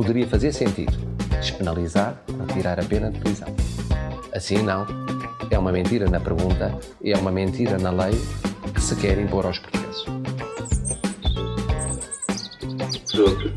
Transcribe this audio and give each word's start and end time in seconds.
poderia 0.00 0.26
fazer 0.26 0.50
sentido 0.50 0.96
despenalizar 1.28 2.18
ou 2.26 2.46
tirar 2.46 2.80
a 2.80 2.82
pena 2.82 3.10
de 3.10 3.20
prisão. 3.20 3.48
Assim 4.34 4.62
não. 4.62 4.86
É 5.50 5.58
uma 5.58 5.70
mentira 5.70 6.08
na 6.08 6.18
pergunta 6.18 6.74
e 7.02 7.12
é 7.12 7.18
uma 7.18 7.30
mentira 7.30 7.76
na 7.76 7.90
lei 7.90 8.12
que 8.72 8.80
se 8.80 8.96
quer 8.96 9.18
impor 9.18 9.44
aos 9.44 9.58
portugueses. 9.58 10.04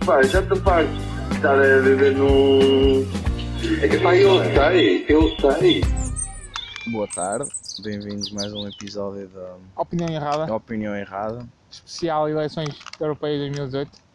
Pá, 0.05 0.21
já 0.23 0.41
estou 0.41 0.57
farto 0.57 0.89
de 1.29 1.35
estar 1.37 1.57
a 1.57 1.79
viver 1.79 2.13
num. 2.13 3.07
É 3.81 3.87
que 3.87 3.99
pá, 3.99 4.13
eu 4.13 4.43
sei, 4.43 5.05
eu 5.07 5.29
sei. 5.39 5.81
Boa 6.91 7.07
tarde, 7.07 7.49
bem-vindos 7.81 8.29
a 8.33 8.35
mais 8.35 8.51
um 8.51 8.67
episódio 8.67 9.29
da 9.29 9.55
Opinião 9.77 10.09
errada. 10.09 10.53
Opinião 10.53 10.93
Errada, 10.93 11.47
Especial 11.71 12.27
Eleições 12.27 12.75
Europeias 12.99 13.39
2018. 13.39 14.12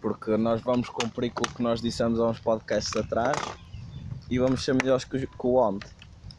Porque 0.00 0.36
nós 0.36 0.60
vamos 0.62 0.88
cumprir 0.88 1.30
com 1.32 1.44
o 1.44 1.48
que 1.48 1.62
nós 1.62 1.80
dissemos 1.80 2.18
há 2.20 2.26
uns 2.28 2.38
podcasts 2.40 2.94
atrás 2.96 3.36
e 4.30 4.38
vamos 4.38 4.64
ser 4.64 4.74
melhores 4.74 5.04
que, 5.04 5.28
o- 5.38 5.56
ontem. 5.56 5.90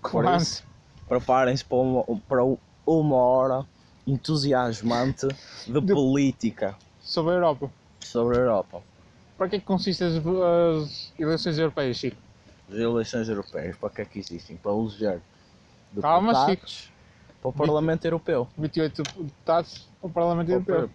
Por 0.02 0.26
isso, 0.36 0.64
preparem-se 1.08 1.64
para 1.64 1.78
uma, 1.78 2.04
para 2.28 2.42
uma 2.86 3.16
hora 3.16 3.66
entusiasmante 4.08 5.28
de 5.68 5.80
De- 5.82 5.94
política 5.94 6.76
Sobre 7.00 7.34
a 7.34 7.36
Europa. 7.36 7.72
sobre 8.00 8.38
a 8.38 8.40
Europa. 8.40 8.82
Para 9.38 9.50
que 9.50 9.56
é 9.58 9.60
que 9.60 9.66
consistem 9.66 10.08
as, 10.08 10.16
as 10.18 11.14
eleições 11.20 11.58
europeias, 11.58 11.98
Chico? 11.98 12.18
As 12.70 12.76
eleições 12.76 13.28
europeias, 13.30 13.76
para 13.78 13.90
que 13.90 14.02
é 14.02 14.06
que 14.06 14.20
existem? 14.20 14.56
Para 14.58 14.72
eleger 14.72 15.22
Calma, 16.02 16.32
deputados 16.34 16.92
para 17.42 17.50
o 17.50 17.54
Parlamento 17.54 18.06
Europeu. 18.06 18.48
28 18.58 19.04
deputados 19.04 19.88
para 20.00 20.10
o 20.10 20.14
Parlamento 20.14 20.50
Europeu. 20.52 20.90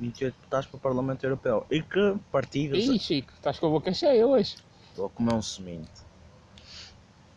28 0.00 0.34
deputados 0.34 0.66
para 0.66 0.76
o 0.76 0.80
Parlamento 0.80 1.24
Europeu. 1.24 1.66
E 1.70 1.82
que 1.82 2.16
partidos 2.32 2.78
Ih, 2.84 2.98
Chico, 2.98 3.32
estás 3.34 3.58
com 3.58 3.66
a 3.66 3.70
boca 3.70 3.92
cheia 3.92 4.26
hoje. 4.26 4.56
Estou 4.90 5.06
a 5.06 5.10
comer 5.10 5.34
um 5.34 5.42
semente. 5.42 5.90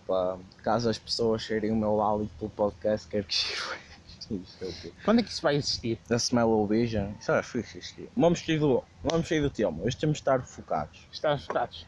Pá, 0.08 0.38
caso 0.64 0.90
as 0.90 0.98
pessoas 0.98 1.42
cheirem 1.42 1.72
o 1.72 1.76
meu 1.76 2.02
hálito 2.02 2.32
pelo 2.40 2.50
podcast, 2.52 3.08
quero 3.08 3.26
que 3.26 3.34
cheirem. 3.34 3.88
Isto 4.30 4.66
é 4.66 4.68
o? 4.68 4.94
Quando 5.06 5.20
é 5.20 5.24
que 5.24 5.30
isso 5.30 5.42
vai 5.42 5.56
existir? 5.56 6.00
Da 6.08 6.18
Smell 6.18 6.66
Vision. 6.68 7.12
Isso 7.20 7.32
é 7.32 7.42
fixe 7.44 7.80
isto. 7.80 8.10
Vamos 8.16 8.40
sair 8.40 8.60
do, 8.60 8.84
vamos 9.04 9.28
sair 9.28 9.42
do 9.42 9.50
tema. 9.50 9.84
Hoje 9.84 9.96
temos 9.96 10.18
de 10.18 10.22
estar 10.22 10.42
focados. 10.42 11.00
Estás 11.12 11.46
focados. 11.46 11.86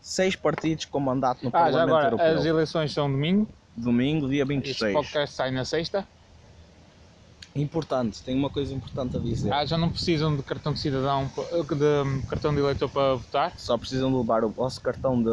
Seis 0.00 0.36
partidos 0.36 0.84
com 0.84 1.00
mandato 1.00 1.42
no 1.42 1.48
Ah, 1.48 1.70
já 1.70 1.78
Parlamento 1.78 1.88
agora, 1.88 2.06
Europeu. 2.06 2.38
as 2.38 2.44
eleições 2.44 2.92
são 2.92 3.10
domingo. 3.10 3.48
Domingo, 3.76 4.28
dia 4.28 4.42
Este 4.42 4.54
26. 4.54 4.92
podcast 4.94 5.34
sai 5.34 5.50
na 5.50 5.64
sexta. 5.64 6.06
Importante, 7.54 8.20
tenho 8.22 8.38
uma 8.38 8.50
coisa 8.50 8.74
importante 8.74 9.16
a 9.16 9.20
dizer. 9.20 9.52
Ah, 9.52 9.64
já 9.64 9.78
não 9.78 9.88
precisam 9.88 10.34
de 10.36 10.42
cartão 10.42 10.72
de 10.72 10.80
cidadão, 10.80 11.26
de 11.26 12.26
cartão 12.26 12.52
de 12.52 12.60
eleitor 12.60 12.88
para 12.88 13.14
votar. 13.14 13.52
Só 13.56 13.78
precisam 13.78 14.10
de 14.10 14.16
levar 14.18 14.42
o 14.42 14.48
vosso 14.48 14.80
cartão 14.80 15.22
de 15.22 15.30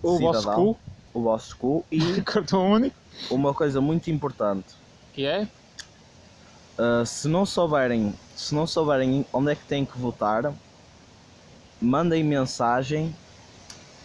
O 0.00 0.18
vosso 0.18 0.40
cidadão, 0.42 0.54
cu, 0.54 0.78
o 1.12 1.22
vosso 1.22 1.56
cu 1.56 1.84
e 1.90 2.20
cartão 2.22 2.70
único, 2.70 2.94
uma 3.30 3.52
coisa 3.52 3.80
muito 3.80 4.10
importante. 4.10 4.68
que 5.12 5.24
é 5.24 5.48
Uh, 6.80 7.04
se 7.04 7.28
não 7.28 7.44
souberem, 7.44 8.14
se 8.34 8.54
não 8.54 8.66
souberem 8.66 9.26
onde 9.34 9.52
é 9.52 9.54
que 9.54 9.64
têm 9.66 9.84
que 9.84 9.98
votar, 9.98 10.50
mandem 11.78 12.24
mensagem. 12.24 13.14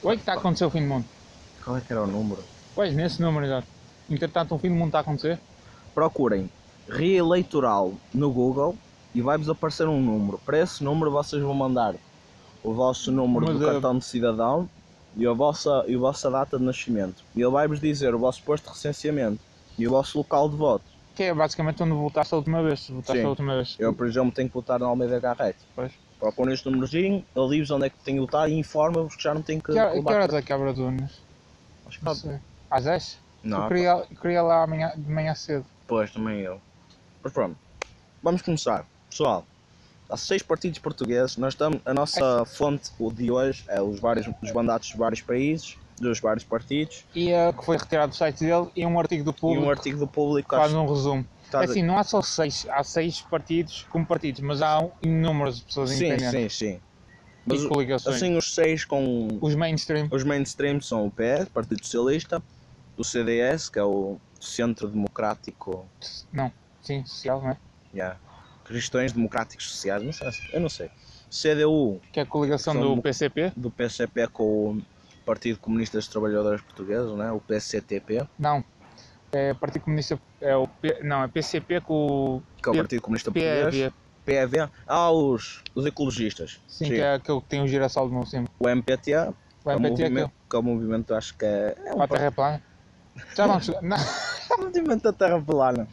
o 0.03 0.09
que 0.09 0.15
está 0.15 0.33
a 0.33 0.35
acontecer 0.35 0.65
o 0.65 0.69
fim 0.69 0.81
do 0.81 0.87
mundo. 0.87 1.05
Qual 1.63 1.77
é 1.77 1.79
que 1.79 1.93
era 1.93 2.03
o 2.03 2.07
número? 2.07 2.43
Pois, 2.75 2.93
nesse 2.93 3.21
número, 3.21 3.45
exato. 3.45 3.65
Entretanto, 4.09 4.53
o 4.53 4.57
fim 4.57 4.67
do 4.67 4.75
mundo 4.75 4.87
está 4.87 4.97
a 4.97 5.01
acontecer. 5.01 5.39
Procurem 5.93 6.49
reeleitoral 6.87 7.93
no 8.13 8.31
Google 8.31 8.75
e 9.13 9.21
vai-vos 9.21 9.49
aparecer 9.49 9.87
um 9.87 10.01
número. 10.01 10.39
Para 10.45 10.59
esse 10.59 10.83
número 10.83 11.11
vocês 11.11 11.41
vão 11.41 11.53
mandar 11.53 11.95
o 12.63 12.73
vosso 12.73 13.11
número 13.11 13.45
Mas, 13.45 13.59
do 13.59 13.63
uh, 13.63 13.71
cartão 13.71 13.97
de 13.97 14.05
cidadão 14.05 14.69
e 15.15 15.25
a 15.25 15.31
vossa, 15.31 15.83
e 15.87 15.95
a 15.95 15.97
vossa 15.97 16.29
data 16.29 16.57
de 16.57 16.63
nascimento. 16.63 17.23
E 17.35 17.41
ele 17.41 17.51
vai-vos 17.51 17.79
dizer 17.79 18.13
o 18.13 18.19
vosso 18.19 18.43
posto 18.43 18.65
de 18.65 18.71
recenseamento 18.71 19.39
e 19.77 19.87
o 19.87 19.91
vosso 19.91 20.17
local 20.17 20.49
de 20.49 20.55
voto. 20.55 20.83
Que 21.15 21.23
é 21.23 21.33
basicamente 21.33 21.81
onde 21.81 21.93
votaste 21.93 22.33
a 22.33 22.37
última 22.37 22.61
vez. 22.61 22.81
se 22.81 22.91
Votaste 22.91 23.19
Sim. 23.19 23.25
a 23.25 23.29
última 23.29 23.55
vez. 23.55 23.75
Eu, 23.79 23.93
por 23.93 24.05
exemplo, 24.05 24.31
tenho 24.31 24.49
que 24.49 24.53
votar 24.53 24.79
na 24.79 24.85
Almeida 24.85 25.19
Garrete. 25.19 25.59
Pois. 25.73 25.93
Procurem 26.19 26.53
este 26.53 26.69
númerozinho, 26.69 27.23
ele 27.35 27.57
diz 27.57 27.71
onde 27.71 27.85
é 27.85 27.89
que 27.89 27.97
tenho 27.99 28.17
que 28.17 28.25
votar 28.25 28.49
e 28.49 28.53
informa-vos 28.57 29.15
que 29.15 29.23
já 29.23 29.33
não 29.33 29.41
tenho 29.41 29.61
que 29.61 29.71
Que, 29.71 29.73
que 29.73 30.13
horas 30.13 30.33
é 30.33 30.41
que 30.41 30.51
abre 30.51 30.69
as 30.69 30.77
urnas? 30.77 31.21
Acho 31.87 31.99
que. 31.99 32.39
Às 32.69 32.83
10? 32.83 33.19
Não, 33.43 33.63
eu, 33.63 33.67
queria, 33.67 34.03
queria 34.21 34.41
lá 34.41 34.63
amanhã, 34.63 34.91
de 34.95 35.09
manhã 35.09 35.35
cedo. 35.35 35.65
Pois, 35.87 36.11
também 36.11 36.39
eu. 36.39 36.59
Mas 37.25 37.33
pronto, 37.33 37.57
vamos 38.21 38.43
começar. 38.43 38.85
Pessoal, 39.09 39.43
há 40.07 40.15
seis 40.15 40.43
partidos 40.43 40.77
portugueses. 40.77 41.37
Nós 41.37 41.53
estamos, 41.55 41.81
a 41.83 41.91
nossa 41.91 42.45
fonte 42.45 42.91
de 43.15 43.31
hoje 43.31 43.65
é 43.67 43.81
os, 43.81 43.99
vários, 43.99 44.27
os 44.43 44.51
mandatos 44.51 44.89
dos 44.89 44.99
vários 44.99 45.21
países, 45.21 45.75
dos 45.99 46.19
vários 46.19 46.43
partidos. 46.43 47.03
E 47.15 47.33
uh, 47.33 47.51
que 47.51 47.65
foi 47.65 47.77
retirado 47.77 48.11
do 48.11 48.15
site 48.15 48.41
dele 48.41 48.69
e 48.75 48.85
um 48.85 48.99
artigo 48.99 49.23
do 49.23 49.31
E 49.31 49.33
público 49.33 49.65
um 49.65 49.69
artigo 49.71 49.97
do 49.97 50.05
público. 50.07 50.55
faz 50.55 50.71
um 50.71 50.85
resumo. 50.85 51.23
que 51.23 51.45
está- 51.47 51.61
Assim, 51.63 51.81
não 51.81 51.97
há 51.97 52.03
só 52.03 52.21
seis, 52.21 52.67
há 52.69 52.83
seis 52.83 53.21
partidos 53.21 53.87
como 53.89 54.05
partidos, 54.05 54.41
mas 54.41 54.61
há 54.61 54.87
inúmeras 55.01 55.59
pessoas 55.61 55.89
sim, 55.89 56.05
independentes 56.05 56.53
sim, 56.53 56.73
sim. 56.73 56.79
Mas 57.43 57.63
e 57.63 57.67
coligações. 57.67 58.17
assim, 58.17 58.37
os 58.37 58.53
seis 58.53 58.85
com. 58.85 59.39
Os 59.41 59.55
mainstream. 59.55 60.07
Os 60.11 60.23
mainstream 60.23 60.79
são 60.79 61.07
o 61.07 61.11
PS, 61.11 61.49
Partido 61.51 61.83
Socialista, 61.83 62.39
o 62.95 63.03
CDS, 63.03 63.67
que 63.67 63.79
é 63.79 63.83
o 63.83 64.17
Centro 64.39 64.87
Democrático. 64.87 65.87
Não, 66.31 66.51
sim, 66.85 67.05
social, 67.05 67.41
não 67.41 67.51
é? 67.51 67.57
Yeah. 67.93 68.19
Cristãos 68.63 69.11
Democráticos 69.11 69.69
Sociais, 69.69 70.03
não 70.03 70.11
sei, 70.11 70.29
eu 70.53 70.59
não 70.59 70.69
sei. 70.69 70.89
CDU, 71.29 71.99
Que 72.11 72.19
é 72.21 72.23
a 72.23 72.25
coligação 72.25 72.73
São 72.73 72.95
do 72.95 73.01
PCP. 73.01 73.51
do 73.55 73.69
PCP 73.69 74.27
com 74.27 74.71
o 74.71 74.81
Partido 75.25 75.59
Comunista 75.59 75.97
dos 75.97 76.07
Trabalhadores 76.07 76.61
Portugueses, 76.61 77.11
né? 77.13 77.31
o 77.31 77.39
PCTP, 77.39 78.25
Não. 78.39 78.63
É 79.31 79.53
Partido 79.53 79.83
Comunista. 79.83 80.17
É 80.39 80.55
o 80.55 80.65
P, 80.65 80.99
não, 81.03 81.23
é 81.23 81.27
PCP 81.27 81.81
com 81.81 82.37
o 82.37 82.43
que 82.61 82.69
é 82.69 82.71
o 82.71 82.75
Partido 82.75 83.01
Comunista 83.01 83.31
Português. 83.31 83.91
PEV. 84.23 84.69
Ah, 84.87 85.11
os, 85.11 85.61
os 85.75 85.85
ecologistas. 85.85 86.59
Sim, 86.67 86.85
que 86.85 86.95
é 86.95 87.13
aquele 87.13 87.41
que 87.41 87.47
tem 87.47 87.61
o 87.61 87.67
girassol 87.67 88.09
no 88.09 88.25
cima. 88.25 88.47
O 88.57 88.67
MPT, 88.69 89.13
O 89.63 89.71
é 89.71 89.73
MPT 89.75 90.03
é 90.03 90.09
movimento, 90.09 90.31
que 90.49 90.55
é 90.55 90.59
um 90.59 90.61
movimento, 90.63 91.13
acho 91.13 91.37
que 91.37 91.45
é, 91.45 91.75
é 91.85 91.93
um 91.93 92.01
A 92.01 92.07
Terra 92.07 92.25
é 92.25 92.31
plana. 92.31 92.63
Já 93.35 93.59
chegar. 93.59 93.81
Não. 93.81 93.97
movimento 94.57 95.03
da 95.03 95.13
Terra 95.13 95.41
plana. 95.41 95.87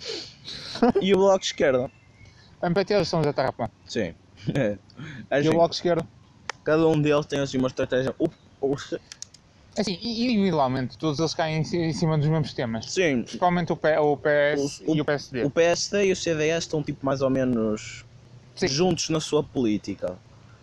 E 1.01 1.13
o 1.15 1.19
Bloco 1.19 1.41
de 1.41 1.47
Esquerda. 1.47 1.91
O 2.61 2.67
MPT 2.67 2.95
eles 2.95 3.09
são 3.09 3.23
da 3.23 3.33
Terra 3.33 3.53
plana. 3.53 3.73
Sim. 3.87 4.15
É, 4.55 4.79
E 5.31 5.35
assim, 5.37 5.49
o 5.49 5.53
Bloco 5.55 5.71
de 5.71 5.77
Esquerda. 5.77 6.07
cada 6.65 6.87
um 6.87 7.01
deles 7.01 7.27
tem 7.27 7.41
assim 7.41 7.59
uma 7.59 7.69
estratégia. 7.69 8.15
O, 8.19 8.29
o, 8.61 8.77
Assim, 9.79 9.99
individualmente, 10.03 10.99
todos 10.99 11.19
eles 11.19 11.33
caem 11.35 11.59
em 11.61 11.65
ci- 11.65 11.79
em 11.79 11.93
cima 11.95 12.19
dos 12.19 12.29
mesmos 12.29 12.53
temas. 12.53 12.93
sim, 12.93 13.23
Principalmente 13.23 13.73
o, 13.73 13.77
P, 13.77 13.97
o 13.99 14.17
PS 14.17 14.85
O- 14.87 14.97
e 14.97 15.01
o 15.01 15.05
PSD. 15.05 15.45
o 15.45 15.51
PSD 15.51 16.05
e 16.07 16.13
o 16.13 16.17
CDS 16.17 16.65
estão 16.67 16.83
tipo 16.83 17.05
mais 17.07 17.23
ou 17.23 17.31
menos 17.31 18.05
Sim. 18.55 18.69
juntos 18.69 19.09
na 19.09 19.19
sua 19.19 19.43
política. 19.43 20.19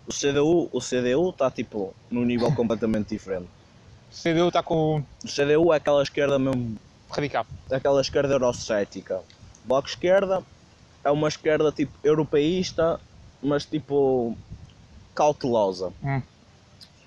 O 0.05 0.13
CDU, 0.13 0.69
o 0.71 0.79
CDU 0.79 1.29
está 1.31 1.49
tipo 1.49 1.95
num 2.09 2.23
nível 2.23 2.51
completamente 2.55 3.09
diferente. 3.09 3.49
O 4.11 4.15
CDU 4.15 4.47
está 4.47 4.63
com 4.63 4.97
o 4.97 5.05
O 5.23 5.27
CDU 5.27 5.71
é 5.73 5.77
aquela 5.77 6.01
esquerda 6.01 6.39
mesmo, 6.39 6.75
radical. 7.11 7.45
aquela 7.71 8.01
esquerda 8.01 8.33
eurocética. 8.33 9.21
O 9.69 9.77
Bloco 9.77 9.87
Esquerda 9.87 10.43
é 11.03 11.11
uma 11.11 11.27
esquerda 11.27 11.71
tipo 11.71 11.93
europeísta, 12.03 12.99
mas 13.39 13.67
tipo 13.67 14.35
cautelosa. 15.13 15.93
Hum. 16.01 16.23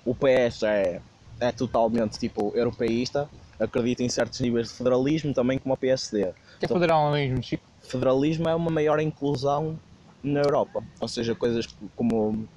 O 0.05 0.15
PS 0.15 0.63
é, 0.63 1.01
é 1.41 1.51
totalmente 1.51 2.17
tipo 2.17 2.53
europeísta, 2.55 3.29
acredita 3.59 4.01
em 4.01 4.07
certos 4.07 4.39
níveis 4.39 4.69
de 4.69 4.75
federalismo 4.75 5.33
também 5.33 5.59
como 5.59 5.73
o 5.73 5.77
PSD. 5.77 6.33
Que 6.57 6.63
é 6.63 6.67
federalismo, 6.69 7.43
Chico. 7.43 7.65
federalismo 7.81 8.47
é 8.47 8.55
uma 8.55 8.71
maior 8.71 8.97
inclusão 9.01 9.77
na 10.23 10.39
Europa. 10.39 10.81
Ou 11.01 11.07
seja, 11.09 11.35
coisas 11.35 11.67
como, 11.97 12.47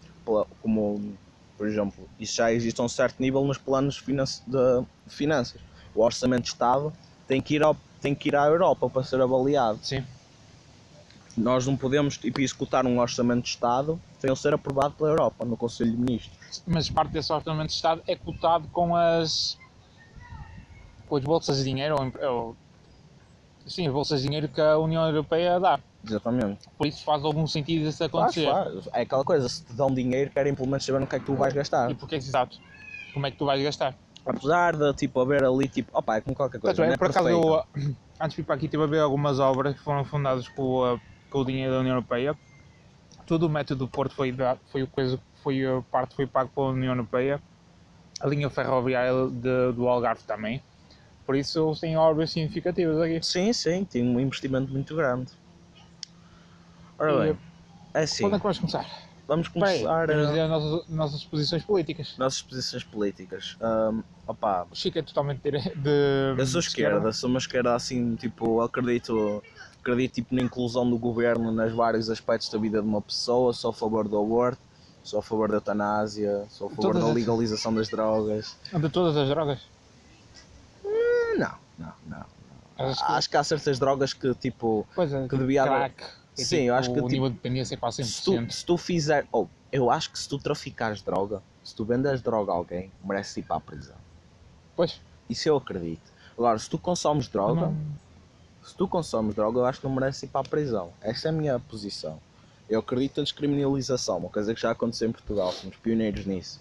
como 0.62 1.19
por 1.58 1.67
exemplo, 1.67 2.08
isso 2.17 2.37
já 2.37 2.53
existe 2.53 2.81
a 2.81 2.85
um 2.85 2.88
certo 2.88 3.20
nível 3.20 3.44
nos 3.44 3.58
planos 3.58 4.00
de 4.06 4.87
finanças. 5.08 5.61
O 5.93 6.05
orçamento 6.05 6.43
de 6.43 6.50
Estado 6.50 6.93
tem 7.26 7.41
que 7.41 7.56
ir, 7.56 7.62
ao, 7.64 7.76
tem 8.00 8.14
que 8.14 8.28
ir 8.28 8.37
à 8.37 8.46
Europa 8.46 8.88
para 8.88 9.02
ser 9.02 9.20
avaliado. 9.20 9.78
Sim. 9.82 10.04
Nós 11.37 11.66
não 11.66 11.76
podemos 11.76 12.16
tipo, 12.16 12.40
executar 12.40 12.87
um 12.87 12.98
orçamento 12.98 13.43
de 13.43 13.50
Estado 13.50 14.00
sem 14.19 14.31
ele 14.31 14.37
ser 14.37 14.54
aprovado 14.54 14.94
pela 14.94 15.10
Europa, 15.10 15.44
no 15.44 15.56
Conselho 15.56 15.90
de 15.90 15.98
Ministros. 15.98 16.62
Mas 16.66 16.88
parte 16.88 17.12
desse 17.12 17.32
orçamento 17.32 17.69
de 17.69 17.75
Estado 17.75 18.02
é 18.06 18.16
cotado 18.16 18.69
com 18.69 18.96
as. 18.96 19.58
com 21.06 21.16
as 21.16 21.25
bolsas 21.25 21.58
de 21.58 21.64
dinheiro, 21.64 21.96
ou, 21.98 22.31
ou, 22.31 22.56
sim, 23.66 23.87
as 23.87 23.93
bolsas 23.93 24.22
de 24.22 24.28
dinheiro 24.28 24.48
que 24.48 24.60
a 24.60 24.78
União 24.78 25.06
Europeia 25.06 25.60
dá. 25.60 25.78
Exatamente. 26.02 26.69
Por 26.78 26.87
isso 26.87 27.04
faz 27.04 27.22
algum 27.25 27.46
sentido 27.46 27.87
isso 27.88 28.02
acontecer. 28.02 28.50
faz. 28.50 28.88
É 28.94 29.02
aquela 29.02 29.25
coisa, 29.25 29.48
se 29.48 29.64
te 29.64 29.72
dão 29.75 29.93
dinheiro, 29.93 30.31
querem 30.31 30.54
pelo 30.54 30.69
menos 30.69 30.84
saber 30.84 31.00
no 31.00 31.06
que 31.06 31.16
é 31.16 31.19
que 31.19 31.26
tu 31.26 31.34
vais 31.34 31.52
gastar. 31.52 31.90
E 31.90 31.94
porque 31.94 32.14
é 32.14 32.19
que 32.19 32.25
exato? 32.25 32.58
Como 33.12 33.26
é 33.26 33.31
que 33.31 33.37
tu 33.37 33.44
vais 33.44 33.62
gastar? 33.62 33.94
Apesar 34.26 34.76
de 34.76 34.93
tipo, 34.94 35.20
haver 35.20 35.44
ali, 35.44 35.69
tipo, 35.69 35.96
opa, 35.96 36.17
é 36.17 36.20
como 36.20 36.34
qualquer 36.34 36.61
coisa. 36.61 36.75
Tanto 36.76 36.90
é, 36.90 36.94
é 36.94 36.96
por 36.96 37.08
acaso, 37.08 37.28
eu, 37.28 37.62
antes 38.20 38.34
de 38.34 38.40
ir 38.43 38.44
para 38.44 38.56
aqui, 38.56 38.64
estive 38.67 38.82
a 38.82 38.87
ver 38.87 39.00
algumas 39.00 39.38
obras 39.38 39.75
que 39.75 39.81
foram 39.81 40.05
fundadas 40.05 40.49
com, 40.49 40.84
a- 40.84 41.00
com 41.31 41.38
o 41.38 41.44
dinheiro 41.44 41.73
da 41.73 41.81
União 41.81 41.94
Europeia 41.94 42.37
todo 43.25 43.44
o 43.44 43.49
método 43.49 43.87
do 43.87 43.88
Porto 43.90 44.14
foi, 44.14 44.31
dado- 44.31 44.61
foi, 44.70 44.87
coisa, 44.87 45.19
foi 45.43 45.64
a 45.67 45.82
parte 45.90 46.14
foi 46.14 46.26
pago 46.28 46.49
pela 46.55 46.69
União 46.69 46.93
Europeia, 46.93 47.43
a 48.20 48.26
linha 48.28 48.49
ferroviária 48.49 49.12
de- 49.31 49.73
do 49.73 49.88
Algarve 49.88 50.23
também. 50.25 50.62
Por 51.25 51.34
isso 51.34 51.67
eles 51.67 51.81
têm 51.81 51.96
obras 51.96 52.31
significativas 52.31 53.00
aqui. 53.00 53.20
Sim, 53.25 53.52
sim, 53.52 53.84
tem 53.84 54.05
um 54.05 54.20
investimento 54.20 54.70
muito 54.70 54.94
grande. 54.94 55.32
Ora 56.96 57.12
E, 57.12 57.32
bem, 57.32 57.38
é 57.94 58.02
assim, 58.02 58.22
Quando 58.25 58.37
é 58.37 58.38
que 58.38 58.44
vais 58.44 58.58
começar? 58.58 59.06
Vamos 59.28 59.49
Bem, 59.49 59.62
começar 59.62 60.06
vamos 60.06 60.25
a... 60.25 60.28
dizer 60.28 60.40
as 60.40 60.50
nossas, 60.50 60.88
nossas 60.88 61.25
posições 61.25 61.64
políticas. 61.64 62.14
nossas 62.19 62.43
posições 62.43 62.84
políticas. 62.84 63.56
Ahm, 63.61 64.02
opá, 64.26 64.67
O 64.70 64.75
Chico 64.75 64.99
é 64.99 65.02
totalmente 65.02 65.40
de. 65.43 66.34
eu 66.38 66.46
sou 66.46 66.61
esquerda, 66.61 67.12
sou 67.12 67.28
uma 67.31 67.38
esquerda 67.38 67.75
assim, 67.75 68.14
tipo, 68.17 68.61
acredito, 68.61 69.43
acredito 69.81 70.14
tipo, 70.14 70.34
na 70.34 70.43
inclusão 70.43 70.88
do 70.88 70.96
governo 70.99 71.50
nos 71.52 71.73
vários 71.73 72.08
aspectos 72.11 72.49
da 72.49 72.58
vida 72.58 72.81
de 72.81 72.87
uma 72.88 73.00
pessoa, 73.02 73.52
sou 73.52 73.70
a 73.70 73.75
favor 73.75 74.06
do 74.08 74.19
aborto, 74.19 74.61
sou 75.02 75.19
a 75.19 75.23
favor 75.23 75.49
da 75.49 75.56
eutanásia, 75.56 76.44
sou 76.49 76.67
a 76.69 76.70
favor 76.70 76.82
Todas 76.93 77.02
da 77.02 77.08
as- 77.08 77.14
legalização 77.14 77.75
das 77.75 77.88
drogas. 77.88 78.56
De 78.72 78.88
todas 78.88 79.17
as 79.17 79.29
drogas. 79.29 79.61
Não, 81.38 81.52
não, 81.79 81.93
não. 82.06 82.25
Achas 82.79 82.99
que- 83.02 83.12
Acho 83.12 83.31
que 83.31 83.37
há 83.37 83.44
certas 83.44 83.79
drogas 83.79 84.12
que 84.12 84.34
tipo. 84.34 84.87
É, 84.99 85.29
que 85.29 85.37
devia 85.37 85.62
haver-. 85.64 85.94
É 86.38 86.44
Sim, 86.44 86.56
tipo, 86.56 86.69
eu 86.69 86.75
acho 86.75 86.88
que, 86.93 86.93
O 86.93 87.03
tipo, 87.03 87.09
nível 87.09 87.29
de 87.31 87.35
dependência 87.37 87.75
é 87.75 87.79
quase 87.79 88.05
Se 88.05 88.23
tu, 88.25 88.33
100%. 88.33 88.50
se 88.50 88.65
tu 88.67 88.77
fizer. 88.77 89.27
Oh, 89.33 89.47
eu 89.73 89.91
acho 89.91 90.11
que 90.12 90.19
se 90.19 90.29
tu 90.29 90.38
traficares 90.38 91.03
droga, 91.03 91.43
se 91.65 91.75
tu 91.75 91.85
vendes 91.85 92.21
droga 92.23 92.53
a 92.53 92.55
alguém, 92.55 92.93
mereces 93.05 93.37
ir 93.38 93.43
para 93.43 93.56
a 93.56 93.61
prisão. 93.61 93.97
Pois. 94.75 95.00
Isso 95.29 95.49
eu 95.49 95.56
acredito. 95.56 96.12
Agora, 96.37 96.59
se 96.59 96.69
tu 96.69 96.79
consomes 96.79 97.29
droga, 97.29 97.62
Não- 97.62 97.77
se 98.62 98.75
tu 98.77 98.87
consomes 98.87 99.35
droga, 99.35 99.59
eu 99.61 99.65
acho 99.67 99.81
que 99.81 99.87
não 99.87 99.94
mereces 99.94 100.23
ir 100.25 100.29
para 100.29 100.43
a 100.43 100.49
prisão. 100.49 100.93
Essa 101.00 101.29
é 101.29 101.31
a 101.31 101.33
minha 101.33 101.59
posição. 101.59 102.21
Eu 102.69 102.81
acredito 102.81 103.19
na 103.19 103.23
descriminalização, 103.25 104.19
uma 104.19 104.29
coisa 104.29 104.53
que 104.55 104.61
já 104.61 104.73
aconteceu 104.73 105.09
em 105.09 105.12
Portugal, 105.12 105.53
somos 105.53 105.77
pioneiros 105.77 106.27
nisso. 106.27 106.61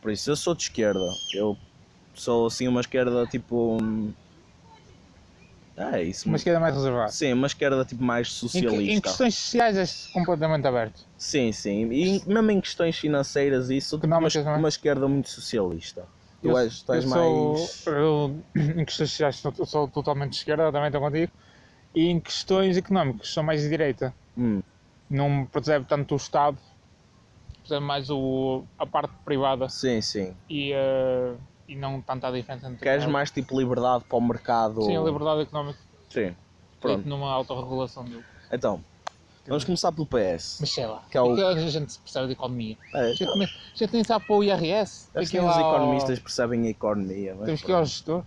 Por 0.00 0.12
isso, 0.12 0.30
eu 0.30 0.36
sou 0.36 0.54
de 0.54 0.62
esquerda. 0.64 1.00
Eu 1.34 1.56
sou 2.14 2.46
assim 2.46 2.68
uma 2.68 2.80
esquerda 2.80 3.26
tipo. 3.26 3.78
Hum, 5.78 5.82
É 5.94 6.02
isso. 6.02 6.28
Uma 6.28 6.36
esquerda 6.36 6.60
mais 6.60 6.74
reservada. 6.74 7.08
Sim, 7.10 7.32
uma 7.32 7.46
esquerda 7.46 7.84
tipo 7.84 8.02
mais 8.02 8.28
Em, 8.28 8.30
que- 8.30 8.38
socialista. 8.38 8.92
em 8.92 9.00
questões 9.00 9.34
sociais 9.34 9.76
és 9.76 10.06
completamente 10.12 10.66
aberto. 10.66 11.04
Sim, 11.18 11.52
sim. 11.52 11.90
E 11.92 12.22
mesmo 12.26 12.50
em 12.50 12.60
questões 12.60 12.98
financeiras, 12.98 13.70
isso, 13.70 13.96
tipo, 13.98 14.06
uma, 14.06 14.28
é? 14.28 14.56
uma 14.56 14.68
esquerda 14.68 15.06
muito 15.08 15.28
socialista. 15.28 16.06
Tu 16.42 16.48
Eu- 16.48 16.58
és, 16.58 16.82
tu 16.82 16.92
és 16.92 17.04
eu 17.04 17.10
mais. 17.10 17.60
sou, 17.70 17.92
eu, 17.92 18.44
em 18.54 18.84
questões 18.84 19.10
sociais 19.10 19.36
sou, 19.36 19.52
sou 19.66 19.88
totalmente 19.88 20.30
de 20.30 20.36
esquerda, 20.36 20.70
também 20.72 20.86
estou 20.88 21.00
contigo. 21.00 21.32
E 21.94 22.06
em 22.08 22.20
questões 22.20 22.76
económicas 22.76 23.28
sou 23.28 23.42
mais 23.42 23.62
de 23.62 23.68
direita. 23.70 24.14
Hum, 24.36 24.60
Não 25.08 25.46
percebe 25.46 25.86
tanto 25.88 26.12
o 26.12 26.16
Estado, 26.16 26.58
percebe 27.60 27.84
mais 27.84 28.10
o, 28.10 28.64
a 28.78 28.86
parte 28.86 29.12
privada 29.24 29.68
sim, 29.68 30.00
sim. 30.02 30.36
e, 30.48 30.72
eh, 30.72 31.34
e 31.68 31.74
não 31.76 32.00
tanta 32.00 32.30
diferença 32.30 32.66
entre 32.68 32.78
Queres 32.82 33.06
mais 33.06 33.30
tipo 33.30 33.58
liberdade 33.58 34.04
para 34.08 34.16
o 34.18 34.20
mercado? 34.20 34.82
Sim, 34.82 34.96
a 34.96 35.00
liberdade 35.02 35.40
económica, 35.42 35.78
Sim. 36.08 36.34
Pronto. 36.80 36.98
tipo 36.98 37.08
numa 37.08 37.30
autorregulação 37.32 38.04
dele. 38.04 38.24
Então, 38.52 38.80
vamos 39.46 39.64
começar 39.64 39.90
pelo 39.92 40.06
PS. 40.06 40.58
Mas 40.60 40.70
sei 40.70 40.86
lá, 40.86 41.02
Que 41.10 41.16
é 41.18 41.20
o- 41.22 41.32
a 41.46 41.58
gente 41.68 41.98
percebe 41.98 42.26
de 42.26 42.32
economia. 42.34 42.76
É, 42.94 42.98
A 43.00 43.12
gente, 43.12 43.38
nem- 43.38 43.48
a 43.48 43.76
gente 43.78 43.92
nem 43.92 44.04
sabe 44.04 44.26
para 44.26 44.36
o 44.36 44.44
IRS. 44.44 45.08
acho 45.14 45.30
que 45.30 45.36
Aquilo 45.38 45.50
os 45.50 45.56
lá 45.56 45.62
ao- 45.62 45.74
economistas 45.76 46.18
percebem 46.18 46.66
a 46.66 46.70
economia. 46.70 47.34
Temos 47.44 47.62
que 47.62 47.70
ir 47.70 47.74
ao 47.74 47.84
gestor. 47.84 48.22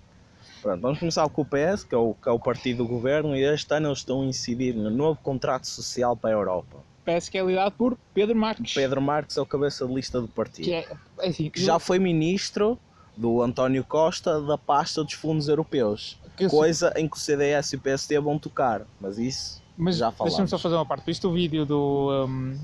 pronto, 0.62 0.82
vamos 0.82 1.00
começar 1.00 1.30
com 1.30 1.42
o 1.42 1.46
PS, 1.46 1.86
que 1.86 1.96
é 1.96 1.98
o, 1.98 2.14
que 2.22 2.28
é 2.28 2.32
o 2.34 2.40
partido 2.40 2.80
do 2.84 2.88
governo, 2.88 3.34
e 3.36 3.42
este 3.44 3.74
ano 3.74 3.88
eles 3.88 4.00
estão 4.00 4.22
a 4.22 4.26
incidir 4.26 4.76
no 4.76 4.90
novo 4.90 5.18
contrato 5.22 5.66
social 5.68 6.18
para 6.18 6.32
a 6.32 6.34
Europa. 6.34 6.78
Parece 7.06 7.32
que 7.32 7.38
é 7.38 7.42
liderado 7.42 7.72
por 7.72 7.98
Pedro 8.14 8.36
Marques. 8.36 8.74
Pedro 8.74 9.02
Marques 9.02 9.38
é 9.38 9.42
o 9.42 9.46
cabeça 9.46 9.88
de 9.88 9.94
lista 9.94 10.20
do 10.20 10.28
partido. 10.28 10.66
Que 10.66 10.74
é, 10.74 10.88
é 11.22 11.30
assim, 11.30 11.50
que 11.50 11.60
já 11.64 11.80
foi 11.80 11.98
ministro 11.98 12.78
do 13.19 13.42
António 13.42 13.83
Costa 13.83 14.39
da 14.42 14.57
pasta 14.57 15.04
dos 15.04 15.13
fundos 15.13 15.50
europeus. 15.50 16.18
eu- 16.39 16.50
Coisa 16.50 16.94
em 16.95 17.06
que 17.07 17.18
o 17.18 17.19
CDS 17.19 17.74
e 17.74 17.75
o 17.75 17.80
PSD 17.81 18.18
vão 18.19 18.39
tocar, 18.39 18.83
mas 19.01 19.18
isso 19.18 19.62
Mas 19.77 19.98
já 19.98 20.10
deixa-me 20.10 20.30
falámos. 20.31 20.50
só 20.50 20.57
fazer 20.57 20.75
uma 20.75 20.86
parte. 20.86 21.06
Viste 21.06 21.27
o 21.27 21.33
vídeo 21.33 21.66
do. 21.66 22.25
Um, 22.27 22.57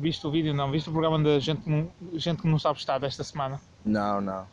viste 0.00 0.26
o 0.26 0.30
vídeo, 0.32 0.52
não? 0.52 0.68
Viste 0.70 0.88
o 0.88 0.92
programa 0.92 1.22
da 1.22 1.38
gente, 1.38 1.60
que 1.62 1.70
não- 1.70 1.88
gente 2.14 2.42
que 2.42 2.48
não 2.48 2.58
sabe 2.58 2.78
estar 2.80 2.98
desta 2.98 3.22
semana? 3.22 3.60
não, 3.84 4.20
não. 4.20 4.44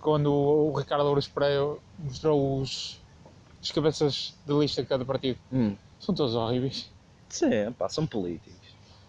Quando 0.00 0.26
o, 0.32 0.70
o 0.70 0.78
Ricardo 0.78 1.04
Ouros 1.06 1.26
Pereira 1.26 1.76
mostrou 1.98 2.60
os, 2.60 3.00
os 3.60 3.72
cabeças 3.72 4.34
de 4.46 4.52
lista 4.52 4.82
de 4.82 4.88
cada 4.88 5.04
partido. 5.04 5.38
Hum. 5.52 5.74
São 5.98 6.14
todos 6.14 6.34
horríveis. 6.34 6.88
Sim, 7.30 7.72
pá, 7.76 7.88
são 7.88 8.06
políticos. 8.06 8.52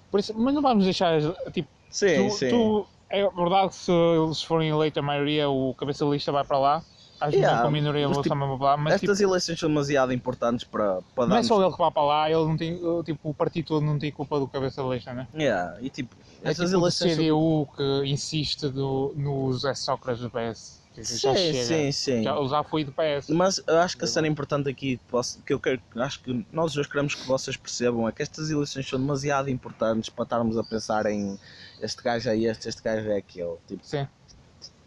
Por 0.09 0.19
isso, 0.21 0.33
mas 0.35 0.53
não 0.55 0.61
vamos 0.61 0.85
deixar. 0.85 1.19
Tipo, 1.51 1.69
Sim, 1.89 2.27
tu, 2.29 2.33
sim. 2.33 2.49
tu- 2.49 2.87
é 3.09 3.29
verdade 3.29 3.69
que 3.69 3.75
se 3.75 3.91
eles 3.91 4.41
forem 4.43 4.69
eleitos 4.69 4.97
a 4.97 5.01
maioria, 5.01 5.49
o 5.49 5.73
cabeça 5.73 6.05
de 6.05 6.11
lista 6.11 6.31
vai 6.31 6.43
para 6.43 6.57
lá. 6.57 6.83
Acho 7.19 7.35
Yeah, 7.35 7.61
que 7.61 7.67
a 7.67 7.71
minoria 7.71 8.07
mas, 8.07 8.17
tipo, 8.17 8.29
também 8.29 8.57
para 8.59 8.67
lá. 8.67 8.77
Mas 8.77 8.99
tipo, 8.99 9.11
Estas 9.11 9.21
eleições 9.21 9.59
são 9.59 9.69
demasiado 9.69 10.13
importantes 10.13 10.63
para, 10.63 11.01
para 11.15 11.25
não 11.25 11.37
é 11.37 11.41
só 11.41 11.59
ele 11.59 11.71
que 11.71 11.77
vai 11.79 11.89
para 11.89 12.03
lá, 12.03 12.29
ele 12.29 12.45
não 12.45 12.55
tem, 12.55 12.79
tipo, 13.03 13.29
o 13.29 13.33
partido 13.33 13.65
todo 13.69 13.83
não 13.83 13.97
tem 13.97 14.11
culpa 14.11 14.39
do 14.39 14.47
cabeça 14.47 14.83
de 14.83 14.89
lista, 14.89 15.13
né? 15.13 15.27
Yeah, 15.33 15.81
e 15.81 15.89
tipo, 15.89 16.15
É 16.43 16.51
estas 16.51 16.69
tipo 16.69 16.79
o 16.79 16.83
eleições 16.83 17.15
são... 17.15 17.23
CDU 17.23 17.67
que 17.75 18.05
insiste 18.05 18.69
do, 18.69 19.13
no 19.15 19.51
José 19.51 19.73
Sócrates 19.73 20.21
do 20.21 20.29
PS. 20.29 20.86
Já 21.03 21.35
Sim, 21.35 21.35
chega. 21.35 21.63
sim, 21.65 21.91
sim. 21.91 22.23
Já, 22.23 22.43
já 22.47 22.63
foi 22.63 22.83
do 22.83 22.91
PS. 22.91 23.31
Mas 23.33 23.61
eu 23.67 23.77
acho 23.79 23.97
que 23.97 24.03
a 24.05 24.07
cena 24.07 24.27
importante 24.27 24.69
aqui, 24.69 24.97
que 24.97 25.03
posso- 25.07 25.41
que 25.43 25.53
eu 25.53 25.59
quero, 25.59 25.81
acho 25.97 26.21
que 26.21 26.45
nós 26.51 26.75
hoje 26.75 26.89
queremos 26.89 27.13
que 27.15 27.27
vocês 27.27 27.55
percebam, 27.57 28.07
é 28.07 28.11
que 28.11 28.21
estas 28.23 28.49
eleições 28.49 28.87
são 28.87 28.99
demasiado 28.99 29.49
importantes 29.49 30.09
para 30.09 30.23
estarmos 30.23 30.57
a 30.57 30.63
pensar 30.63 31.05
em 31.05 31.37
este 31.81 32.01
gajo 32.01 32.29
é 32.29 32.37
este, 32.37 32.67
este 32.69 32.81
gajo 32.81 33.07
é 33.09 33.17
aquele. 33.17 33.55
Tipo, 33.67 33.85
Sim. 33.85 34.07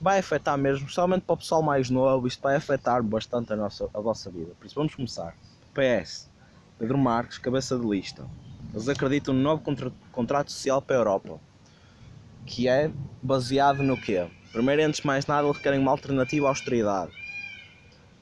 vai 0.01 0.19
afetar 0.19 0.59
mesmo, 0.59 0.81
especialmente 0.85 1.23
para 1.23 1.35
o 1.35 1.37
pessoal 1.37 1.63
mais 1.63 1.89
novo, 1.91 2.27
isto 2.27 2.41
vai 2.43 2.57
afetar 2.57 3.03
bastante 3.03 3.53
a, 3.53 3.57
nossa, 3.57 3.89
a 3.95 4.01
vossa 4.01 4.31
vida. 4.31 4.53
Por 4.59 4.67
isso 4.67 4.75
vamos 4.75 4.95
começar. 4.95 5.37
PS, 5.75 6.29
Pedro 6.79 6.99
Marques, 6.99 7.39
cabeça 7.39 7.79
de 7.79 7.87
lista. 7.87 8.27
Eles 8.73 8.89
acreditam 8.89 9.33
no 9.35 9.41
novo 9.41 9.63
contra- 9.63 9.93
contrato 10.11 10.51
social 10.51 10.81
para 10.83 10.97
a 10.97 10.99
Europa, 10.99 11.41
que 12.47 12.67
é 12.69 12.91
baseado 13.23 13.83
no 13.83 13.97
quê? 14.01 14.27
Primeiro, 14.53 14.83
antes 14.83 15.01
de 15.01 15.07
mais 15.07 15.27
nada, 15.27 15.47
eles 15.47 15.59
querem 15.59 15.79
uma 15.79 15.91
alternativa 15.91 16.47
à 16.47 16.49
austeridade. 16.49 17.13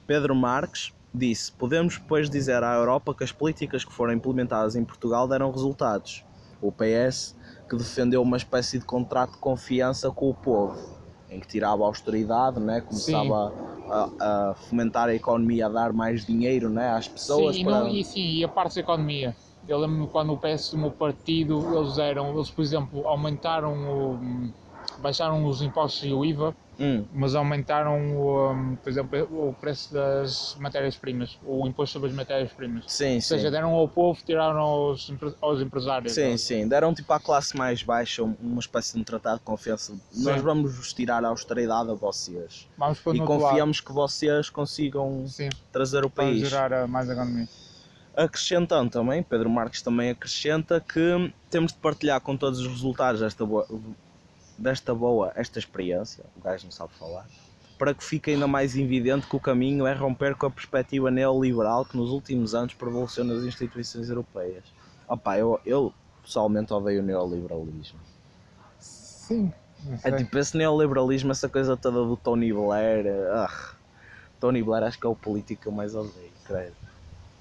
Pedro 0.07 0.35
Marques 0.35 0.93
disse: 1.15 1.53
Podemos, 1.53 1.99
pois, 1.99 2.29
dizer 2.29 2.63
à 2.63 2.75
Europa 2.75 3.15
que 3.15 3.25
as 3.25 3.33
políticas 3.33 3.85
que 3.85 3.93
foram 3.93 4.13
implementadas 4.13 4.77
em 4.77 4.85
Portugal 4.85 5.27
deram 5.27 5.51
resultados. 5.51 6.25
O 6.61 6.73
PS, 6.73 7.37
que 7.69 7.77
defendeu 7.77 8.23
uma 8.23 8.37
espécie 8.37 8.79
de 8.79 8.85
contrato 8.85 9.33
de 9.33 9.39
confiança 9.39 10.11
com 10.11 10.31
o 10.31 10.35
povo, 10.35 10.77
em 11.31 11.39
que 11.39 11.47
tirava 11.47 11.85
a 11.85 11.87
austeridade, 11.87 12.59
né? 12.59 12.81
começava 12.81 13.53
a, 13.89 14.51
a 14.51 14.55
fomentar 14.55 15.09
a 15.09 15.15
economia, 15.15 15.67
a 15.67 15.69
dar 15.69 15.93
mais 15.93 16.27
dinheiro 16.27 16.69
né? 16.69 16.91
às 16.91 17.07
pessoas. 17.07 17.55
sim, 17.55 17.63
e, 17.63 17.65
para... 17.65 17.81
não, 17.81 17.89
e 17.89 18.05
sim, 18.05 18.21
e 18.21 18.45
a 18.45 18.49
parte 18.49 18.77
da 18.77 18.81
economia. 18.81 19.37
Eu 19.69 19.79
lembro-me 19.79 20.07
quando 20.09 20.33
o 20.33 20.39
PS 20.39 20.71
tomou 20.71 20.91
partido, 20.91 21.77
eles 21.77 21.99
eram, 21.99 22.35
eles 22.35 22.51
por 22.51 22.63
exemplo, 22.63 23.07
aumentaram 23.07 23.75
o. 23.75 24.68
baixaram 24.99 25.45
os 25.47 25.63
impostos 25.63 26.03
e 26.09 26.13
o 26.13 26.25
IVA, 26.25 26.55
Hum, 26.81 27.05
mas 27.13 27.35
aumentaram 27.35 27.99
um, 27.99 28.77
por 28.77 28.89
exemplo, 28.89 29.49
o 29.49 29.53
preço 29.53 29.93
das 29.93 30.55
matérias-primas, 30.61 31.37
o 31.45 31.67
imposto 31.67 31.95
sobre 31.95 32.09
as 32.11 32.15
matérias-primas. 32.15 32.85
sim, 32.87 33.17
Ou 33.17 33.21
sim. 33.21 33.21
seja, 33.21 33.51
deram 33.51 33.75
ao 33.75 33.89
povo, 33.89 34.21
tiraram 34.25 34.61
aos, 34.61 35.11
aos 35.43 35.61
empresários. 35.61 36.15
Sim, 36.15 36.37
sim, 36.37 36.69
deram 36.69 36.95
tipo 36.95 37.13
à 37.13 37.19
classe 37.19 37.57
mais 37.57 37.83
baixa 37.83 38.23
um- 38.23 38.37
uma 38.41 38.61
espécie 38.61 38.95
de 38.95 39.01
um 39.01 39.03
tratado 39.05 39.39
de 39.41 39.45
confiança. 39.45 39.93
Nós 40.15 40.37
Sim. 40.37 40.43
vamos 40.43 40.77
vos 40.77 40.93
tirar 40.93 41.25
a 41.25 41.29
austeridade 41.29 41.91
a 41.91 41.95
vocês. 41.95 42.69
Vamos 42.79 42.99
E 43.01 43.09
outro 43.09 43.19
lado. 43.19 43.27
confiamos 43.27 43.81
que 43.81 43.93
vocês 43.93 44.49
consigam 44.49 45.27
Sim, 45.27 45.49
trazer 45.73 46.05
o 46.05 46.11
país. 46.11 46.49
gerar 46.49 46.85
uh, 46.85 46.89
mais 46.89 47.11
economia. 47.11 47.49
Acrescentando 48.17 48.91
também, 48.91 49.23
Pedro 49.23 49.51
Marques 49.51 49.83
também 49.83 50.11
acrescenta 50.11 50.81
que 50.81 51.33
temos 51.51 51.73
de 51.73 51.79
partilhar 51.79 52.21
com 52.21 52.37
todos 52.37 52.61
os 52.61 52.67
resultados 52.69 53.21
desta 53.21 53.45
boa, 53.45 53.67
desta 54.59 54.95
boa 54.95 55.33
esta 55.37 55.59
experiência, 55.59 56.25
o 56.37 56.41
gajo 56.41 56.65
não 56.65 56.73
sabe 56.73 56.93
falar, 56.99 57.27
para 57.79 57.95
que 57.95 58.03
fique 58.03 58.31
ainda 58.33 58.49
mais 58.49 58.77
evidente 58.77 59.27
que 59.27 59.37
o 59.37 59.41
caminho 59.41 59.87
é 59.87 59.95
romper 59.95 60.35
com 60.35 60.47
a 60.47 60.51
perspectiva 60.51 61.11
neoliberal 61.11 61.85
que 61.85 61.97
nos 61.97 62.11
últimos 62.11 62.55
anos 62.55 62.75
prevaleceu 62.75 63.25
nas 63.25 63.45
instituições 63.45 64.09
europeias. 64.09 64.65
Opa, 65.09 65.39
eu, 65.39 65.61
eu 65.65 65.95
pessoalmente 66.23 66.73
odeio 66.73 67.01
o 67.01 67.05
neoliberalismo. 67.05 67.99
Sim. 68.81 69.53
É 70.03 70.11
tipo 70.11 70.37
esse 70.37 70.57
neoliberalismo, 70.57 71.31
essa 71.31 71.49
coisa 71.49 71.77
toda 71.77 72.05
do 72.05 72.17
Tony 72.17 72.53
Blair. 72.53 73.07
ah, 73.33 73.75
Tony 74.41 74.63
Blair 74.63 74.85
acho 74.85 74.99
que 74.99 75.07
é 75.07 75.09
o 75.09 75.15
político 75.15 75.63
que 75.63 75.69
eu 75.69 75.73
mais 75.73 75.95
odeio, 75.95 76.33
creio. 76.45 76.73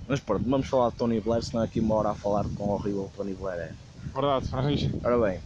Mas 0.08 0.20
pronto, 0.20 0.48
vamos 0.48 0.68
falar 0.68 0.92
de 0.92 0.96
Tony 0.96 1.20
Blair, 1.20 1.44
senão 1.44 1.64
aqui 1.64 1.80
uma 1.80 1.96
hora 1.96 2.10
a 2.12 2.16
falar 2.16 2.44
de 2.44 2.56
quão 2.56 2.70
horrível 2.70 3.12
Tony 3.16 3.34
Blair 3.34 3.60
é. 3.60 3.74
Verdade, 4.14 4.48
Francisco. 4.48 5.00
Ora 5.04 5.18
bem, 5.20 5.40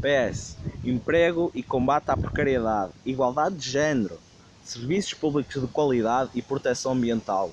PS, 0.00 0.56
emprego 0.84 1.50
e 1.54 1.62
combate 1.62 2.10
à 2.10 2.16
precariedade, 2.16 2.92
igualdade 3.04 3.56
de 3.56 3.70
género, 3.70 4.20
serviços 4.62 5.14
públicos 5.14 5.60
de 5.60 5.66
qualidade 5.68 6.30
e 6.34 6.42
proteção 6.42 6.92
ambiental. 6.92 7.52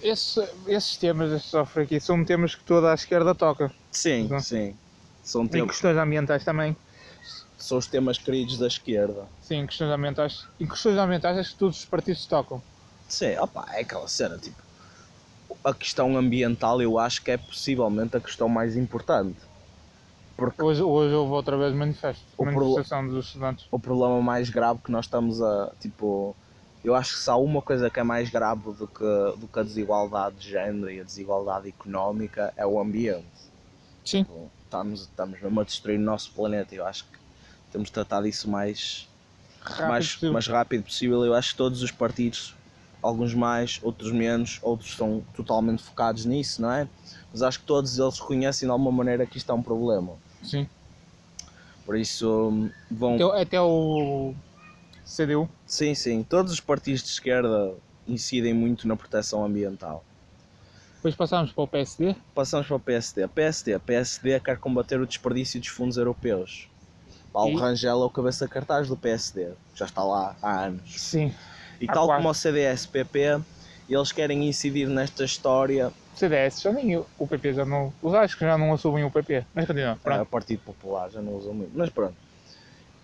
Esse, 0.00 0.40
esses 0.68 0.96
temas, 0.98 1.32
estes 1.32 1.54
aqui, 1.76 1.98
são 2.00 2.24
temas 2.24 2.54
que 2.54 2.64
toda 2.64 2.90
a 2.90 2.94
esquerda 2.94 3.34
toca. 3.34 3.72
Sim, 3.92 4.28
Uhum. 4.30 4.40
sim. 4.40 4.78
São, 5.22 5.46
Em 5.46 5.48
temas, 5.50 5.76
questões 5.76 5.96
ambientais 5.96 6.44
também. 6.44 6.76
são 7.56 7.78
os 7.78 7.86
temas 7.86 8.18
queridos 8.18 8.58
da 8.58 8.66
esquerda. 8.66 9.28
Sim, 9.40 9.64
questões 9.66 9.90
ambientais. 9.90 10.44
Em 10.58 10.66
questões 10.66 10.98
ambientais 10.98 11.38
acho 11.38 11.52
que 11.52 11.58
todos 11.58 11.78
os 11.78 11.84
partidos 11.84 12.26
tocam. 12.26 12.62
Sim, 13.08 13.36
opa, 13.38 13.64
é 13.72 13.80
aquela 13.80 14.08
cena, 14.08 14.38
tipo, 14.38 14.62
a 15.64 15.74
questão 15.74 16.16
ambiental 16.16 16.80
eu 16.82 16.98
acho 16.98 17.22
que 17.22 17.30
é 17.30 17.36
possivelmente 17.38 18.16
a 18.16 18.20
questão 18.20 18.48
mais 18.48 18.76
importante. 18.76 19.40
Porque 20.36 20.62
Hoje, 20.62 20.82
hoje 20.82 21.14
houve 21.14 21.32
outra 21.32 21.56
vez 21.56 21.72
manifesto, 21.74 22.24
O 22.36 22.44
manifestação 22.44 23.06
dos 23.06 23.26
estudantes. 23.26 23.66
o 23.70 23.78
problema 23.78 24.20
mais 24.20 24.50
grave 24.50 24.80
que 24.84 24.90
nós 24.90 25.04
estamos 25.04 25.40
a, 25.40 25.70
tipo, 25.80 26.34
eu 26.82 26.94
acho 26.94 27.14
que 27.14 27.20
se 27.20 27.30
há 27.30 27.36
uma 27.36 27.62
coisa 27.62 27.88
que 27.88 28.00
é 28.00 28.02
mais 28.02 28.28
grave 28.30 28.72
do 28.72 28.86
que, 28.88 29.04
do 29.38 29.46
que 29.50 29.58
a 29.60 29.62
desigualdade 29.62 30.36
de 30.36 30.50
género 30.50 30.90
e 30.90 31.00
a 31.00 31.04
desigualdade 31.04 31.68
económica 31.68 32.52
é 32.56 32.66
o 32.66 32.80
ambiente. 32.80 33.24
Sim. 34.04 34.24
Tipo, 34.24 34.50
Estamos, 34.64 35.02
estamos 35.02 35.40
mesmo 35.40 35.60
a 35.60 35.64
destruir 35.64 36.00
o 36.00 36.02
nosso 36.02 36.32
planeta 36.32 36.74
e 36.74 36.78
eu 36.78 36.86
acho 36.86 37.04
que 37.04 37.16
temos 37.70 37.86
de 37.88 37.92
tratar 37.92 38.22
disso 38.22 38.50
mais, 38.50 39.08
Rápido 39.62 39.88
mais, 39.88 40.06
possível. 40.14 40.32
mais 40.32 40.46
rápido 40.48 40.82
possível. 40.82 41.24
Eu 41.24 41.32
acho 41.32 41.52
que 41.52 41.56
todos 41.56 41.80
os 41.80 41.92
partidos, 41.92 42.56
alguns 43.00 43.32
mais, 43.34 43.78
outros 43.84 44.10
menos, 44.10 44.58
outros 44.62 44.96
são 44.96 45.22
totalmente 45.36 45.80
focados 45.80 46.24
nisso, 46.24 46.60
não 46.60 46.72
é? 46.72 46.88
Mas 47.32 47.40
acho 47.42 47.60
que 47.60 47.66
todos 47.66 47.96
eles 48.00 48.18
reconhecem 48.18 48.66
de 48.66 48.72
alguma 48.72 48.90
maneira 48.90 49.24
que 49.26 49.38
isto 49.38 49.50
é 49.52 49.54
um 49.54 49.62
problema. 49.62 50.14
Sim. 50.44 50.68
Por 51.84 51.96
isso 51.96 52.48
hum, 52.50 52.70
vão. 52.90 53.14
Até, 53.14 53.24
o- 53.24 53.32
até 53.32 53.60
o 53.60 54.34
CDU. 55.04 55.48
Sim, 55.66 55.94
sim, 55.94 56.22
todos 56.22 56.52
os 56.52 56.60
partidos 56.60 57.02
de 57.02 57.08
esquerda 57.08 57.74
incidem 58.06 58.54
muito 58.54 58.86
na 58.88 58.96
proteção 58.96 59.44
ambiental. 59.44 60.04
Depois 60.96 61.14
passámos 61.14 61.52
para 61.52 61.64
o 61.64 61.68
PSD. 61.68 62.16
Passamos 62.34 62.66
para 62.66 62.76
o 62.76 62.80
PSD. 62.80 63.28
PSD, 63.28 63.78
PSD 63.78 64.40
quer 64.40 64.58
combater 64.58 64.98
o 65.00 65.06
desperdício 65.06 65.60
dos 65.60 65.68
fundos 65.68 65.96
europeus. 65.98 66.68
Paulo 67.32 67.58
E? 67.58 67.60
Rangel 67.60 68.00
é 68.02 68.04
o 68.06 68.10
cabeça 68.10 68.48
cartaz 68.48 68.88
do 68.88 68.96
PSD, 68.96 69.50
já 69.74 69.84
está 69.84 70.02
lá 70.04 70.36
há 70.40 70.64
anos. 70.66 71.00
Sim. 71.00 71.34
E 71.80 71.84
Há 71.86 71.92
tal 71.92 72.06
quatro. 72.06 72.22
como 72.22 72.30
o 72.30 72.34
CDS-PP, 72.34 73.42
eles 73.88 74.12
querem 74.12 74.48
incidir 74.48 74.88
nesta 74.88 75.24
história 75.24 75.92
CDS, 76.14 76.62
já 76.62 76.72
nem 76.72 76.96
o 76.96 77.06
o 77.18 77.26
PP 77.26 77.54
já 77.54 77.64
não. 77.64 77.92
Os 78.02 78.14
acho 78.14 78.38
que 78.38 78.44
já 78.44 78.56
não 78.56 78.72
assumem 78.72 79.04
o 79.04 79.10
PP. 79.10 79.44
Mas 79.54 79.66
continua. 79.66 79.92
É, 79.92 79.94
Pronto. 79.96 80.22
o 80.22 80.26
Partido 80.26 80.62
Popular, 80.62 81.10
já 81.10 81.20
não 81.20 81.34
usam 81.34 81.54
muito. 81.54 81.72
Mas 81.74 81.90
pronto. 81.90 82.14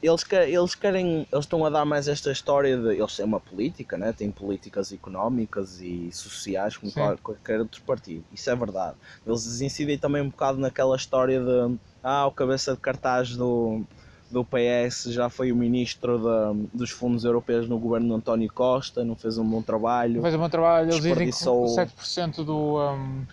Eles, 0.03 0.25
eles 0.33 0.75
querem, 0.75 1.27
eles 1.31 1.45
estão 1.45 1.65
a 1.67 1.69
dar 1.69 1.85
mais 1.85 2.09
esta 2.09 2.33
história 2.33 2.77
de. 2.77 2.97
Eles 2.97 3.15
têm 3.15 3.25
uma 3.27 3.41
política, 3.41 3.99
né? 3.99 4.13
têm 4.13 4.31
políticas 4.31 4.93
económicas 4.93 5.79
e 5.81 6.11
sociais 6.11 6.77
como 6.77 6.91
Sim. 6.91 7.17
qualquer 7.23 7.61
outro 7.61 7.83
partido. 7.83 8.25
Isso 8.33 8.51
é 8.51 8.57
verdade. 8.57 8.97
Eles 9.27 9.61
incidem 9.61 9.99
também 9.99 10.23
um 10.23 10.31
bocado 10.31 10.59
naquela 10.59 10.97
história 10.97 11.39
de. 11.39 11.77
Ah, 12.03 12.27
o 12.27 12.33
cabeça 12.33 12.73
de 12.73 12.81
cartaz 12.81 13.37
do, 13.37 13.85
do 14.31 14.45
PS 14.45 15.11
já 15.13 15.29
foi 15.29 15.51
o 15.51 15.57
ministro 15.57 16.19
da- 16.19 16.53
dos 16.73 16.91
fundos 16.91 17.25
europeus 17.25 17.69
no 17.69 17.79
governo 17.79 18.09
de 18.09 18.15
António 18.15 18.53
Costa, 18.53 19.05
não 19.05 19.17
fez 19.17 19.37
um 19.39 19.45
bom 19.45 19.61
trabalho. 19.61 20.23
Faz 20.23 20.35
o 20.35 20.39
meu 20.39 20.49
trabalho. 20.49 20.85
Eles 20.87 20.97
dizem 20.97 21.13
que 21.15 21.25
Desperdiçou- 21.25 21.67
7% 21.69 22.45
do. 22.45 22.79
Um, 22.81 23.27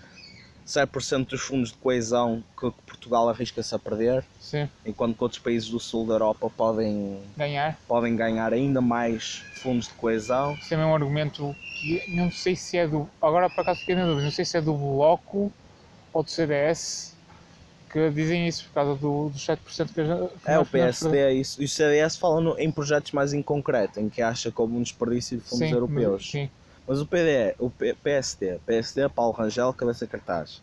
7% 0.66 1.30
dos 1.30 1.40
fundos 1.42 1.72
de 1.72 1.78
coesão 1.78 2.44
que 2.60 2.70
Portugal 2.86 3.30
arrisca-se 3.30 3.74
a 3.74 3.80
perder, 3.80 4.26
sim, 4.38 4.68
enquanto 4.86 5.16
que 5.16 5.24
outros 5.24 5.40
países 5.42 5.70
do 5.70 5.80
sul 5.80 6.06
da 6.06 6.16
Europa 6.16 6.50
podem 6.50 7.22
ganhar. 7.38 7.80
podem 7.88 8.14
ganhar 8.18 8.52
ainda 8.52 8.82
mais 8.82 9.46
fundos 9.54 9.88
de 9.88 9.94
coesão. 9.94 10.56
Isso 10.60 10.68
também 10.70 10.84
é 10.84 10.88
um 10.90 10.94
argumento 10.94 11.56
que 11.80 12.02
não 12.10 12.30
sei 12.30 12.54
se 12.56 12.76
é 12.78 12.86
do. 12.86 13.08
Agora 13.22 13.50
por 13.50 13.62
acaso 13.62 13.80
fiquei 13.80 13.96
na 13.96 14.06
dúvida, 14.06 14.24
não 14.26 14.32
sei 14.32 14.44
se 14.44 14.58
é 14.58 14.62
do 14.62 14.74
Bloco 14.74 15.54
ou 16.12 16.22
do 16.24 16.30
CDS 16.30 17.16
que 17.90 18.10
dizem 18.12 18.48
isso 18.48 18.66
por 18.68 18.74
causa 18.74 19.00
do, 19.00 19.30
dos 19.30 19.44
7% 19.44 19.94
que, 19.94 20.02
a 20.02 20.30
que 20.40 20.52
É, 20.52 20.58
o 20.60 20.66
PSD 20.66 21.18
é 21.20 21.34
isso. 21.34 21.62
E 21.62 21.66
o 21.66 21.70
CDS 21.70 22.18
fala 22.18 22.42
no- 22.42 22.58
em 22.60 22.72
projetos 22.72 23.12
mais 23.12 23.34
em 23.34 23.42
concreto, 23.44 24.00
em 24.00 24.10
que 24.10 24.22
acha 24.22 24.52
houve 24.56 24.76
um 24.76 24.82
desperdício 24.82 25.38
de 25.38 25.44
fundos 25.44 25.68
Sim, 25.68 25.76
europeus. 25.76 26.32
Sim, 26.32 26.50
Mas 26.88 27.02
o 27.02 27.06
PDE, 27.06 27.56
o 27.60 27.70
P- 27.70 27.96
PSD, 27.96 28.60
PSD, 28.66 29.10
Paulo 29.10 29.34
Rangel, 29.34 29.74
cabeça 29.74 30.08
cartaz. 30.08 30.62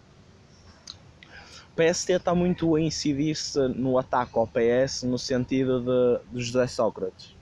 O 1.73 1.75
PSD 1.77 2.15
está 2.15 2.35
muito 2.35 2.75
a 2.77 2.81
incidir-se 2.81 3.59
no 3.69 3.99
ataque 3.99 4.39
ao 4.39 4.47
PS 4.47 5.07
no 5.07 5.19
sentido 5.19 5.81
de, 5.81 6.31
de 6.39 6.45
José 6.45 6.67
Sócrates. 6.67 7.34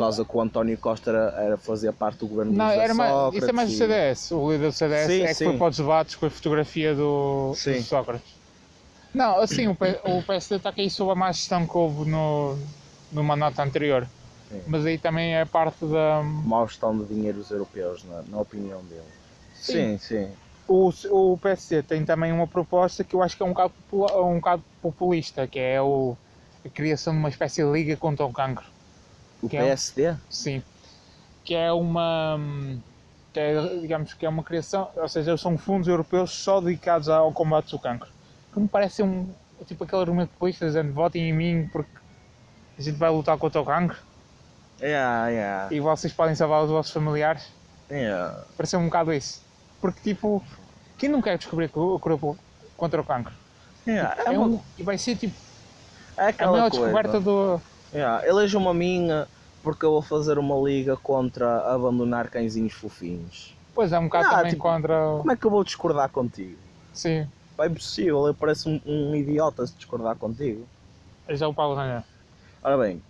Causa 0.00 0.24
que 0.24 0.34
o 0.36 0.40
António 0.40 0.78
Costa 0.78 1.10
era, 1.10 1.42
era 1.42 1.58
fazia 1.58 1.92
parte 1.92 2.18
do 2.20 2.28
governo 2.28 2.54
Não, 2.54 2.70
era 2.70 2.94
mais, 2.94 3.12
Sócrates. 3.12 3.38
isso 3.38 3.50
é 3.50 3.52
mais 3.52 3.68
do 3.68 3.74
e- 3.74 3.78
CDS. 3.78 4.34
O 4.34 4.50
líder 4.50 4.66
do 4.68 4.72
CDS 4.72 5.12
Sim, 5.12 5.22
é 5.22 5.28
que 5.28 5.34
sim. 5.34 5.44
foi 5.44 5.58
para 5.58 5.68
os 5.68 5.76
debates 5.76 6.16
com 6.16 6.26
a 6.26 6.30
fotografia 6.30 6.94
do, 6.94 7.50
do 7.52 7.82
Sócrates. 7.84 8.40
Não, 9.14 9.40
assim, 9.40 9.66
o, 9.66 9.72
o 9.72 10.22
PSD 10.22 10.56
está 10.56 10.70
aqui 10.70 10.88
sob 10.88 11.10
a 11.10 11.14
má 11.14 11.32
gestão 11.32 11.66
que 11.66 11.76
houve 11.76 12.10
no, 12.10 12.56
no 13.12 13.24
mandato 13.24 13.60
anterior. 13.60 14.06
Sim. 14.48 14.62
Mas 14.66 14.86
aí 14.86 14.98
também 14.98 15.36
é 15.36 15.44
parte 15.44 15.86
da. 15.86 16.22
Mau 16.22 16.66
gestão 16.66 16.96
de 16.96 17.04
dinheiros 17.12 17.50
europeus, 17.50 18.04
na, 18.04 18.22
na 18.22 18.40
opinião 18.40 18.80
dele. 18.84 19.02
Sim. 19.52 19.98
sim. 19.98 20.28
O, 20.68 20.90
o 21.10 21.38
PSD 21.38 21.82
tem 21.82 22.04
também 22.04 22.32
uma 22.32 22.46
proposta 22.46 23.02
que 23.02 23.14
eu 23.16 23.22
acho 23.22 23.36
que 23.36 23.42
é 23.42 23.46
um 23.46 23.50
bocado, 23.50 23.74
um 23.92 24.36
bocado 24.36 24.62
populista, 24.80 25.46
que 25.48 25.58
é 25.58 25.82
o, 25.82 26.16
a 26.64 26.68
criação 26.70 27.12
de 27.12 27.18
uma 27.18 27.28
espécie 27.28 27.64
de 27.64 27.70
liga 27.72 27.96
contra 27.96 28.24
o 28.24 28.32
cancro. 28.32 28.64
O 29.42 29.48
Que 29.48 29.56
é 29.56 29.64
PSD? 29.64 30.14
Sim. 30.28 30.62
Que 31.44 31.54
é 31.54 31.72
uma. 31.72 32.38
Que 33.32 33.40
é, 33.40 33.76
digamos 33.80 34.12
que 34.14 34.26
é 34.26 34.28
uma 34.28 34.42
criação, 34.42 34.90
ou 34.96 35.08
seja, 35.08 35.36
são 35.36 35.56
fundos 35.56 35.88
europeus 35.88 36.30
só 36.32 36.60
dedicados 36.60 37.08
ao 37.08 37.32
combate 37.32 37.70
do 37.70 37.78
cancro. 37.78 38.08
Que 38.52 38.60
me 38.60 38.68
parece 38.68 39.02
um. 39.02 39.28
Tipo 39.66 39.84
aquele 39.84 40.02
argumento 40.02 40.30
populista 40.30 40.66
dizendo 40.66 40.92
votem 40.92 41.28
em 41.28 41.32
mim 41.34 41.68
porque 41.70 41.90
a 42.78 42.82
gente 42.82 42.96
vai 42.96 43.10
lutar 43.10 43.36
contra 43.36 43.60
o 43.60 43.64
cancro 43.64 43.98
Yeah, 44.82 45.28
yeah, 45.28 45.68
e 45.74 45.78
vocês 45.80 46.10
podem 46.12 46.34
salvar 46.34 46.64
os 46.64 46.70
vossos 46.70 46.90
familiares. 46.90 47.46
yeah. 47.90 48.42
Parece 48.56 48.76
um 48.78 48.86
bocado 48.86 49.12
isso. 49.12 49.42
Porque 49.80 50.00
tipo, 50.00 50.42
quem 50.96 51.10
não 51.10 51.20
quer 51.20 51.36
descobrir 51.36 51.66
a 51.66 51.68
cura 51.68 52.18
contra 52.76 53.00
o 53.00 53.04
cancro? 53.04 53.34
Yeah, 53.86 54.16
É 54.22 54.28
É, 54.34 54.38
uma, 54.38 54.46
um, 54.46 54.60
e 54.78 54.82
vai 54.82 54.96
ser 54.96 55.16
tipo 55.16 55.34
é 56.16 56.28
a 56.38 56.50
maior 56.50 56.70
coisa. 56.70 56.86
descoberta 56.86 57.20
do. 57.20 57.60
Yeah, 57.92 58.26
Eleja-me 58.26 58.68
a 58.68 58.74
minha 58.74 59.28
porque 59.62 59.84
eu 59.84 59.90
vou 59.90 60.02
fazer 60.02 60.38
uma 60.38 60.56
liga 60.56 60.96
contra 60.96 61.72
abandonar 61.74 62.30
cãezinhos 62.30 62.72
fofinhos. 62.72 63.54
Pois 63.74 63.92
é, 63.92 63.98
um 63.98 64.04
bocado 64.04 64.28
Ah, 64.28 64.36
também 64.38 64.52
tipo- 64.52 64.62
contra. 64.62 64.96
Como 65.18 65.32
é 65.32 65.36
que 65.36 65.46
eu 65.46 65.50
vou 65.50 65.64
discordar 65.64 66.08
contigo? 66.10 66.58
Sim, 66.92 67.26
É 67.60 67.66
impossível, 67.66 68.26
eu 68.26 68.34
pareço 68.34 68.70
um, 68.70 68.80
um 68.86 69.14
idiota 69.14 69.66
se 69.66 69.76
discordar 69.76 70.16
contigo. 70.16 70.66
já 71.28 71.46
é 71.46 71.48
o 71.48 71.54
Paulo 71.54 71.74
Rangel. 71.76 72.04
Ora 72.62 72.78
bem, 72.78 73.02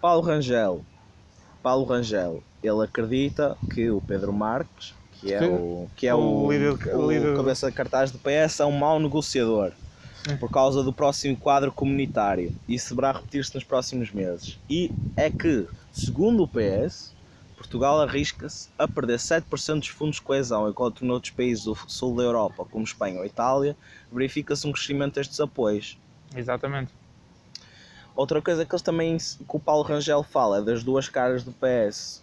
Paulo 0.00 0.22
Rangel. 0.22 0.84
Paulo 1.62 1.84
Rangel, 1.84 2.42
ele 2.62 2.84
acredita 2.84 3.58
que 3.70 3.90
o 3.90 4.00
Pedro 4.02 4.32
Marques, 4.32 4.94
que 5.12 5.32
é 5.32 5.42
o, 5.46 5.88
que 5.96 6.06
é 6.06 6.14
o 6.14 6.46
o, 6.46 6.52
líder- 6.52 6.78
o 6.96 6.98
o 6.98 7.10
líder- 7.10 7.36
cabeça 7.36 7.68
de 7.68 7.74
cartaz 7.74 8.10
do 8.10 8.18
PS, 8.18 8.62
é 8.62 8.66
um 8.66 8.72
mau 8.78 8.98
negociador. 9.00 9.74
Sim. 10.24 10.36
Por 10.36 10.50
causa 10.50 10.82
do 10.82 10.92
próximo 10.92 11.36
quadro 11.36 11.72
comunitário. 11.72 12.52
Isso 12.68 12.90
deverá 12.90 13.12
repetir-se 13.12 13.54
nos 13.54 13.64
próximos 13.64 14.12
meses. 14.12 14.58
E 14.70 14.90
é 15.16 15.28
que, 15.28 15.66
segundo 15.90 16.44
o 16.44 16.48
PS, 16.48 17.12
Portugal 17.56 18.00
arrisca-se 18.00 18.68
a 18.78 18.88
perder 18.88 19.18
7% 19.18 19.78
dos 19.78 19.88
fundos 19.88 20.16
de 20.16 20.22
coesão, 20.22 20.68
enquanto 20.68 21.04
noutros 21.04 21.32
países 21.32 21.64
do 21.64 21.76
sul 21.86 22.16
da 22.16 22.22
Europa, 22.22 22.64
como 22.64 22.84
Espanha 22.84 23.18
ou 23.18 23.24
Itália, 23.24 23.76
verifica-se 24.10 24.66
um 24.66 24.72
crescimento 24.72 25.14
destes 25.14 25.40
apoios. 25.40 25.98
Exatamente. 26.34 26.92
Outra 28.14 28.42
coisa 28.42 28.64
que 28.64 28.74
eles 28.74 28.82
também 28.82 29.16
que 29.16 29.44
o 29.48 29.60
Paulo 29.60 29.82
Rangel 29.82 30.22
fala 30.22 30.58
é 30.58 30.62
das 30.62 30.84
duas 30.84 31.08
caras 31.08 31.42
do 31.44 31.52
PS. 31.52 32.21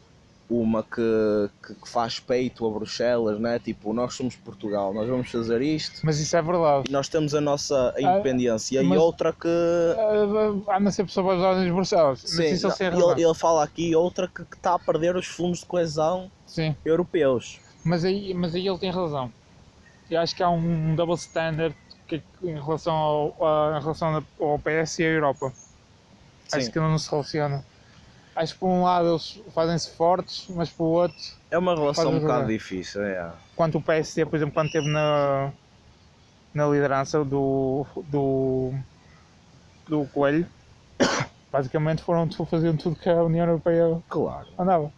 Uma 0.50 0.82
que, 0.82 1.50
que, 1.64 1.76
que 1.76 1.88
faz 1.88 2.20
peito 2.20 2.66
a 2.66 2.72
Bruxelas, 2.72 3.40
né? 3.40 3.60
tipo, 3.60 3.94
nós 3.94 4.16
somos 4.16 4.36
Portugal, 4.36 4.92
nós 4.96 5.08
vamos 5.08 5.30
fazer 5.30 5.62
isto 5.62 6.02
Mas 6.04 6.20
isso 6.20 6.36
é 6.36 6.42
verdade. 6.42 6.90
e 6.90 6.92
nós 6.92 7.08
temos 7.08 7.36
a 7.36 7.42
nossa 7.42 7.94
independência. 8.00 8.82
mas- 8.82 8.96
e 8.96 8.98
outra 8.98 9.32
que. 9.32 9.48
Uh, 9.48 10.66
anda 10.72 10.90
sempre 10.90 11.14
sob 11.14 11.30
as 11.30 11.40
ordens 11.40 11.66
de 11.66 11.72
Bruxelas. 11.72 12.24
Mas 12.24 12.32
Sim, 12.32 12.46
isso 12.46 12.68
ele 12.82 13.22
ele, 13.22 13.34
fala 13.36 13.64
aqui 13.64 13.96
outra 13.96 14.28
que 14.28 14.44
que 14.44 14.56
está 14.56 14.74
a 14.74 14.80
perder 14.80 15.16
os 15.16 15.28
fundos 15.28 15.60
de 15.60 15.66
coesão 15.68 16.32
Sim, 16.48 16.76
europeus. 16.84 17.60
mas 17.84 18.04
aí, 18.04 18.34
mas 18.34 18.56
aí 18.56 18.68
ele 18.68 18.78
tem 18.80 18.90
razão. 18.90 19.32
Eu 20.10 20.20
acho 20.20 20.36
que 20.36 20.42
há 20.42 20.50
um 20.50 20.96
double 20.96 21.14
standard 21.16 21.76
que, 22.08 22.24
em 22.42 22.56
relação 22.60 22.96
ao, 22.96 23.46
a- 23.46 23.78
em 23.78 23.82
relação 23.82 24.26
ao 24.40 24.58
PS 24.58 25.00
e 25.04 25.06
à 25.06 25.10
Europa. 25.10 25.54
Acho 26.52 26.66
Sim. 26.66 26.72
que 26.72 26.80
não 26.80 26.98
se 26.98 27.10
relaciona. 27.12 27.64
Acho 28.40 28.54
que 28.54 28.60
por 28.62 28.70
um 28.70 28.84
lado 28.84 29.10
eles 29.10 29.44
fazem-se 29.54 29.90
fortes, 29.98 30.46
mas 30.48 30.70
por 30.70 30.86
outro, 30.86 31.18
É 31.52 31.58
uma 31.58 31.76
relação 31.76 32.14
um 32.14 32.22
bocado 32.22 32.48
difícil. 32.48 33.04
É. 33.04 33.34
quanto 33.54 33.80
o 33.80 33.82
PSD, 33.82 34.26
por 34.26 34.38
exemplo, 34.38 34.54
quando 34.54 34.68
esteve 34.68 34.88
na, 34.88 35.52
na 36.54 36.66
liderança 36.70 37.22
do, 37.26 37.86
do, 38.10 38.72
do 39.90 40.06
Coelho, 40.14 40.48
basicamente 41.52 42.02
foram, 42.02 42.32
faziam 42.46 42.78
tudo 42.78 42.96
que 42.96 43.10
a 43.10 43.22
União 43.22 43.46
Europeia 43.46 44.02
Claro. 44.08 44.48
andava. 44.58 44.90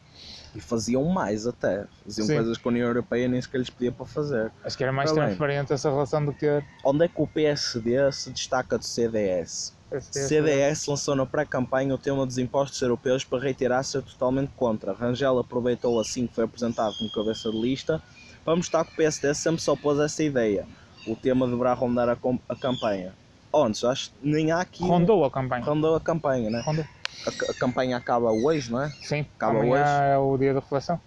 E 0.53 0.61
faziam 0.61 1.03
mais 1.05 1.47
até. 1.47 1.87
Faziam 2.03 2.27
Sim. 2.27 2.35
coisas 2.35 2.59
que 2.59 2.67
a 2.67 2.69
União 2.69 2.87
Europeia 2.89 3.27
nem 3.27 3.41
sequer 3.41 3.57
lhes 3.57 3.71
pedia 3.71 3.91
para 3.91 4.05
fazer. 4.05 4.51
Acho 4.63 4.77
que 4.77 4.83
era 4.83 4.93
mais 4.93 5.11
Tá 5.11 5.15
transparente 5.15 5.73
essa 5.73 5.89
relação 5.89 6.23
do 6.23 6.31
que. 6.31 6.45
Onde 6.85 7.05
é 7.05 7.07
que 7.07 7.19
o 7.19 7.25
PSD 7.25 8.11
se 8.11 8.29
destaca 8.29 8.77
do 8.77 8.85
CDS? 8.85 9.73
CDS 9.99 10.87
lançou 10.87 11.15
na 11.15 11.25
pré-campanha 11.25 11.93
o 11.93 11.97
tema 11.97 12.25
dos 12.25 12.37
impostos 12.37 12.81
europeus 12.81 13.23
para 13.23 13.39
reiterar 13.39 13.83
ser 13.83 14.01
totalmente 14.01 14.51
contra. 14.55 14.93
Rangel 14.93 15.37
aproveitou 15.39 15.99
assim 15.99 16.27
que 16.27 16.35
foi 16.35 16.45
apresentado 16.45 16.95
como 16.97 17.11
cabeça 17.11 17.51
de 17.51 17.59
lista 17.59 18.01
para 18.45 18.55
mostrar 18.55 18.85
que 18.85 18.93
o 18.93 18.95
PSD 18.95 19.33
sempre 19.33 19.61
se 19.61 19.69
opôs 19.69 19.99
a 19.99 20.05
essa 20.05 20.23
ideia. 20.23 20.65
O 21.07 21.15
tema 21.15 21.47
deverá 21.47 21.73
rondar 21.73 22.09
a, 22.09 22.17
a 22.47 22.55
campanha. 22.55 23.13
Onde? 23.51 23.85
Acho 23.85 24.11
que 24.11 24.15
nem 24.23 24.51
há 24.51 24.61
aqui. 24.61 24.83
Rondou 24.83 25.25
a 25.25 25.31
campanha. 25.31 25.63
Rondou 25.65 25.95
a 25.95 25.99
campanha, 25.99 26.49
né? 26.49 26.61
Rondou. 26.65 26.85
A, 27.27 27.51
a 27.51 27.53
campanha 27.55 27.97
acaba 27.97 28.31
hoje, 28.31 28.71
não 28.71 28.81
é? 28.81 28.89
Sim, 29.01 29.25
Acaba 29.35 29.59
amanhã 29.59 29.73
hoje. 29.73 30.03
é 30.13 30.17
o 30.17 30.37
dia 30.37 30.53
da 30.53 30.59
reflexão. 30.59 30.99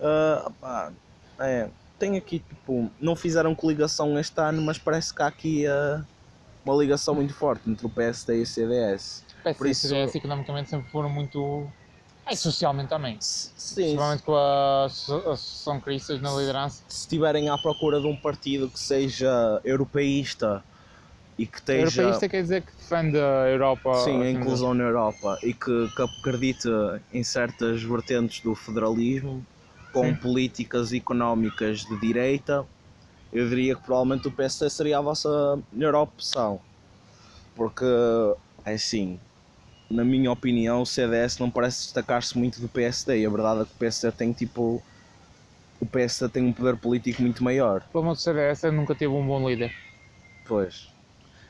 Ah, 0.00 0.50
pá, 0.60 0.92
é, 1.38 1.68
tem 1.98 2.16
aqui 2.16 2.40
tipo, 2.40 2.90
não 3.00 3.16
fizeram 3.16 3.54
coligação 3.54 4.18
este 4.18 4.38
ano, 4.40 4.60
mas 4.62 4.78
parece 4.78 5.14
que 5.14 5.22
há 5.22 5.26
aqui 5.26 5.66
ah, 5.66 6.02
uma 6.64 6.74
ligação 6.76 7.14
muito 7.14 7.34
forte 7.34 7.68
entre 7.70 7.86
o 7.86 7.90
PSD 7.90 8.38
e 8.38 8.42
o 8.42 8.46
CDS. 8.46 9.24
PS 9.42 9.58
Por 9.58 9.66
e 9.66 9.70
isso- 9.70 9.88
CDS 9.88 10.14
economicamente 10.16 10.70
sempre 10.70 10.90
foram 10.90 11.08
muito. 11.08 11.66
E 12.30 12.36
socialmente 12.36 12.88
também. 12.90 13.16
Sim, 13.20 13.74
Principalmente 13.74 14.22
com 14.22 14.34
a 14.36 14.84
Asso- 14.84 15.14
Associação 15.28 15.80
Cristas 15.80 16.20
na 16.20 16.30
liderança. 16.32 16.84
se 16.88 17.00
estiverem 17.00 17.48
à 17.48 17.58
procura 17.58 18.00
de 18.00 18.06
um 18.06 18.14
partido 18.14 18.68
que 18.68 18.78
seja 18.78 19.60
europeísta 19.64 20.64
e 21.36 21.46
que 21.46 21.58
esteja 21.58 22.02
Europeísta 22.02 22.28
quer 22.28 22.42
dizer 22.42 22.62
que 22.62 22.72
defende 22.72 23.18
a 23.18 23.48
Europa. 23.48 23.92
sim, 24.04 24.10
a 24.10 24.14
acima 24.26 24.28
inclusão 24.28 24.74
na 24.74 24.84
Europa 24.84 25.38
e 25.42 25.52
que, 25.54 25.88
que 25.96 26.02
acredite 26.02 26.68
em 27.12 27.24
certas 27.24 27.82
vertentes 27.82 28.40
do 28.42 28.54
federalismo 28.54 29.44
com 29.92 30.04
Sim. 30.04 30.14
políticas 30.14 30.92
económicas 30.92 31.80
de 31.80 31.98
direita, 31.98 32.64
eu 33.32 33.48
diria 33.48 33.74
que 33.76 33.82
provavelmente 33.82 34.28
o 34.28 34.30
PSD 34.32 34.70
seria 34.70 34.98
a 34.98 35.00
vossa 35.00 35.58
melhor 35.72 35.94
opção. 35.94 36.60
Porque 37.54 37.84
é 38.64 38.74
assim, 38.74 39.18
na 39.90 40.04
minha 40.04 40.30
opinião, 40.30 40.82
o 40.82 40.86
CDS 40.86 41.40
não 41.40 41.50
parece 41.50 41.82
destacar-se 41.84 42.36
muito 42.38 42.60
do 42.60 42.68
PSD. 42.68 43.20
E 43.20 43.26
a 43.26 43.30
verdade 43.30 43.62
é 43.62 43.64
que 43.64 43.72
o 43.72 43.78
PSD 43.78 44.12
tem 44.12 44.32
tipo. 44.32 44.82
O 45.80 45.86
PSD 45.86 46.32
tem 46.32 46.44
um 46.44 46.52
poder 46.52 46.76
político 46.76 47.22
muito 47.22 47.42
maior. 47.42 47.80
do- 47.80 47.86
O 47.86 47.90
problema 47.90 48.14
do 48.14 48.20
CDS 48.20 48.66
é 48.66 48.70
nunca 48.70 48.94
teve 48.94 49.12
um 49.12 49.26
bom 49.26 49.48
líder. 49.48 49.72
Pois. 50.44 50.88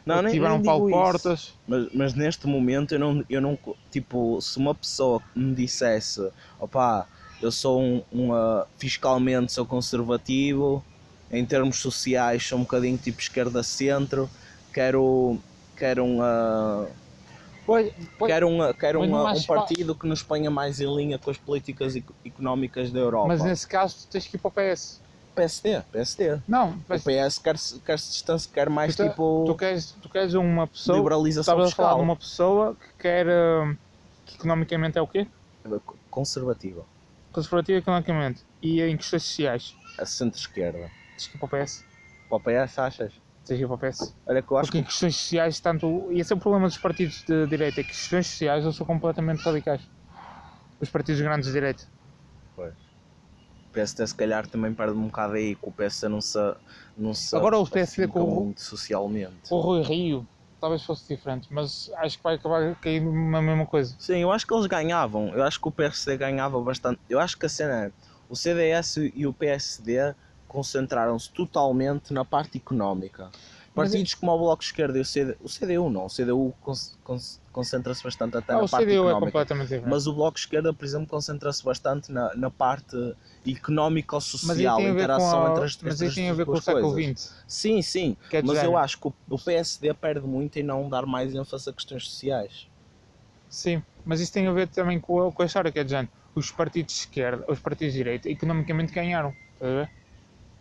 Não, 0.07 0.23
nem, 0.23 0.33
Tiveram 0.33 0.57
nem 0.57 0.65
Paulo 0.65 0.89
isso. 0.89 0.97
Portas. 0.97 1.53
Mas, 1.69 1.89
mas 1.95 2.15
neste 2.15 2.47
momento 2.47 2.93
eu 2.95 2.99
não, 2.99 3.25
eu 3.29 3.41
não. 3.41 3.59
Tipo, 3.91 4.41
se 4.41 4.59
uma 4.59 4.75
pessoa 4.75 5.23
me 5.35 5.55
dissesse, 5.55 6.31
opá, 6.59 7.07
eu 7.43 7.53
sou 7.53 7.81
um, 7.81 8.03
uma. 8.11 8.67
fiscalmente 8.79 9.53
sou 9.53 9.67
conservativo, 9.67 10.83
em 11.31 11.45
termos 11.45 11.79
sociais 11.79 12.47
sou 12.47 12.59
um 12.59 12.63
bocadinho 12.63 12.99
tipo 12.99 13.21
esquerda-centro, 13.21 14.29
quero. 14.73 15.39
quero 15.77 16.05
uma. 16.05 16.89
Pois, 17.67 17.93
pois, 18.19 18.33
quero 18.33 18.49
uma, 18.49 18.75
quero 18.75 19.01
mas 19.01 19.09
não 19.11 19.19
uma, 19.19 19.33
um 19.33 19.43
pa- 19.43 19.55
partido 19.59 19.95
que 19.95 20.07
nos 20.07 20.23
ponha 20.23 20.51
mais 20.51 20.81
em 20.81 20.93
linha 20.95 21.19
com 21.19 21.31
as 21.31 21.37
políticas 21.39 21.95
eco- 21.95 22.15
económicas 22.25 22.91
da 22.91 22.99
Europa. 22.99 23.29
mas 23.29 23.45
nesse 23.45 23.67
caso 23.67 23.97
tu 24.01 24.11
tens 24.11 24.27
que 24.27 24.37
ir 24.37 24.41
para 24.41 24.49
o 24.49 24.53
PS. 24.53 25.01
PSD, 25.35 25.81
PSD. 25.93 26.39
Não, 26.49 26.71
O 26.71 26.99
PS 26.99 27.41
quer, 27.41 27.57
quer 27.87 27.99
se 27.99 28.11
distanciar, 28.11 28.53
quer 28.53 28.69
mais 28.69 28.97
tu, 28.97 29.05
tipo 29.05 29.45
tu, 29.47 29.55
queres, 29.55 29.93
tu 29.93 30.09
queres 30.09 30.35
uma 30.35 30.67
pessoa. 30.67 30.99
liberalização 30.99 31.55
Estavas 31.55 31.73
a 31.73 31.77
falar 31.77 31.89
de 31.91 31.95
fiscal. 31.95 32.05
uma 32.05 32.17
pessoa 32.17 32.75
que 32.75 33.03
quer. 33.03 33.27
hum, 33.29 33.77
que 34.27 34.35
economicamente 34.37 34.99
é 34.99 35.03
o 35.03 35.07
quê? 35.07 35.27
Conservativa. 36.11 36.85
Conservativa 37.33 37.79
economicamente. 37.79 38.43
E 38.61 38.83
em 38.83 38.97
questões 38.97 39.23
sociais. 39.23 39.75
A 39.99 40.05
centro-esquerda. 40.05 40.91
Que 41.29 41.39
para 41.39 41.47
o 41.47 41.49
PS. 41.49 41.85
Para 42.29 42.37
o 42.37 42.41
PS, 42.41 42.81
achas? 42.81 43.21
Que 43.47 43.55
ir 43.55 43.67
para 43.67 43.75
o 43.75 43.79
PS. 43.79 44.15
Olha 44.27 44.43
que 44.43 44.53
eu 44.53 44.57
acho 44.59 44.67
Porque 44.69 44.79
em 44.79 44.85
questões 44.85 45.17
sociais, 45.17 45.61
tanto. 45.61 46.11
E 46.13 46.21
esse 46.21 46.33
é 46.33 46.37
o 46.37 46.39
problema 46.41 46.67
dos 46.69 46.79
partidos 46.79 47.25
de 47.25 47.47
direita, 47.47 47.81
é 47.81 47.85
que 47.85 47.91
questões 47.95 48.27
sociais 48.27 48.65
eles 48.65 48.77
são 48.77 48.87
completamente 48.87 49.43
radicais. 49.43 49.83
Os 50.81 50.89
partidos 50.89 51.21
grandes 51.21 51.47
de 51.49 51.53
direita. 51.53 51.85
que 52.55 52.61
o 52.63 53.73
PSD 53.73 54.07
se 54.07 54.15
calhar 54.15 54.47
também 54.47 54.75
perde 54.75 54.95
um 54.99 55.07
bocado 55.07 55.35
aí, 55.35 55.55
que 55.55 55.69
o 55.69 55.73
PSD 55.73 56.09
não 56.09 56.21
se, 56.21 56.39
não 56.97 57.15
se 57.15 57.37
Agora 57.37 57.59
o 57.59 57.67
PSD 57.69 58.09
com 58.09 58.21
o- 58.25 58.45
muito 58.45 58.61
socialmente. 58.63 59.53
O 59.53 59.61
Rui 59.61 59.83
Rio 59.83 60.27
talvez 60.61 60.83
fosse 60.83 61.09
diferente, 61.09 61.49
mas 61.51 61.91
acho 61.97 62.19
que 62.19 62.23
vai 62.23 62.35
acabar 62.35 62.63
a 62.63 62.75
cair 62.75 63.01
na 63.01 63.41
mesma 63.41 63.67
coisa. 63.67 63.97
Sim, 63.99 64.19
eu 64.19 64.31
acho 64.31 64.47
que 64.47 64.53
eles 64.53 64.67
ganhavam. 64.67 65.29
Eu 65.35 65.43
acho 65.43 65.61
que 65.61 65.69
o 65.69 65.73
PSD 65.73 66.17
ganhava 66.17 66.61
bastante. 66.61 67.01
Eu 67.09 67.19
acho 67.19 67.39
que 67.39 67.47
a 67.47 67.49
cena 67.49 67.87
é, 67.87 67.93
o 68.29 68.37
CDS 68.37 69.13
e 69.15 69.27
o 69.27 69.33
PSD 69.33 70.15
concentraram-se 70.51 71.31
totalmente 71.31 72.13
na 72.13 72.25
parte 72.25 72.59
económica. 72.59 73.31
Partidos 73.73 74.15
como 74.15 74.33
o 74.33 74.39
Bloco 74.39 74.61
de 74.61 74.67
Esquerda 74.67 74.99
e 74.99 75.01
o, 75.01 75.05
CD, 75.05 75.37
o 75.41 75.49
CDU 75.49 75.89
não. 75.89 76.07
O 76.07 76.11
CDU 76.11 76.53
con- 76.61 76.75
con- 77.05 77.19
concentra-se 77.53 78.03
bastante 78.03 78.37
até 78.37 78.53
Ah, 78.53 78.57
na 78.57 78.67
parte 78.67 78.85
CDU 78.85 78.93
é 78.93 78.97
económica. 78.97 79.31
completamente 79.31 79.69
diferente. 79.69 79.91
Mas 79.91 80.07
o 80.09 80.13
Bloco 80.13 80.35
de 80.35 80.41
Esquerda, 80.41 80.75
por 80.75 80.85
exemplo, 80.85 81.07
concentra-se 81.07 81.65
bastante 81.65 82.11
na, 82.11 82.35
na 82.35 82.51
parte 82.51 82.97
económico-social, 83.47 84.81
interação 84.81 85.47
a, 85.47 85.51
entre 85.51 85.65
as, 85.65 85.79
mas 85.83 86.03
as 86.03 86.15
tem 86.17 86.31
a 86.31 86.33
ver 86.33 86.47
com 86.47 86.53
o 86.53 86.61
século 86.61 86.93
coisas. 86.93 87.17
XX. 87.17 87.33
Sim, 87.47 87.81
sim, 87.83 88.17
é 88.33 88.43
mas 88.43 88.63
eu 88.65 88.77
acho 88.77 88.99
que 88.99 89.07
o, 89.07 89.15
o 89.31 89.39
PSD 89.39 89.95
perde 89.95 90.27
muito 90.27 90.59
em 90.59 90.65
não 90.65 90.89
dar 90.89 91.07
mais 91.07 91.33
ênfase 91.33 91.71
a 91.71 91.73
questões 91.73 92.05
sociais. 92.09 92.67
Sim, 93.49 93.83
mas 94.05 94.21
isso 94.21 94.33
tem 94.33 94.47
a 94.47 94.53
ver 94.53 94.69
também 94.69 95.01
com 95.01 95.29
a, 95.29 95.33
com 95.33 95.43
a 95.43 95.47
história, 95.47 95.71
que 95.71 95.79
é 95.79 95.85
de 95.85 95.91
género. 95.91 96.13
Os 96.35 96.51
partidos 96.51 96.95
de 96.95 97.01
esquerda, 97.01 97.45
os 97.49 97.61
partidos 97.61 97.93
de 97.93 97.99
direita, 97.99 98.29
economicamente 98.29 98.93
ganharam. 98.93 99.35
Estás 99.55 99.71
a 99.73 99.75
ver? 99.77 99.91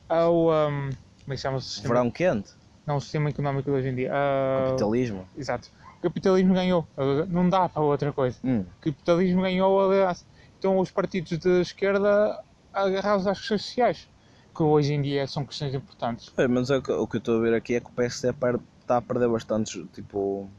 Há 0.10 0.28
o. 0.28 0.52
um, 0.52 0.90
como 0.90 0.94
é 1.28 1.30
que 1.32 1.38
se 1.38 1.44
chama 1.44 1.58
o 1.58 1.62
sistema? 1.62 1.94
Verão 1.94 2.12
quente, 2.12 2.52
Não, 2.86 2.98
o 2.98 3.02
sistema 3.02 3.30
económico 3.30 3.70
de 3.70 3.78
hoje 3.78 3.90
em 3.90 3.96
dia. 3.96 4.12
Ah, 4.14 4.66
capitalismo. 4.70 5.28
Exato. 5.38 5.70
O 6.00 6.02
capitalismo 6.02 6.54
ganhou. 6.54 6.88
a? 6.98 7.26
Não 7.28 7.48
dá 7.50 7.70
para 7.70 7.82
outra 7.84 8.12
coisa. 8.12 8.38
Hum. 8.44 8.62
O 8.62 8.82
capitalismo 8.84 9.42
ganhou, 9.42 9.80
aliás. 9.92 10.26
Então 10.58 10.78
os 10.80 10.90
partidos 10.92 11.38
de 11.38 11.62
esquerda 11.62 12.38
agarrados 12.74 13.28
às 13.28 13.38
questões 13.40 13.62
sociais, 13.64 14.08
que 14.56 14.64
hoje 14.64 14.94
em 14.94 15.02
dia 15.02 15.28
são 15.28 15.46
questões 15.46 15.74
importantes. 15.74 16.32
É, 16.38 16.48
mas 16.48 16.70
é 16.70 16.78
o 16.78 16.82
que 16.82 16.92
eu 16.92 17.18
estou 17.20 17.38
a 17.38 17.42
ver 17.42 17.54
aqui 17.54 17.76
é 17.76 17.80
que 17.80 17.88
o 17.88 17.92
PSD 17.92 18.34
perde- 18.34 18.64
está 18.82 18.98
a 18.98 19.02
perder 19.02 19.30
bastantes, 19.30 19.74
tipo, 19.94 20.50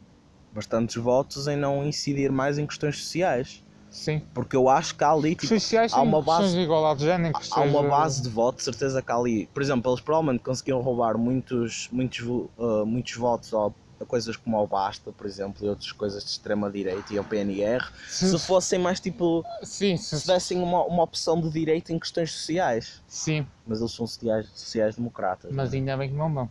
bastantes 0.52 0.96
votos 0.96 1.46
em 1.48 1.56
não 1.56 1.84
incidir 1.84 2.30
mais 2.30 2.58
em 2.58 2.66
questões 2.66 2.98
sociais. 2.98 3.64
Sim. 3.90 4.22
Porque 4.32 4.54
eu 4.56 4.68
acho 4.68 4.94
que 4.96 5.02
há 5.04 5.10
ali, 5.10 5.34
tipo, 5.34 5.46
sociais 5.48 5.92
há 5.92 6.00
uma 6.00 6.22
base- 6.22 6.54
de 6.54 6.60
igualdade 6.60 7.00
de 7.00 7.06
género. 7.06 7.36
há 7.36 7.40
questões 7.40 7.70
uma 7.74 7.82
base 7.82 8.22
de 8.22 8.28
voto, 8.28 8.58
de 8.58 8.62
certeza 8.64 9.02
que 9.02 9.10
há 9.12 9.16
ali. 9.16 9.46
Por 9.48 9.62
exemplo, 9.62 9.90
eles 9.90 10.00
provavelmente 10.00 10.42
conseguiram 10.42 10.80
roubar 10.80 11.18
muitos, 11.18 11.88
muitos, 11.90 12.20
uh, 12.20 12.86
muitos 12.86 13.14
votos 13.16 13.52
ao- 13.52 13.74
a 14.00 14.04
coisas 14.06 14.34
como 14.36 14.56
ao 14.56 14.66
Basta, 14.66 15.12
por 15.12 15.26
exemplo, 15.26 15.66
e 15.66 15.68
outras 15.68 15.92
coisas 15.92 16.24
de 16.24 16.30
extrema-direita 16.30 17.12
e 17.12 17.18
ao 17.18 17.24
PNR, 17.24 17.84
se 18.08 18.38
fossem 18.38 18.78
mais 18.78 18.98
tipo, 19.00 19.44
Sim, 19.62 19.96
se 19.98 20.18
sim, 20.20 20.26
dessem 20.26 20.62
uma, 20.62 20.84
uma 20.86 21.02
opção 21.02 21.38
de 21.40 21.50
direita 21.50 21.92
em 21.92 21.98
questões 21.98 22.32
sociais. 22.32 23.02
sim, 23.06 23.46
Mas 23.66 23.80
eles 23.80 23.92
são 23.92 24.06
sociais, 24.06 24.48
sociais 24.54 24.96
democratas. 24.96 25.50
mas 25.52 25.74
ainda 25.74 25.96
bem 25.98 26.08
que 26.08 26.14
não 26.16 26.32
dão. 26.32 26.48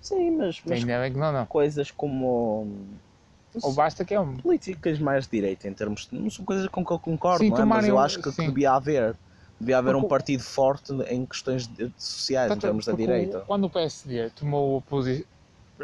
Sim, 0.00 0.30
mas, 0.38 0.62
mas 0.64 0.78
Ainda 0.80 0.98
bem 1.00 1.12
que 1.12 1.18
não 1.18 1.32
dão. 1.32 1.44
coisas 1.46 1.90
como 1.90 2.88
Ou 3.62 3.72
basta 3.72 4.04
que 4.04 4.14
é 4.14 4.20
um. 4.20 4.36
políticas 4.36 4.98
mais 4.98 5.24
de 5.24 5.30
direita 5.32 5.66
em 5.68 5.72
termos 5.74 6.06
de, 6.06 6.18
não 6.18 6.30
são 6.30 6.44
coisas 6.44 6.68
com 6.68 6.84
que 6.84 6.92
eu 6.92 6.98
concordo, 6.98 7.38
Sim, 7.44 7.50
não 7.50 7.58
é? 7.58 7.64
mas 7.64 7.86
eu 7.88 7.96
um- 7.96 7.98
acho 8.00 8.20
que, 8.20 8.30
sim. 8.30 8.48
devia 8.48 8.72
haver 8.72 9.16
devia 9.60 9.78
haver 9.78 9.96
um 9.96 10.00
Porque 10.02 10.06
o- 10.06 10.08
partido 10.08 10.42
forte 10.44 10.92
em 11.10 11.26
questões 11.26 11.66
de- 11.66 11.88
de 11.88 11.92
sociais, 11.96 12.46
em 12.50 12.54
Tanto- 12.54 12.60
termos 12.62 12.84
da 12.86 12.92
porque 12.92 13.02
o- 13.04 13.06
direita. 13.06 13.40
Quando 13.40 13.64
o 13.64 13.70
PSD 13.70 14.30
tomou 14.30 14.78
a 14.78 14.82
posição. 14.82 15.26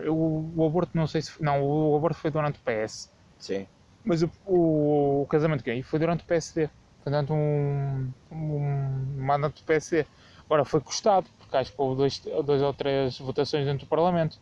O, 0.08 0.52
o 0.56 0.66
aborto, 0.66 0.90
não 0.96 1.06
sei 1.08 1.22
se. 1.22 1.30
Não, 1.42 1.62
o 1.62 1.96
aborto 1.96 2.16
foi 2.18 2.30
durante 2.30 2.56
o 2.56 2.62
PS. 2.62 3.08
Sim. 3.38 3.66
Mas 4.04 4.22
o, 4.22 4.30
o, 4.46 5.22
o 5.22 5.26
casamento 5.26 5.62
gay 5.64 5.82
foi 5.82 5.98
durante 5.98 6.22
o 6.22 6.24
PSD. 6.26 6.68
Foi 7.02 7.10
durante 7.12 7.32
um, 7.32 8.08
um 8.30 9.16
mandato 9.18 9.60
do 9.60 9.64
PSD. 9.64 10.04
Agora 10.46 10.64
foi 10.64 10.80
custado, 10.80 11.26
porque 11.38 11.56
acho 11.56 11.72
que 11.72 11.80
houve 11.80 11.96
dois, 11.96 12.20
dois 12.44 12.60
ou 12.62 12.72
três 12.74 13.18
votações 13.18 13.64
dentro 13.64 13.86
do 13.86 13.88
Parlamento. 13.88 14.36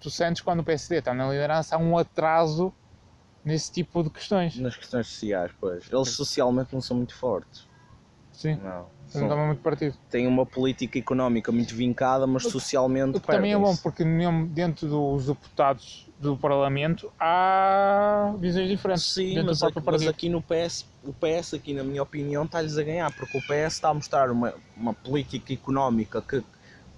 Tu 0.00 0.10
sentes 0.10 0.42
quando 0.42 0.60
o 0.60 0.64
PSD 0.64 0.96
está 0.96 1.12
na 1.12 1.28
liderança 1.28 1.76
há 1.76 1.78
um 1.78 1.98
atraso 1.98 2.72
nesse 3.44 3.70
tipo 3.70 4.02
de 4.02 4.10
questões. 4.10 4.58
Nas 4.58 4.76
questões 4.76 5.06
sociais, 5.06 5.52
pois. 5.60 5.84
Eles 5.92 6.10
socialmente 6.10 6.74
não 6.74 6.80
são 6.80 6.96
muito 6.96 7.14
fortes. 7.14 7.66
Sim, 8.32 8.58
Não. 8.62 8.86
não 9.14 9.28
dá 9.28 9.36
muito 9.36 9.62
partido. 9.62 9.96
têm 10.10 10.26
uma 10.26 10.44
política 10.44 10.98
económica 10.98 11.50
muito 11.50 11.74
vincada, 11.74 12.26
mas 12.26 12.42
socialmente 12.42 13.16
O 13.16 13.20
que 13.20 13.26
também 13.26 13.52
é 13.52 13.58
bom, 13.58 13.74
porque 13.76 14.04
dentro 14.50 14.86
dos 14.88 15.26
deputados 15.26 16.06
do 16.20 16.36
Parlamento 16.36 17.10
há 17.18 18.34
visões 18.38 18.68
diferentes. 18.68 19.04
Sim, 19.04 19.42
mas, 19.42 19.62
aqui, 19.62 19.80
mas 19.82 20.06
aqui 20.06 20.28
no 20.28 20.42
PS, 20.42 20.84
o 21.02 21.14
PS 21.14 21.54
aqui 21.54 21.72
na 21.72 21.82
minha 21.82 22.02
opinião 22.02 22.44
está-lhes 22.44 22.76
a 22.76 22.82
ganhar, 22.82 23.10
porque 23.14 23.38
o 23.38 23.40
PS 23.40 23.74
está 23.74 23.88
a 23.88 23.94
mostrar 23.94 24.30
uma, 24.30 24.52
uma 24.76 24.92
política 24.92 25.52
económica 25.54 26.20
que, 26.20 26.44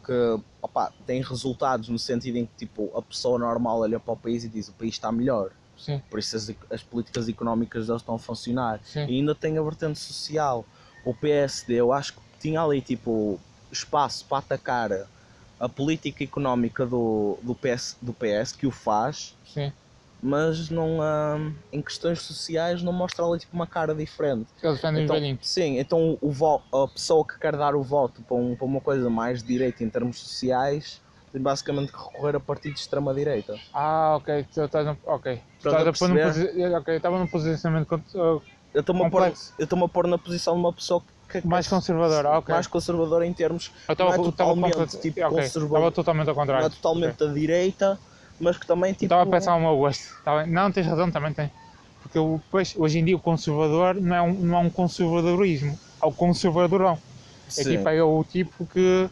que 0.08 0.40
opa, 0.62 0.90
tem 1.06 1.20
resultados 1.20 1.90
no 1.90 1.98
sentido 1.98 2.38
em 2.38 2.46
que 2.46 2.52
tipo, 2.56 2.90
a 2.96 3.02
pessoa 3.02 3.38
normal 3.38 3.80
olha 3.80 4.00
para 4.00 4.14
o 4.14 4.16
país 4.16 4.42
e 4.42 4.48
diz 4.48 4.68
o 4.68 4.72
país 4.72 4.94
está 4.94 5.12
melhor, 5.12 5.50
Sim, 5.76 6.00
por 6.08 6.18
isso 6.18 6.34
as, 6.34 6.50
as 6.70 6.82
políticas 6.82 7.28
económicas 7.28 7.86
deles 7.86 8.00
estão 8.00 8.14
a 8.14 8.18
funcionar. 8.18 8.80
sim. 8.82 9.00
E 9.06 9.18
ainda 9.18 9.34
tem 9.34 9.58
a 9.58 9.62
vertente 9.62 9.98
social. 9.98 10.64
o 11.04 11.12
PSD 11.12 11.74
eu 11.74 11.92
acho 11.92 12.14
que 12.14 12.20
tinha 12.40 12.62
ali 12.62 12.80
tipo 12.80 13.38
espaço 13.70 14.24
para 14.24 14.38
atacar 14.38 14.90
a 15.60 15.68
política 15.68 16.24
económica 16.24 16.86
do, 16.86 17.36
do, 17.42 17.54
PS, 17.54 17.96
do 18.00 18.14
PS 18.14 18.52
que 18.52 18.66
o 18.66 18.70
faz, 18.70 19.36
Sim. 19.44 19.70
Mas 20.22 20.68
não 20.70 20.98
hum, 21.00 21.54
em 21.72 21.80
questões 21.80 22.20
sociais 22.22 22.82
não 22.82 22.92
mostra 22.92 23.24
ali 23.24 23.38
tipo 23.38 23.54
uma 23.54 23.66
cara 23.66 23.94
diferente. 23.94 24.48
Eles 24.62 24.76
defendem 24.76 25.04
Então, 25.04 25.38
sim, 25.42 25.78
então 25.78 26.18
o 26.20 26.30
vo- 26.30 26.62
a 26.72 26.88
pessoa 26.88 27.24
que 27.26 27.38
quer 27.38 27.56
dar 27.56 27.74
o 27.74 27.82
voto 27.82 28.22
para, 28.22 28.36
um- 28.36 28.56
para 28.56 28.66
uma 28.66 28.80
coisa 28.80 29.08
mais 29.08 29.42
direita 29.42 29.84
em 29.84 29.88
termos 29.90 30.18
sociais 30.18 31.00
tem 31.32 31.40
basicamente 31.42 31.92
que 31.92 31.98
recorrer 31.98 32.36
a 32.36 32.40
partidos 32.40 32.78
de 32.78 32.84
extrema-direita. 32.84 33.54
Ah, 33.72 34.16
ok. 34.16 34.46
Tu 34.52 34.62
estás 34.62 34.86
no... 34.86 34.96
Ok. 35.04 35.40
Estás 35.58 35.86
a 35.86 35.92
pôr 35.92 36.08
num 36.08 36.14
perceber? 36.16 36.52
posi... 36.52 36.74
Ok, 36.74 36.96
estava 36.96 37.18
num 37.18 37.26
posicionamento 37.26 37.92
uh, 38.14 38.42
Eu 38.72 38.80
estou-me 38.80 39.04
a, 39.04 39.10
pôr- 39.10 39.22
a 39.84 39.88
pôr 39.88 40.06
na 40.06 40.16
posição 40.18 40.54
de 40.54 40.60
uma 40.60 40.72
pessoa 40.72 41.02
que 41.28 41.46
Mais 41.46 41.68
conservadora, 41.68 42.38
ok. 42.38 42.52
mais 42.54 42.66
conservadora 42.66 43.26
em 43.26 43.32
termos 43.34 43.70
Eu 43.86 43.92
estava- 43.92 44.16
não 44.16 44.22
é 44.22 44.24
totalmente, 44.30 44.72
complet- 44.72 45.00
tipo, 45.02 45.20
ok, 45.20 45.28
conservador. 45.36 45.76
Estava 45.78 45.92
totalmente 45.92 46.28
ao 46.28 46.34
não 46.34 46.40
contrário. 46.40 46.66
é 46.66 46.70
totalmente 46.70 47.16
da 47.18 47.26
direita, 47.34 47.98
mas 48.40 48.56
que 48.58 48.66
também 48.66 48.92
tipo. 48.92 49.06
Estava 49.06 49.22
a 49.22 49.26
pensar 49.26 49.52
ao 49.52 49.60
meu 49.60 49.76
gosto. 49.76 50.04
Não, 50.48 50.70
tens 50.70 50.86
razão, 50.86 51.10
também 51.10 51.32
tem. 51.32 51.50
Porque 52.02 52.18
o- 52.18 52.40
pois, 52.50 52.74
hoje 52.76 52.98
em 52.98 53.04
dia 53.04 53.16
o 53.16 53.20
conservador 53.20 53.94
não 54.00 54.16
é 54.16 54.22
um, 54.22 54.32
não 54.34 54.58
é 54.58 54.60
um 54.60 54.70
conservadorismo, 54.70 55.78
é 56.02 56.06
o 56.06 56.12
conservadorão. 56.12 56.98
É 57.46 57.50
Sim. 57.50 57.76
tipo 57.76 57.88
é 57.88 58.02
o 58.02 58.24
tipo 58.24 58.66
que 58.66 59.10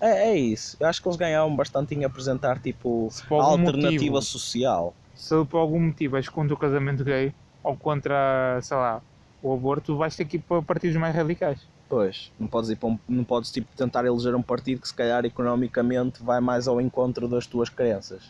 É, 0.00 0.30
é 0.30 0.36
isso. 0.36 0.76
Eu 0.78 0.86
acho 0.86 1.02
que 1.02 1.08
eles 1.08 1.16
ganhavam 1.18 1.54
bastante 1.56 1.94
em 1.94 2.04
apresentar 2.04 2.60
tipo 2.60 3.08
a 3.30 3.34
alternativa 3.42 3.92
motivo- 3.92 4.22
social. 4.22 4.94
se 5.14 5.44
por 5.46 5.58
algum 5.58 5.80
motivo 5.80 6.16
és 6.16 6.28
contra 6.28 6.54
o 6.54 6.58
casamento 6.58 7.02
gay 7.04 7.32
ou 7.64 7.76
contra, 7.76 8.60
sei 8.62 8.76
lá, 8.76 9.02
o 9.42 9.52
aborto, 9.52 9.96
vais 9.96 10.14
ter 10.14 10.24
que 10.24 10.36
ir 10.36 10.40
para 10.40 10.62
partidos 10.62 10.96
mais 10.96 11.14
radicais. 11.14 11.60
Pois, 11.88 12.30
não 12.38 12.46
podes 12.46 12.68
ir 12.70 12.76
para 12.76 12.88
um- 12.90 12.98
não 13.08 13.24
podes 13.24 13.50
tipo 13.50 13.68
tentar 13.76 14.04
eleger 14.04 14.34
um 14.34 14.42
partido 14.42 14.80
que 14.82 14.88
se 14.88 14.94
calhar 14.94 15.24
economicamente 15.24 16.22
vai 16.22 16.40
mais 16.40 16.68
ao 16.68 16.80
encontro 16.80 17.26
das 17.26 17.46
tuas 17.46 17.68
crenças. 17.70 18.22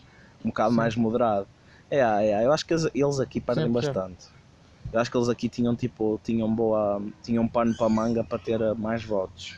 Um 0.45 0.49
bocado 0.49 0.71
Sim. 0.71 0.77
mais 0.77 0.95
moderado. 0.97 1.47
É, 1.91 1.99
é, 1.99 2.45
eu 2.47 2.53
acho 2.53 2.65
que 2.65 2.73
eles- 2.75 2.89
aqui 3.19 3.41
perdem 3.41 3.69
bastante. 3.71 4.27
Eu 4.93 5.01
acho 5.01 5.11
que 5.11 5.17
eles 5.17 5.29
aqui 5.29 5.49
tinham 5.49 5.75
tipo, 5.75 6.21
tinham 6.23 6.53
boa, 6.55 7.03
tinham 7.23 7.47
pano 7.49 7.77
para 7.77 7.89
manga 7.89 8.23
para 8.25 8.39
ter 8.39 8.61
eh, 8.61 8.75
mais 8.75 9.05
votos. 9.05 9.57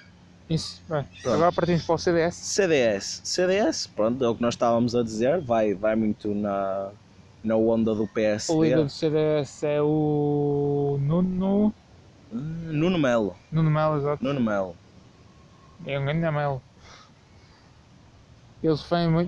Isso, 0.48 0.82
bem, 0.88 1.04
Pronto. 1.22 1.34
agora 1.36 1.52
partimos 1.52 1.84
para 1.84 1.94
o 1.94 1.98
CDS. 1.98 2.34
CDS, 2.36 3.20
CDS, 3.22 3.88
pronto, 3.88 4.24
é 4.24 4.28
o 4.28 4.34
que 4.34 4.42
nós 4.42 4.54
estávamos 4.54 4.96
a 4.96 5.02
dizer, 5.04 5.40
vai, 5.40 5.74
vai 5.74 5.94
muito 5.94 6.34
na, 6.34 6.90
na 7.44 7.54
onda 7.56 7.94
do 7.94 8.08
O 8.48 8.64
líder 8.64 8.82
do 8.84 8.90
CDS 8.90 9.64
é 9.64 9.80
o 9.80 10.98
Nuno. 11.00 11.72
Hum, 12.32 12.72
Nuno 12.72 12.98
Melo, 12.98 13.36
Nuno 13.50 13.70
Melo, 13.70 13.96
exato. 13.96 14.22
Nuno 14.24 14.40
Melo. 14.40 14.76
É 15.86 15.98
um 15.98 16.04
grande 16.04 16.30
Melo. 16.30 16.62
Eles, 18.62 18.84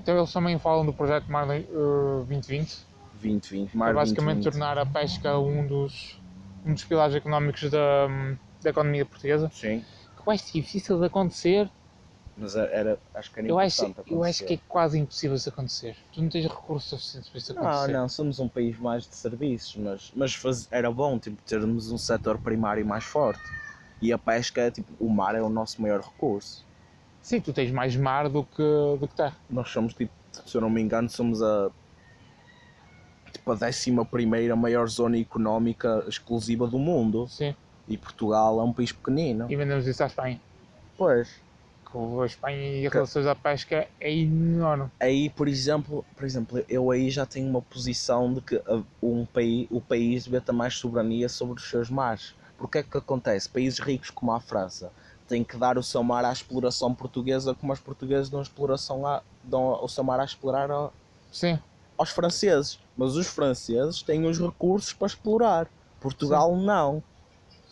eles 0.07 0.33
também 0.33 0.59
falam 0.59 0.85
do 0.85 0.93
projeto 0.93 1.31
Mar 1.31 1.49
eh, 1.51 1.63
2020, 1.63 2.87
2020, 3.15 3.71
que 3.71 3.77
é 3.77 3.93
basicamente 3.93 4.43
2020. 4.43 4.53
tornar 4.53 4.79
a 4.79 4.85
pesca 4.87 5.39
um 5.39 5.67
dos, 5.67 6.19
um 6.65 6.75
dos 6.75 6.85
pilares 6.85 7.15
económicos 7.15 7.71
da, 7.71 8.09
da 8.63 8.71
economia 8.71 9.07
portuguesa. 9.07 9.51
Sim, 9.53 9.83
Que 10.17 10.27
vai 10.27 10.37
ser 10.37 10.53
difícil 10.53 11.01
de 11.01 11.07
acontecer. 11.07 11.71
Mas 12.37 12.57
era, 12.57 12.99
acho 13.15 13.31
que 13.33 13.39
era 13.41 13.49
Eu 13.49 13.59
acho, 13.59 13.85
importante 13.85 14.11
eu 14.13 14.25
acho 14.25 14.39
que 14.39 14.45
é 14.45 14.47
acontecer. 14.57 14.69
quase 14.69 14.99
impossível 14.99 15.37
isso 15.37 15.49
acontecer. 15.49 15.97
Tu 16.13 16.23
não 16.23 16.29
tens 16.29 16.45
recursos 16.47 16.89
suficientes 16.91 17.29
para 17.31 17.39
isso 17.39 17.55
Não, 17.55 17.61
acontecer. 17.63 17.93
não, 17.93 18.09
somos 18.09 18.39
um 18.41 18.49
país 18.49 18.79
mais 18.79 19.07
de 19.09 19.15
serviços, 19.15 19.77
mas, 19.77 20.13
mas 20.17 20.35
faz- 20.35 20.69
era 20.71 20.91
bom 20.91 21.19
tipo, 21.19 21.41
termos 21.43 21.91
um 21.93 21.99
setor 21.99 22.39
primário 22.39 22.85
mais 22.87 23.05
forte. 23.05 23.43
E 24.01 24.13
a 24.13 24.19
pesca, 24.19 24.71
tipo, 24.71 24.93
o 24.99 25.09
mar 25.09 25.35
é 25.35 25.43
o 25.43 25.49
nosso 25.49 25.81
maior 25.81 26.01
recurso. 26.01 26.65
Sim, 27.21 27.41
tu 27.41 27.53
tens 27.53 27.71
mais 27.71 27.95
mar 27.95 28.29
do 28.29 28.43
que, 28.45 28.63
do 28.99 29.07
que 29.07 29.15
terra. 29.15 29.37
Nós 29.49 29.69
somos, 29.71 29.95
tipo, 29.95 30.13
se 30.45 30.57
eu 30.57 30.61
não 30.61 30.69
me 30.71 30.81
engano, 30.81 31.09
somos 31.09 31.41
a, 31.41 31.71
tipo, 33.33 33.53
a 33.53 33.55
décima 33.55 34.05
primeira 34.05 34.57
maior 34.57 34.89
zona 34.89 35.19
económica 35.19 36.05
exclusiva 36.09 36.67
do 36.67 36.79
mundo. 36.79 37.29
Sim. 37.29 37.55
E 37.87 37.97
Portugal 37.97 38.61
é 38.61 38.65
um 38.65 38.73
país 38.73 38.91
pequenino. 38.93 39.47
E 39.51 39.55
vendemos 39.57 39.87
isso 39.87 40.03
à 40.03 40.07
Espanha. 40.07 40.41
Pois. 40.97 41.42
A 41.95 42.27
Espanha 42.27 42.81
e 42.81 42.87
as 42.87 42.93
relações 42.93 43.27
à 43.27 43.35
pesca 43.35 43.87
é 44.01 44.13
enorme. 44.13 44.91
Aí, 45.01 45.29
por 45.31 45.49
exemplo, 45.49 46.05
por 46.17 46.25
exemplo, 46.25 46.65
eu 46.69 46.91
aí 46.91 47.11
já 47.11 47.27
tenho 47.27 47.49
uma 47.49 47.63
posição 47.63 48.33
de 48.33 48.41
que 48.41 48.57
a- 48.57 48.83
um 49.03 49.27
país, 49.27 49.67
o 49.71 49.81
país 49.81 50.25
devia 50.25 50.41
ter 50.41 50.53
mais 50.53 50.75
soberania 50.75 51.29
sobre 51.29 51.61
os 51.61 51.69
seus 51.69 51.91
mares. 51.91 52.35
Porque 52.57 52.79
é 52.79 52.83
que 52.83 52.97
acontece? 52.97 53.49
Países 53.49 53.79
ricos 53.81 54.11
como 54.11 54.33
a 54.33 54.41
França 54.41 54.93
têm 55.27 55.43
que 55.43 55.57
dar 55.57 55.77
o 55.79 55.83
seu 55.83 56.03
mar 56.03 56.25
à 56.25 56.33
exploração 56.33 56.95
portuguesa, 56.95 57.55
como 57.55 57.73
os 57.73 57.81
portugueses 57.81 58.29
dão, 58.29 58.41
exploração 58.43 59.07
a, 59.07 59.23
dão 59.43 59.79
o 59.83 59.89
seu 59.89 60.05
mar 60.05 60.21
a 60.21 60.25
explorar 60.25 60.71
ao- 60.71 60.93
Sim. 61.33 61.59
aos 61.99 62.11
franceses. 62.11 62.79
Mas 62.97 63.17
os 63.17 63.27
franceses 63.27 64.03
têm 64.03 64.27
os 64.27 64.39
recursos 64.39 64.93
para 64.93 65.07
explorar. 65.07 65.69
Portugal 66.01 66.57
não. 66.57 67.03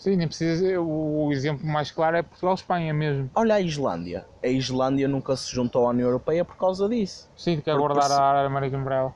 Sim, 0.00 0.16
nem 0.16 0.26
precisa. 0.26 0.80
O 0.80 1.30
exemplo 1.30 1.66
mais 1.66 1.90
claro 1.90 2.16
é 2.16 2.22
Portugal-Espanha 2.22 2.94
mesmo. 2.94 3.30
Olha 3.34 3.56
a 3.56 3.60
Islândia. 3.60 4.26
A 4.42 4.48
Islândia 4.48 5.06
nunca 5.06 5.36
se 5.36 5.54
juntou 5.54 5.86
à 5.86 5.90
União 5.90 6.08
Europeia 6.08 6.42
por 6.42 6.56
causa 6.56 6.88
disso. 6.88 7.28
Sim, 7.36 7.56
que 7.56 7.62
Porque 7.64 7.76
guardar 7.76 8.10
a 8.10 8.22
área 8.22 8.48
marítima 8.48 8.82
para 8.82 8.96
ela. 8.96 9.14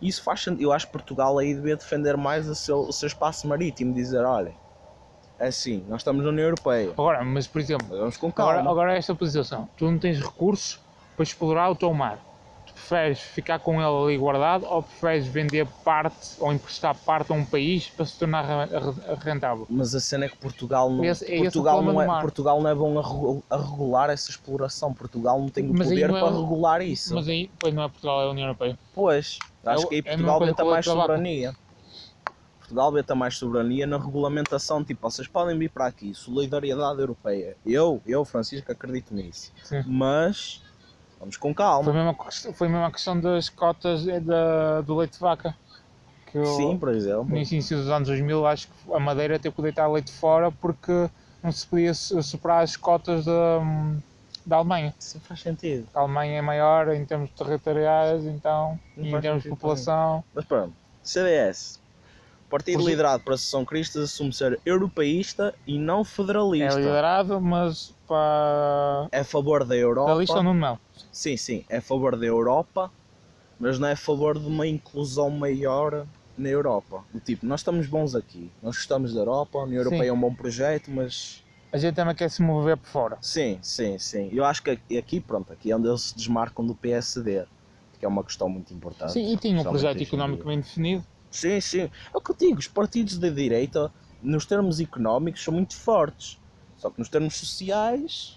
Isso 0.00 0.22
faz 0.22 0.42
sentido. 0.42 0.62
Eu 0.62 0.72
acho 0.72 0.86
que 0.86 0.92
Portugal 0.92 1.38
aí 1.38 1.54
devia 1.54 1.76
defender 1.76 2.16
mais 2.16 2.48
o 2.48 2.54
seu, 2.54 2.80
o 2.80 2.92
seu 2.92 3.06
espaço 3.06 3.46
marítimo. 3.46 3.92
Dizer, 3.92 4.24
olha, 4.24 4.54
é 5.38 5.48
assim, 5.48 5.84
nós 5.88 6.00
estamos 6.00 6.24
na 6.24 6.30
União 6.30 6.46
Europeia. 6.46 6.92
Agora, 6.92 7.22
mas 7.22 7.46
por 7.46 7.60
exemplo, 7.60 7.86
Vamos 7.88 8.16
com 8.16 8.32
calma. 8.32 8.52
agora, 8.52 8.70
agora 8.70 8.94
é 8.94 8.98
esta 8.98 9.14
posição. 9.14 9.68
Tu 9.76 9.84
não 9.84 9.98
tens 9.98 10.18
recursos 10.20 10.80
para 11.16 11.22
explorar 11.22 11.68
o 11.68 11.76
teu 11.76 11.92
mar. 11.92 12.18
Preferes 12.84 13.18
ficar 13.18 13.60
com 13.60 13.80
ele 13.80 13.84
ali 14.12 14.18
guardado 14.18 14.66
ou 14.66 14.82
preferes 14.82 15.26
vender 15.26 15.66
parte 15.82 16.36
ou 16.38 16.52
emprestar 16.52 16.94
parte 16.94 17.32
a 17.32 17.34
um 17.34 17.42
país 17.42 17.88
para 17.88 18.04
se 18.04 18.18
tornar 18.18 18.42
re- 18.42 18.78
re- 18.78 19.14
rentável? 19.20 19.66
Mas 19.70 19.94
a 19.94 20.00
cena 20.00 20.26
é 20.26 20.28
que 20.28 20.36
Portugal 20.36 20.90
não, 20.90 21.02
Esse- 21.02 21.32
é 21.32 21.38
Portugal 21.38 21.76
problema 21.78 22.04
não, 22.06 22.18
é. 22.18 22.20
Portugal 22.20 22.60
não 22.62 22.68
é 22.70 22.74
bom 22.74 22.98
a, 22.98 23.02
regu- 23.02 23.44
a 23.48 23.56
regular 23.56 24.10
essa 24.10 24.30
exploração. 24.30 24.92
Portugal 24.92 25.40
não 25.40 25.48
tem 25.48 25.64
o 25.70 25.72
Mas 25.72 25.88
poder 25.88 26.10
é 26.10 26.12
para 26.12 26.30
regular 26.30 26.82
isso. 26.82 27.14
Mas 27.14 27.26
aí, 27.26 27.50
pois 27.58 27.72
não 27.72 27.84
é 27.84 27.88
Portugal, 27.88 28.20
é 28.20 28.24
a 28.26 28.30
União 28.30 28.46
Europeia. 28.48 28.78
Pois, 28.92 29.38
acho 29.64 29.86
o- 29.86 29.88
que 29.88 29.94
aí 29.94 30.00
é 30.00 30.02
Portugal 30.02 30.40
o 30.42 30.70
mais 30.70 30.84
soberania. 30.84 31.56
Portugal 32.58 33.02
ter 33.02 33.14
mais 33.14 33.36
soberania 33.36 33.86
na 33.86 33.96
regulamentação. 33.96 34.84
Tipo, 34.84 35.10
vocês 35.10 35.26
podem 35.26 35.58
vir 35.58 35.70
para 35.70 35.86
aqui, 35.86 36.14
solidariedade 36.14 37.00
europeia. 37.00 37.56
Eu, 37.64 38.02
eu, 38.06 38.24
Francisco, 38.26 38.70
acredito 38.70 39.14
nisso. 39.14 39.52
Sim. 39.62 39.82
Mas 39.86 40.62
vamos 41.24 41.36
com 41.38 41.54
Foi 41.54 41.64
a 41.64 41.66
calma. 41.66 41.92
mesma, 41.92 42.16
foi 42.54 42.66
a 42.68 42.70
mesma 42.70 42.90
questão 42.90 43.18
das 43.18 43.48
cotas 43.48 44.04
da, 44.04 44.82
do 44.82 44.94
leite 44.96 45.14
de 45.14 45.18
vaca. 45.20 45.56
Que 46.26 46.38
eu- 46.38 46.44
Sim, 46.46 46.78
por 46.78 46.90
exemplo. 46.90 47.24
no 47.24 47.36
início 47.36 47.76
dos 47.78 47.88
anos 47.88 48.08
2000 48.08 48.46
acho 48.46 48.68
que 48.68 48.92
a 48.92 49.00
Madeira 49.00 49.38
teve 49.38 49.54
que 49.54 49.62
deitar 49.62 49.88
leite 49.90 50.12
fora 50.12 50.50
porque 50.52 51.08
não 51.42 51.50
se 51.50 51.66
podia 51.66 51.94
su- 51.94 52.22
superar 52.22 52.62
as 52.62 52.76
cotas 52.76 53.24
da, 53.24 53.60
da 54.44 54.56
Alemanha. 54.56 54.94
Sim, 54.98 55.20
faz 55.20 55.40
sentido. 55.40 55.86
A 55.94 56.00
Alemanha 56.00 56.38
é 56.38 56.42
maior 56.42 56.88
em 56.94 57.04
termos 57.06 57.30
territoriais, 57.30 58.24
então, 58.26 58.78
Não 58.96 59.04
e 59.04 59.14
em 59.14 59.20
termos 59.20 59.42
de 59.42 59.48
população. 59.48 60.22
Mas 60.34 60.44
pronto, 60.44 60.74
CDS. 61.02 61.82
Partido 62.50 62.86
liderado 62.86 63.22
por 63.24 63.32
Associação 63.32 63.64
Cristas 63.64 64.04
assume 64.04 64.32
ser 64.32 64.60
europeísta 64.64 65.54
e 65.66 65.76
não 65.78 66.02
É 66.02 66.04
federalista. 66.04 66.78
liderado, 66.78 67.40
mas 67.40 67.92
para. 68.06 69.08
É 69.10 69.20
a 69.20 69.24
favor 69.24 69.60
da 69.60 69.68
Da 69.74 69.76
Europa. 69.76 70.14
lista 70.14 70.36
ou 70.36 70.42
Nuno 70.42 70.60
Melo. 70.60 70.78
Sim, 71.14 71.36
sim, 71.36 71.64
é 71.68 71.76
a 71.76 71.80
favor 71.80 72.16
da 72.16 72.26
Europa, 72.26 72.90
mas 73.58 73.78
não 73.78 73.86
é 73.86 73.92
a 73.92 73.96
favor 73.96 74.36
de 74.36 74.44
uma 74.44 74.66
inclusão 74.66 75.30
maior 75.30 76.08
na 76.36 76.48
Europa. 76.48 77.04
Do 77.14 77.20
tipo, 77.20 77.46
nós 77.46 77.60
estamos 77.60 77.86
bons 77.86 78.16
aqui, 78.16 78.50
nós 78.60 78.74
gostamos 78.76 79.14
da 79.14 79.20
Europa, 79.20 79.58
a 79.58 79.62
União 79.62 79.80
Sim. 79.80 79.86
Europeia 79.90 80.08
é 80.08 80.12
um 80.12 80.20
bom 80.20 80.34
projeto, 80.34 80.90
mas 80.90 81.44
A 81.70 81.78
gente 81.78 81.94
também 81.94 82.16
quer 82.16 82.28
se 82.28 82.42
mover 82.42 82.76
por 82.76 82.88
fora. 82.88 83.18
sim, 83.22 83.60
sim, 83.62 83.96
sim. 83.96 84.28
Eu 84.32 84.44
acho 84.44 84.60
que 84.60 84.70
aqui- 84.98 85.20
pronto, 85.20 85.52
aqui 85.52 85.70
é 85.70 85.76
onde 85.76 85.86
eles 85.88 86.02
se 86.02 86.16
desmarcam 86.16 86.66
do 86.66 86.74
PSD, 86.74 87.46
que 87.96 88.04
é 88.04 88.08
uma 88.08 88.24
questão 88.24 88.48
muito 88.48 88.74
importante. 88.74 89.12
Sim, 89.12 89.32
e 89.32 89.36
tinha 89.36 89.60
um 89.60 89.64
projeto 89.64 90.02
económico 90.02 90.44
bem 90.46 90.58
definido. 90.60 91.04
Sim, 91.30 91.60
sim. 91.60 91.82
É 92.12 92.16
o 92.16 92.20
que 92.20 92.32
eu 92.32 92.36
digo, 92.36 92.58
os 92.58 92.66
partidos 92.68 93.18
da 93.18 93.28
direita, 93.28 93.92
nos 94.20 94.46
termos 94.46 94.80
económicos, 94.80 95.44
são 95.44 95.54
muito 95.54 95.76
fortes. 95.76 96.40
Só 96.76 96.90
que 96.90 96.98
nos 96.98 97.08
termos 97.08 97.36
sociais. 97.36 98.36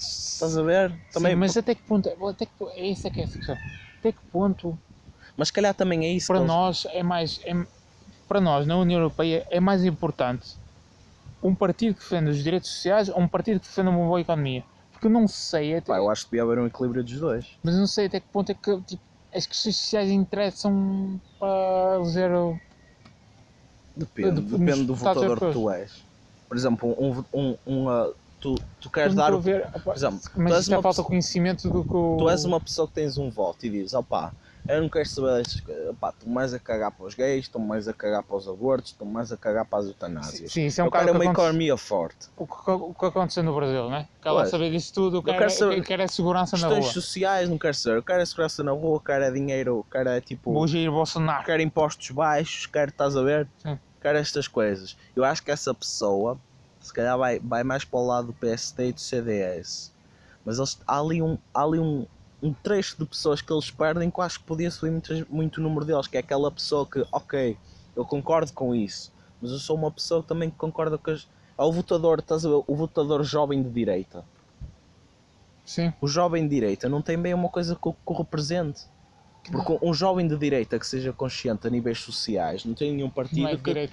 Estás 0.00 0.56
a 0.56 0.62
ver? 0.62 0.98
Também, 1.12 1.32
Sim, 1.32 1.38
mas 1.38 1.56
até 1.56 1.74
que 1.74 1.82
ponto. 1.82 2.08
Até 2.28 2.46
que, 2.46 2.52
é 2.76 2.86
isso 2.88 3.06
é 3.06 3.10
que 3.10 3.20
é 3.20 3.24
a 3.24 3.28
questão. 3.28 3.58
Até 3.98 4.12
que 4.12 4.22
ponto 4.32 4.78
mas 5.36 5.48
se 5.48 5.52
calhar 5.52 5.74
também 5.74 6.04
é 6.04 6.08
isso. 6.12 6.26
para 6.26 6.40
nós 6.40 6.86
é 6.92 7.02
mais 7.02 7.40
é- 7.44 7.66
para 8.26 8.40
nós 8.40 8.66
na 8.66 8.76
União 8.76 9.00
Europeia 9.00 9.46
é 9.50 9.60
mais 9.60 9.84
importante 9.84 10.46
um 11.42 11.54
partido 11.54 11.94
que 11.94 12.00
defenda 12.00 12.30
os 12.30 12.42
direitos 12.42 12.70
sociais 12.70 13.08
ou 13.08 13.20
um 13.20 13.28
partido 13.28 13.60
que 13.60 13.66
defenda 13.66 13.90
uma 13.90 14.06
boa 14.06 14.20
economia 14.20 14.64
porque 14.92 15.06
eu 15.06 15.10
não 15.10 15.26
sei 15.28 15.76
até, 15.76 15.86
Pá, 15.86 15.98
eu 15.98 16.10
acho 16.10 16.24
que 16.24 16.30
devia 16.32 16.42
haver 16.44 16.58
um 16.58 16.66
equilíbrio 16.66 17.04
dos 17.04 17.18
dois. 17.18 17.46
mas 17.62 17.74
eu 17.74 17.80
não 17.80 17.86
sei 17.86 18.06
até 18.06 18.20
que 18.20 18.26
ponto 18.32 18.50
é 18.50 18.54
que 18.54 18.82
tipo, 18.82 19.02
as 19.34 19.46
questões 19.46 19.76
sociais 19.76 20.10
interessam 20.10 21.20
para 21.38 21.96
eleger 21.96 22.32
o- 22.32 22.58
Depende, 23.96 24.40
De- 24.40 24.58
depende 24.58 24.86
do 24.86 24.94
votador 24.94 25.40
que 25.40 25.52
tu 25.52 25.70
és. 25.70 26.04
por 26.48 26.56
exemplo, 26.56 26.94
um, 26.98 27.24
um, 27.32 27.56
um, 27.66 27.88
tu, 28.40 28.54
tu 28.80 28.90
queres 28.90 29.14
dar. 29.14 29.32
o- 29.34 29.40
ver, 29.40 29.68
opa, 29.74 29.94
exemplo, 29.94 30.20
tu 30.20 30.30
mas 30.40 30.52
és 30.52 30.60
isto 30.62 30.72
é 30.72 30.76
uma 30.76 30.82
falta 30.82 30.96
pessoa- 30.96 31.06
conhecimento 31.08 31.68
do 31.70 31.84
que 31.84 31.94
o... 31.94 32.16
Tu 32.18 32.30
és 32.30 32.44
uma 32.44 32.60
pessoa 32.60 32.88
que 32.88 32.94
tens 32.94 33.18
um 33.18 33.30
voto 33.30 33.64
e 33.66 33.70
dizes, 33.70 33.92
opá, 33.94 34.32
eu 34.68 34.82
não 34.82 34.88
quero 34.88 35.08
saber 35.08 35.36
destas 35.38 35.60
coisas, 35.60 35.88
opá, 35.88 36.10
estou 36.10 36.28
mais 36.28 36.54
a 36.54 36.58
cagar 36.58 36.90
para 36.92 37.06
os 37.06 37.14
gays, 37.14 37.44
estou 37.46 37.60
mais 37.60 37.88
a 37.88 37.92
cagar 37.92 38.22
para 38.22 38.36
os 38.36 38.46
abortos, 38.46 38.92
estou 38.92 39.06
mais 39.08 39.32
a 39.32 39.36
cagar 39.36 39.64
para 39.64 39.78
as 39.80 39.86
eutanásias. 39.86 40.52
Sim, 40.52 40.66
isso 40.66 40.80
é 40.80 40.84
um 40.84 40.86
eu 40.86 40.90
quero 40.92 41.04
que 41.06 41.10
uma 41.12 41.24
aconte- 41.24 41.40
economia 41.40 41.76
forte. 41.76 42.28
o 42.36 42.46
que, 42.46 42.70
o 42.70 42.94
que 42.94 43.04
aconteceu 43.06 43.42
no 43.42 43.54
Brasil, 43.54 43.88
não 43.90 43.96
é? 43.96 44.08
Quer 44.22 44.30
lá 44.30 44.40
Pois. 44.40 44.50
saber 44.50 44.70
disso 44.70 44.92
tudo, 44.94 45.16
Eu 45.18 45.22
quer, 45.22 45.38
quero 45.38 45.50
saber- 45.50 45.78
é- 45.78 45.80
quer 45.82 46.00
é 46.00 46.06
segurança 46.06 46.56
na 46.56 46.62
Questões 46.68 46.84
rua. 46.84 46.92
sociais, 46.94 47.48
não 47.48 47.58
quero 47.58 47.74
saber, 47.74 47.96
eu 47.98 48.02
quero 48.02 48.20
é 48.20 48.26
segurança 48.26 48.62
na 48.62 48.72
rua, 48.72 49.00
quero 49.04 49.24
é 49.24 49.30
dinheiro, 49.30 49.84
quero 49.90 50.08
é 50.08 50.20
tipo. 50.20 50.52
Vou 50.52 50.66
Jair 50.68 50.90
Bolsonaro. 50.90 51.44
quero 51.44 51.62
impostos 51.62 52.10
baixos, 52.10 52.66
quero, 52.66 52.90
estás 52.90 53.16
a 53.16 53.22
ver? 53.22 53.48
Sim. 53.58 53.78
Quero 54.00 54.16
estas 54.18 54.46
coisas. 54.48 54.96
Eu 55.16 55.24
acho 55.24 55.42
que 55.42 55.50
essa 55.50 55.74
pessoa, 55.74 56.38
se 56.80 56.92
calhar, 56.92 57.16
vai, 57.16 57.38
vai 57.38 57.62
mais 57.62 57.84
para 57.84 57.98
o 57.98 58.06
lado 58.06 58.28
do 58.28 58.32
PSD 58.32 58.88
e 58.88 58.92
do 58.92 59.00
CDS. 59.00 59.92
Mas 60.44 60.58
eles, 60.58 60.78
há 60.86 60.98
ali, 60.98 61.20
um, 61.20 61.36
há 61.52 61.62
ali 61.62 61.78
um, 61.78 62.06
um 62.42 62.52
trecho 62.52 62.96
de 62.98 63.04
pessoas 63.04 63.42
que 63.42 63.52
eles 63.52 63.70
perdem 63.70 64.10
que 64.10 64.18
eu 64.18 64.24
acho 64.24 64.40
que 64.40 64.46
podia 64.46 64.70
subir 64.70 64.90
muito, 64.90 65.26
muito 65.28 65.58
o 65.58 65.62
número 65.62 65.84
deles, 65.84 66.06
que 66.06 66.16
é 66.16 66.20
aquela 66.20 66.50
pessoa 66.50 66.86
que, 66.86 67.06
ok, 67.12 67.56
eu 67.94 68.04
concordo 68.04 68.52
com 68.52 68.74
isso, 68.74 69.12
mas 69.40 69.50
eu 69.50 69.58
sou 69.58 69.76
uma 69.76 69.90
pessoa 69.90 70.22
também 70.22 70.50
que 70.50 70.56
concorda 70.56 70.96
com 70.96 71.10
as. 71.10 71.28
É 71.58 71.62
o 71.62 71.70
votador, 71.70 72.20
estás 72.20 72.46
a 72.46 72.48
ver? 72.48 72.64
O 72.66 72.74
votador 72.74 73.22
jovem 73.22 73.62
de 73.62 73.68
direita. 73.68 74.24
Sim. 75.64 75.92
O 76.00 76.08
jovem 76.08 76.44
de 76.44 76.54
direita 76.54 76.88
não 76.88 77.02
tem 77.02 77.18
bem 77.18 77.34
uma 77.34 77.50
coisa 77.50 77.76
que 77.76 77.88
o, 77.88 77.92
que 77.92 77.98
o 78.06 78.14
represente. 78.14 78.86
Porque 79.50 79.78
um 79.82 79.92
jovem 79.92 80.26
de 80.26 80.36
direita 80.36 80.78
que 80.78 80.86
seja 80.86 81.12
consciente 81.12 81.66
a 81.66 81.70
níveis 81.70 81.98
sociais 82.00 82.64
não 82.64 82.74
tem 82.74 82.92
nenhum 82.94 83.10
partido 83.10 83.42
Não 83.42 83.48
é 83.48 83.56
que. 83.56 83.90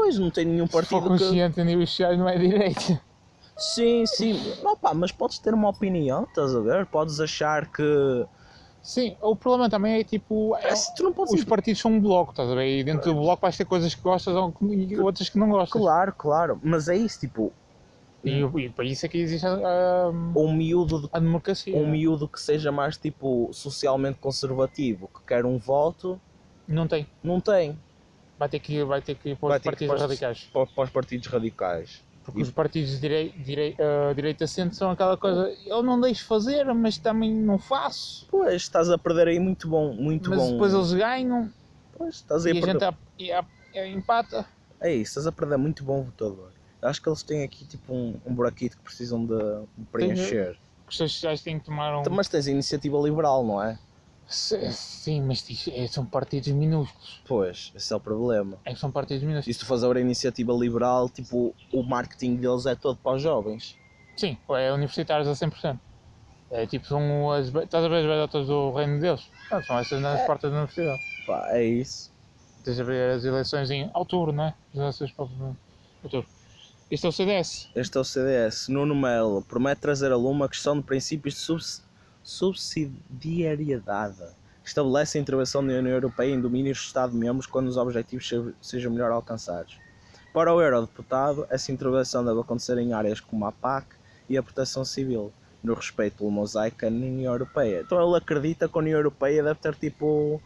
Pois, 0.00 0.18
não 0.18 0.30
tem 0.30 0.44
nenhum 0.44 0.66
Se 0.66 0.72
for 0.72 0.82
partido 0.82 1.02
que. 1.02 1.08
consciente 1.24 1.60
a 1.60 1.64
níveis 1.64 1.90
sociais, 1.90 2.16
não 2.18 2.28
é 2.28 2.38
direita. 2.38 3.00
Sim, 3.56 4.06
sim. 4.06 4.40
Opa, 4.64 4.94
mas 4.94 5.10
podes 5.10 5.38
ter 5.40 5.52
uma 5.52 5.68
opinião, 5.70 6.22
estás 6.22 6.54
a 6.54 6.60
ver? 6.60 6.86
Podes 6.86 7.18
achar 7.20 7.66
que. 7.70 8.24
Sim, 8.80 9.16
o 9.20 9.34
problema 9.34 9.68
também 9.68 9.98
é 10.00 10.04
tipo. 10.04 10.56
é- 10.56 10.72
os 10.72 11.44
partidos 11.44 11.80
são 11.80 11.90
um 11.92 12.00
bloco, 12.00 12.30
estás 12.30 12.48
a 12.48 12.54
ver? 12.54 12.78
E 12.78 12.84
dentro 12.84 13.12
do 13.12 13.20
bloco 13.20 13.42
vais 13.42 13.56
ter 13.56 13.64
coisas 13.64 13.92
que 13.94 14.00
gostas 14.00 14.34
e 14.62 14.96
outras 15.00 15.28
que 15.28 15.36
não 15.38 15.48
gostas. 15.50 15.80
Claro, 15.82 16.14
claro. 16.16 16.60
Mas 16.62 16.88
é 16.88 16.96
isso, 16.96 17.18
tipo, 17.20 17.52
E, 18.24 18.40
e 18.40 18.68
para 18.70 18.84
isso 18.84 19.04
é 19.04 19.08
que 19.08 19.18
existe 19.18 19.44
a, 19.46 19.50
a, 19.50 20.08
um 20.08 20.52
miúdo, 20.54 21.02
de- 21.02 21.08
a 21.12 21.18
democracia. 21.18 21.76
um 21.76 21.88
miúdo 21.90 22.28
que 22.28 22.40
seja 22.40 22.70
mais 22.70 22.96
tipo 22.96 23.50
socialmente 23.52 24.18
conservativo, 24.20 25.08
que 25.12 25.26
quer 25.26 25.44
um 25.44 25.58
voto, 25.58 26.20
Não 26.66 26.86
tem. 26.86 27.06
não 27.22 27.40
tem. 27.40 27.76
Vai 28.38 28.48
ter 28.48 28.60
que 28.60 28.74
ir, 28.74 28.84
vai 28.84 29.02
ter 29.02 29.16
que 29.16 29.30
ir 29.30 29.36
para 29.36 29.56
os 29.56 29.58
que 29.58 29.64
partidos 29.64 30.00
radicais. 30.00 30.48
Para, 30.52 30.66
para 30.66 30.84
os 30.84 30.90
partidos 30.90 31.26
radicais. 31.26 32.04
Porque 32.24 32.42
os 32.42 32.50
partidos 32.50 32.90
de 32.92 33.00
direi, 33.00 33.32
direi, 33.32 33.76
ah, 33.78 34.12
direita 34.12 34.46
centro 34.46 34.76
são 34.76 34.90
aquela 34.90 35.16
coisa, 35.16 35.50
eu 35.66 35.82
não 35.82 36.00
deixo 36.00 36.24
fazer, 36.26 36.64
mas 36.74 36.98
também 36.98 37.34
não 37.34 37.58
faço. 37.58 38.26
Pois, 38.30 38.54
estás 38.62 38.90
a 38.90 38.98
perder 38.98 39.28
aí 39.28 39.40
muito 39.40 39.66
bom, 39.66 39.94
muito 39.94 40.30
mas 40.30 40.38
bom. 40.42 40.52
depois 40.52 40.74
eles 40.74 40.92
ganham 40.92 41.50
Pois, 41.96 42.16
estás 42.16 42.44
e 42.44 42.50
aí 42.50 42.58
a 42.58 42.58
a 42.58 42.60
perder. 42.60 42.72
gente 42.72 42.84
a, 42.84 42.94
e 43.18 43.32
a- 43.32 43.46
e 43.74 43.88
empata. 43.92 44.46
É 44.80 44.92
isso, 44.94 45.10
estás 45.10 45.26
a 45.26 45.32
perder 45.32 45.56
muito 45.56 45.82
bom 45.82 46.02
votador. 46.04 46.52
Acho 46.80 47.02
que 47.02 47.08
eles 47.08 47.22
têm 47.24 47.42
aqui 47.42 47.66
tipo 47.66 47.92
um, 47.92 48.20
um 48.24 48.32
buraquito 48.34 48.76
que 48.76 48.82
precisam 48.84 49.24
de, 49.26 49.34
preencher. 49.90 50.56
Os 50.86 50.96
sociais 50.96 51.42
têm 51.42 51.58
que 51.58 51.64
tomar 51.64 51.98
um. 51.98 52.04
Mas 52.10 52.28
tens 52.28 52.46
a 52.46 52.50
iniciativa 52.50 52.96
liberal, 52.98 53.44
não 53.44 53.60
é? 53.60 53.78
Sim, 54.28 55.22
mas 55.22 55.44
é, 55.72 55.86
são 55.86 56.04
partidos 56.04 56.48
minúsculos. 56.52 57.20
Pois, 57.26 57.72
esse 57.74 57.92
é 57.92 57.96
o 57.96 58.00
problema. 58.00 58.58
É 58.64 58.74
que 58.74 58.78
são 58.80 58.90
partidos 58.90 59.22
E 59.22 59.26
minúsculos. 59.26 59.56
se 59.56 59.60
tu 59.62 59.66
fores 59.66 59.82
a 59.82 59.88
ver 59.88 59.96
a 59.96 60.00
iniciativa 60.00 60.52
liberal, 60.52 61.08
tipo, 61.08 61.54
o 61.72 61.82
marketing 61.82 62.36
deles 62.36 62.66
é 62.66 62.74
todo 62.74 62.98
para 62.98 63.16
os 63.16 63.22
jovens. 63.22 63.76
Sim, 64.16 64.36
é 64.50 64.72
universitários 64.72 65.26
a 65.28 65.34
100%. 65.34 65.80
É 66.50 66.66
tipo, 66.66 66.86
são 66.86 67.30
as. 67.32 67.48
Estás 67.48 67.84
a 67.84 67.88
ver 67.88 67.96
as 68.00 68.06
bedotas 68.06 68.46
do 68.46 68.72
Reino 68.72 68.94
de 68.96 69.00
Deus? 69.00 69.30
Ah, 69.50 69.62
são 69.62 69.78
essas 69.78 70.00
nas 70.00 70.24
portas 70.26 70.50
da 70.50 70.58
universidade. 70.58 71.02
Pá, 71.26 71.48
é 71.50 71.62
isso. 71.64 72.10
Tens 72.64 72.80
a 72.80 72.84
ver 72.84 73.16
as 73.16 73.24
eleições 73.24 73.70
em 73.70 73.90
outubro, 73.94 74.32
não 74.32 74.44
é? 74.44 74.54
As 74.72 74.78
eleições 74.78 75.12
para 75.12 75.24
outubro. 76.02 76.28
Este 76.90 77.04
é 77.06 77.08
o 77.08 77.12
CDS. 77.12 77.68
Este 77.74 77.96
é 77.98 78.00
o 78.00 78.04
CDS. 78.04 78.68
Nuno 78.70 78.94
Melo 78.94 79.42
promete 79.42 79.80
trazer 79.82 80.10
a 80.10 80.16
lume 80.16 80.36
uma 80.40 80.48
questão 80.48 80.76
de 80.78 80.82
princípios 80.84 81.34
de 81.34 81.40
subs- 81.40 81.82
subsidiariedade. 82.28 84.22
Estabelece 84.64 85.16
a 85.16 85.20
intervenção 85.20 85.66
da 85.66 85.72
União 85.72 85.94
Europeia 85.94 86.34
em 86.34 86.40
domínios 86.40 86.76
de 86.78 86.84
Estado-membros 86.84 87.46
quando 87.46 87.68
os 87.68 87.76
objetivos 87.78 88.28
se- 88.28 88.54
sejam 88.60 88.92
melhor 88.92 89.10
alcançados. 89.10 89.78
Para 90.34 90.52
o 90.52 90.60
Eurodeputado, 90.60 91.46
essa 91.48 91.72
intervenção 91.72 92.22
deve 92.24 92.38
acontecer 92.40 92.76
em 92.78 92.92
áreas 92.92 93.18
como 93.18 93.46
a 93.46 93.52
PAC 93.52 93.86
e 94.28 94.36
a 94.36 94.42
proteção 94.42 94.84
civil, 94.84 95.32
no 95.62 95.72
respeito 95.72 96.18
pelo 96.18 96.30
mosaico 96.30 96.84
na 96.84 96.88
União 96.90 97.32
Europeia. 97.32 97.80
Então 97.80 97.98
ele 98.06 98.16
acredita 98.18 98.68
que 98.68 98.76
a 98.76 98.80
União 98.80 98.98
Europeia 98.98 99.42
deve 99.42 99.58
ter 99.58 99.74
tipo 99.74 100.40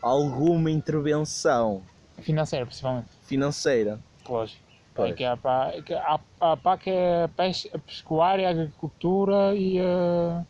alguma 0.00 0.70
intervenção 0.70 1.82
Financeira, 2.20 2.64
principalmente. 2.64 3.08
financeira. 3.24 3.98
Lógico. 4.28 4.62
Pois. 4.94 5.10
É 5.10 5.14
que 5.14 5.24
a, 5.24 5.36
PA 5.36 5.72
é 5.74 5.94
a, 5.96 6.20
a 6.52 6.56
PAC 6.56 6.86
é 6.88 7.24
a, 7.24 7.28
pes, 7.28 7.66
a 7.74 8.48
agricultura 8.48 9.52
e 9.56 9.80
a. 9.80 10.44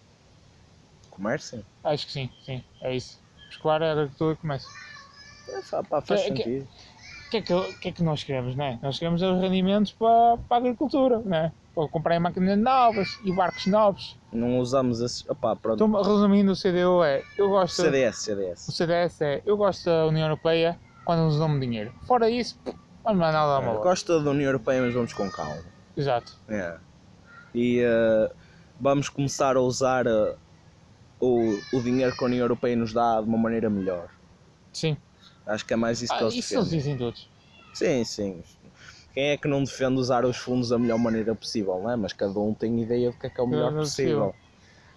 Comércio? 1.14 1.64
Acho 1.82 2.06
que 2.06 2.12
sim, 2.12 2.30
sim, 2.44 2.62
é 2.82 2.94
isso. 2.94 3.18
Pescoária, 3.48 3.92
agricultura 3.92 4.34
e 4.34 4.36
comércio. 4.36 4.68
É, 5.48 5.82
pá, 5.84 6.00
faz 6.00 6.22
Que- 6.22 6.32
que- 6.32 6.42
sentido. 6.42 6.68
O 7.26 7.30
que, 7.30 7.36
é 7.38 7.42
que, 7.42 7.52
o 7.54 7.72
que 7.74 7.88
é 7.88 7.92
que 7.92 8.02
nós 8.02 8.22
queremos, 8.22 8.54
não 8.54 8.64
é? 8.64 8.78
Nós 8.82 8.98
queremos 8.98 9.20
os 9.22 9.40
rendimentos 9.40 9.92
para, 9.92 10.36
para 10.48 10.56
a 10.56 10.60
agricultura, 10.60 11.18
não 11.24 11.36
é? 11.36 11.52
Para 11.74 11.88
comprar 11.88 12.20
máquinas 12.20 12.58
novas 12.58 13.18
e 13.24 13.32
barcos 13.32 13.66
novos. 13.66 14.16
Não 14.32 14.58
usamos 14.60 15.00
esses. 15.00 15.28
Opá, 15.28 15.56
pronto. 15.56 15.84
Então, 15.84 16.02
resumindo, 16.02 16.52
o 16.52 16.56
CDU 16.56 17.02
é. 17.02 17.22
Eu 17.36 17.48
gosto. 17.48 17.82
CDS, 17.82 18.18
O 18.18 18.22
CDS. 18.24 18.72
CDS 18.72 19.20
é. 19.24 19.42
Eu 19.44 19.56
gosto 19.56 19.84
da 19.84 20.06
União 20.06 20.26
Europeia 20.26 20.78
quando 21.04 21.24
nos 21.24 21.38
dão 21.38 21.58
dinheiro. 21.58 21.92
Fora 22.06 22.30
isso, 22.30 22.56
não 23.04 23.12
há 23.12 23.32
nada 23.32 23.56
a 23.56 23.60
mal. 23.60 23.82
Gosto 23.82 24.20
da 24.22 24.30
União 24.30 24.46
Europeia, 24.48 24.82
mas 24.82 24.94
vamos 24.94 25.12
com 25.12 25.28
calma. 25.30 25.62
Exato. 25.96 26.32
É. 26.48 26.76
E 27.52 27.80
eh, 27.80 28.30
vamos 28.78 29.08
começar 29.08 29.56
a 29.56 29.60
usar 29.60 30.06
eh, 30.06 30.36
o, 31.20 31.58
o 31.72 31.80
dinheiro 31.82 32.14
que 32.16 32.22
a 32.22 32.26
União 32.26 32.40
Europeia 32.44 32.76
nos 32.76 32.92
dá 32.92 33.20
de 33.20 33.28
uma 33.28 33.38
maneira 33.38 33.68
melhor. 33.70 34.08
Sim. 34.72 34.96
Acho 35.46 35.64
que 35.64 35.72
é 35.74 35.76
mais 35.76 36.02
isso 36.02 36.12
que 36.12 36.18
Ah, 36.18 36.22
eles 36.24 36.34
isso 36.34 36.54
eles 36.54 36.64
defendem. 36.70 36.78
dizem 36.78 36.98
todos. 36.98 37.28
Sim, 37.72 38.04
sim. 38.04 38.42
Quem 39.12 39.28
é 39.30 39.36
que 39.36 39.46
não 39.46 39.62
defende 39.62 40.00
usar 40.00 40.24
os 40.24 40.36
fundos 40.36 40.70
da 40.70 40.78
melhor 40.78 40.98
maneira 40.98 41.34
possível, 41.34 41.80
não 41.82 41.90
é? 41.90 41.96
Mas 41.96 42.12
cada 42.12 42.38
um 42.40 42.52
tem 42.52 42.82
ideia 42.82 43.10
do 43.10 43.16
que 43.18 43.26
é 43.26 43.30
que 43.30 43.40
é 43.40 43.44
o 43.44 43.46
melhor 43.46 43.72
possível. 43.72 44.34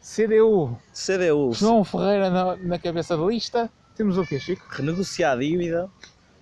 CDU. 0.02 0.78
CDU, 0.94 1.54
João 1.54 1.84
Ferreira 1.84 2.30
na, 2.30 2.56
na 2.56 2.80
cabeça 2.80 3.16
da 3.18 3.24
lista. 3.26 3.70
Temos 3.96 4.18
o 4.18 4.26
quê, 4.26 4.40
Chico? 4.40 4.64
renegociar 4.70 5.34
a 5.34 5.40
dívida, 5.40 5.90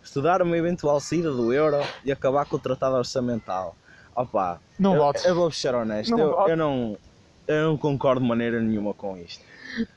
estudar 0.04 0.42
uma 0.42 0.58
eventual 0.58 1.00
saída 1.00 1.32
do 1.32 1.52
euro 1.54 1.78
e 2.04 2.12
acabar 2.12 2.46
com 2.46 2.58
o 2.58 2.60
tratado 2.60 2.96
orçamental. 2.96 3.76
Opa, 4.16 4.62
Não 4.78 4.94
eu, 4.94 5.00
votes. 5.00 5.26
eu 5.26 5.36
vou 5.36 5.50
ser 5.52 5.74
honesto, 5.74 6.12
Não 6.12 6.20
eu, 6.20 6.48
eu 6.50 6.58
não, 6.58 6.98
eu 7.48 7.64
não 7.70 7.78
concordo 7.78 8.22
de 8.22 8.28
maneira 8.28 8.60
nenhuma 8.62 8.94
com 8.94 9.18
isto. 9.18 9.44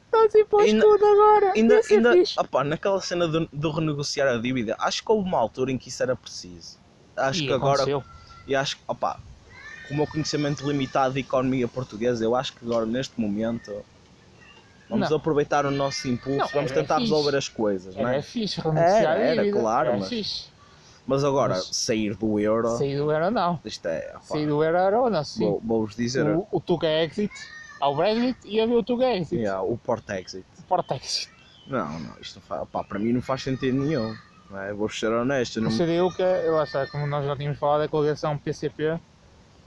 Estás 0.04 0.34
a 0.34 0.38
ir 0.38 0.44
para 0.46 0.58
o 0.58 0.60
Ainda- 0.62 0.84
escudo 0.86 1.04
agora. 1.06 1.52
Ainda, 1.54 1.74
é 1.74 1.80
ainda 1.90 2.12
opa, 2.38 2.64
naquela 2.64 3.00
cena 3.00 3.28
do, 3.28 3.48
do 3.52 3.70
renegociar 3.70 4.28
a 4.28 4.38
dívida, 4.38 4.74
acho 4.78 5.04
que 5.04 5.12
houve 5.12 5.28
uma 5.28 5.38
altura 5.38 5.70
em 5.70 5.78
que 5.78 5.88
isso 5.88 6.02
era 6.02 6.16
preciso. 6.16 6.78
Acho 7.16 7.42
E 7.42 7.46
que 7.46 7.52
agora, 7.52 7.82
aconteceu. 7.82 8.04
e 8.46 8.54
acho 8.56 8.76
que, 8.76 8.82
opa, 8.88 9.20
com 9.86 9.94
o 9.94 9.96
meu 9.98 10.06
conhecimento 10.06 10.66
limitado 10.66 11.14
de 11.14 11.20
economia 11.20 11.68
portuguesa, 11.68 12.24
eu 12.24 12.34
acho 12.34 12.52
que 12.54 12.64
agora, 12.64 12.86
neste 12.86 13.20
momento, 13.20 13.84
vamos 14.88 15.10
Não. 15.10 15.16
aproveitar 15.16 15.66
o 15.66 15.70
nosso 15.70 16.08
impulso, 16.08 16.38
Não, 16.38 16.48
vamos 16.48 16.70
era 16.72 16.80
tentar 16.80 16.96
fixe. 16.96 17.10
resolver 17.10 17.36
as 17.36 17.48
coisas, 17.48 17.94
não 17.94 18.08
Era 18.08 18.18
é? 18.18 18.22
fixe 18.22 18.60
renunciar 18.60 18.88
Era, 18.88 19.10
a 19.10 19.14
era, 19.18 19.42
dívida. 19.44 19.60
claro, 19.60 19.88
Era 19.90 19.98
mas- 19.98 20.08
fixe. 20.08 20.46
Mas 21.08 21.24
agora, 21.24 21.54
Mas- 21.54 21.68
sair 21.74 22.14
do 22.14 22.38
euro, 22.38 22.68
Sair 22.76 22.98
do 22.98 23.10
euro 23.10 23.30
não. 23.30 23.58
isto 23.64 23.86
é, 23.88 24.10
opa, 24.10 24.20
Sair 24.20 24.46
do 24.46 24.62
euro 24.62 24.76
era 24.76 25.00
ou 25.00 25.08
não, 25.08 25.24
sim. 25.24 25.40
vou- 25.46 25.60
vou-vos 25.64 25.96
dizer, 25.96 26.26
O, 26.26 26.46
o 26.52 26.60
Tuga 26.60 26.86
Exit, 27.02 27.32
ao 27.80 27.96
Brexit 27.96 28.36
e 28.44 28.60
havia 28.60 28.76
o 28.76 28.82
Tuga 28.82 29.16
Exit. 29.16 29.36
yeah, 29.36 29.62
o 29.62 29.78
Port-Exit. 29.78 30.44
Porta 30.68 30.96
Exit. 30.96 31.30
Não, 31.66 31.98
não, 31.98 32.14
isto 32.20 32.36
não 32.36 32.42
faz, 32.42 32.60
opá, 32.62 32.84
para 32.84 32.98
mim 32.98 33.12
não 33.14 33.22
faz 33.22 33.42
sentido 33.42 33.78
nenhum. 33.78 34.14
Não 34.50 34.60
é? 34.60 34.72
Vou 34.74 34.88
ser 34.90 35.10
honesto, 35.10 35.58
eu 35.58 35.62
O 35.62 35.64
não, 35.64 35.70
CDU, 35.70 36.12
que 36.14 36.22
é, 36.22 36.42
lá 36.50 36.64
está, 36.64 36.86
como 36.86 37.06
nós 37.06 37.24
já 37.24 37.34
tínhamos 37.34 37.58
falado, 37.58 37.80
é 37.82 37.86
a 37.86 37.88
coligação 37.88 38.36
PCP 38.36 38.98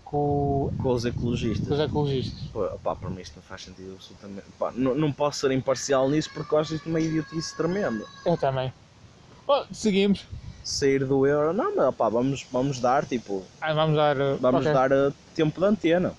com, 0.06 0.72
com 0.78 0.90
os 0.94 1.06
ecologistas. 1.06 1.68
com 1.68 1.74
os 1.74 1.80
ecologistas. 1.80 2.44
Pô, 2.54 2.66
opá, 2.66 2.96
para 2.96 3.10
mim 3.10 3.22
isto 3.22 3.36
não 3.38 3.44
faz 3.44 3.64
sentido 3.64 3.94
absolutamente. 3.96 4.46
Pá, 4.60 4.72
não, 4.76 4.94
não 4.94 5.12
posso 5.12 5.40
ser 5.40 5.52
imparcial 5.52 6.08
nisso 6.08 6.30
porque 6.34 6.54
eu 6.54 6.60
acho 6.60 6.76
isto 6.76 6.88
uma 6.88 7.00
idiotice 7.00 7.56
tremenda. 7.58 8.06
Eu 8.26 8.38
também. 8.38 8.72
Oh, 9.48 9.64
seguimos. 9.72 10.26
Sair 10.64 11.04
do 11.06 11.26
euro, 11.26 11.54
não, 11.54 11.76
mas 11.76 11.88
opá, 11.88 12.08
vamos, 12.10 12.46
vamos 12.52 12.80
dar, 12.80 13.06
tipo, 13.06 13.44
Ah, 13.60 13.74
vamos 13.74 13.96
dar. 13.96 14.16
uh, 14.18 14.38
vamos 14.40 14.62
ok. 14.62 14.74
dar 14.74 14.92
uh, 14.92 15.14
tempo 15.36 15.60
de 15.60 15.66
antena. 15.66 16.14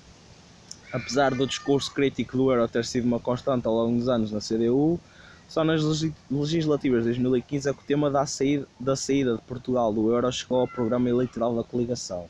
Apesar 0.93 1.35
do 1.35 1.47
discurso 1.47 1.93
crítico 1.93 2.37
do 2.37 2.51
euro 2.51 2.69
ter 2.69 2.85
sido 2.85 3.05
uma 3.07 3.19
constante 3.21 3.67
ao 3.67 3.73
longo 3.75 3.97
dos 3.99 4.09
anos 4.09 4.31
na 4.31 4.41
CDU, 4.41 5.01
só 5.49 5.65
nas 5.65 5.83
legi- 5.83 6.15
legislativas 6.31 7.01
de 7.05 7.11
2015 7.11 7.69
é 7.71 7.73
que 7.73 7.79
o 7.81 7.87
tema 7.87 8.11
da 8.11 8.27
saída, 8.27 8.67
da 8.79 8.95
saída 8.97 9.37
de 9.37 9.43
Portugal 9.43 9.93
do 9.93 10.11
euro 10.13 10.31
chegou 10.33 10.61
ao 10.61 10.69
programa 10.69 11.09
eleitoral 11.09 11.55
da 11.55 11.63
coligação. 11.63 12.27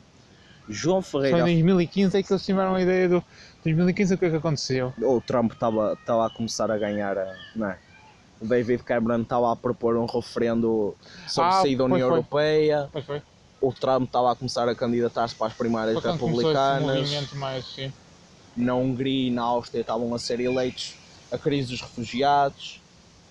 João 0.69 1.01
Só 1.01 1.19
em 1.19 1.21
Ferreira, 1.23 1.43
2015 1.45 2.17
é 2.17 2.23
que 2.23 2.31
eles 2.31 2.45
tiveram 2.45 2.75
a 2.75 2.81
ideia 2.81 3.09
do. 3.09 3.23
2015 3.65 4.13
o 4.13 4.17
que 4.17 4.25
é 4.25 4.29
que 4.29 4.35
aconteceu? 4.37 4.93
o 5.01 5.19
Trump 5.19 5.51
estava 5.51 5.93
a 6.25 6.29
começar 6.29 6.71
a 6.71 6.77
ganhar, 6.77 7.17
a- 7.17 7.35
não 7.55 7.67
é? 7.69 7.77
O 8.43 8.47
David 8.47 8.83
Cameron 8.83 9.21
estava 9.21 9.53
a 9.53 9.55
propor 9.55 9.95
um 9.95 10.05
referendo 10.05 10.93
sobre 11.27 11.49
Ah, 11.49 11.61
sair 11.61 11.77
da 11.77 11.85
União 11.85 12.09
foi. 12.09 12.17
Europeia. 12.17 12.89
Pois 12.91 13.05
foi. 13.05 13.21
O 13.61 13.71
Trump 13.71 14.03
estava 14.03 14.33
a 14.33 14.35
começar 14.35 14.67
a 14.67 14.75
candidatar-se 14.75 15.33
para 15.33 15.47
as 15.47 15.53
primárias 15.53 15.97
esse 15.97 16.05
republicanas. 16.07 17.33
mais. 17.35 17.65
Sim. 17.65 17.93
Na 18.57 18.75
Hungria 18.75 19.29
e 19.29 19.31
na 19.31 19.43
Áustria 19.43 19.79
estavam 19.81 20.13
a 20.13 20.19
ser 20.19 20.41
eleitos 20.41 20.95
a 21.31 21.37
crise 21.37 21.69
dos 21.71 21.79
refugiados. 21.81 22.81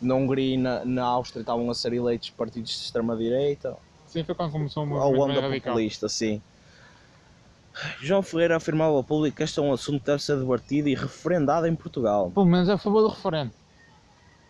Na 0.01 0.15
Hungria 0.15 0.55
e 0.55 0.57
na, 0.57 0.83
na 0.85 1.05
Áustria 1.05 1.43
estavam 1.43 1.71
a 1.71 1.75
ser 1.75 1.93
eleitos 1.93 2.31
partidos 2.31 2.71
de 2.71 2.77
extrema-direita. 2.79 3.77
Sim, 4.09 4.25
foi 4.25 4.35
quando 4.35 4.53
começou 4.53 4.83
o 4.83 4.87
movimento 4.87 5.11
mais 5.19 5.31
onda 5.31 5.41
radical. 5.47 5.73
populista, 5.75 6.09
sim. 6.09 6.41
João 8.01 8.23
Ferreira 8.23 8.57
afirmava 8.57 8.95
ao 8.97 9.05
público 9.05 9.37
que 9.37 9.43
este 9.43 9.59
é 9.59 9.63
um 9.63 9.73
assunto 9.73 10.01
que 10.01 10.07
deve 10.07 10.23
ser 10.23 10.37
debatido 10.39 10.89
e 10.89 10.95
referendado 10.95 11.67
em 11.67 11.75
Portugal. 11.75 12.31
Pelo 12.33 12.47
menos 12.47 12.69
é 12.69 12.73
a 12.73 12.79
favor 12.79 13.03
do 13.03 13.09
referendo. 13.09 13.51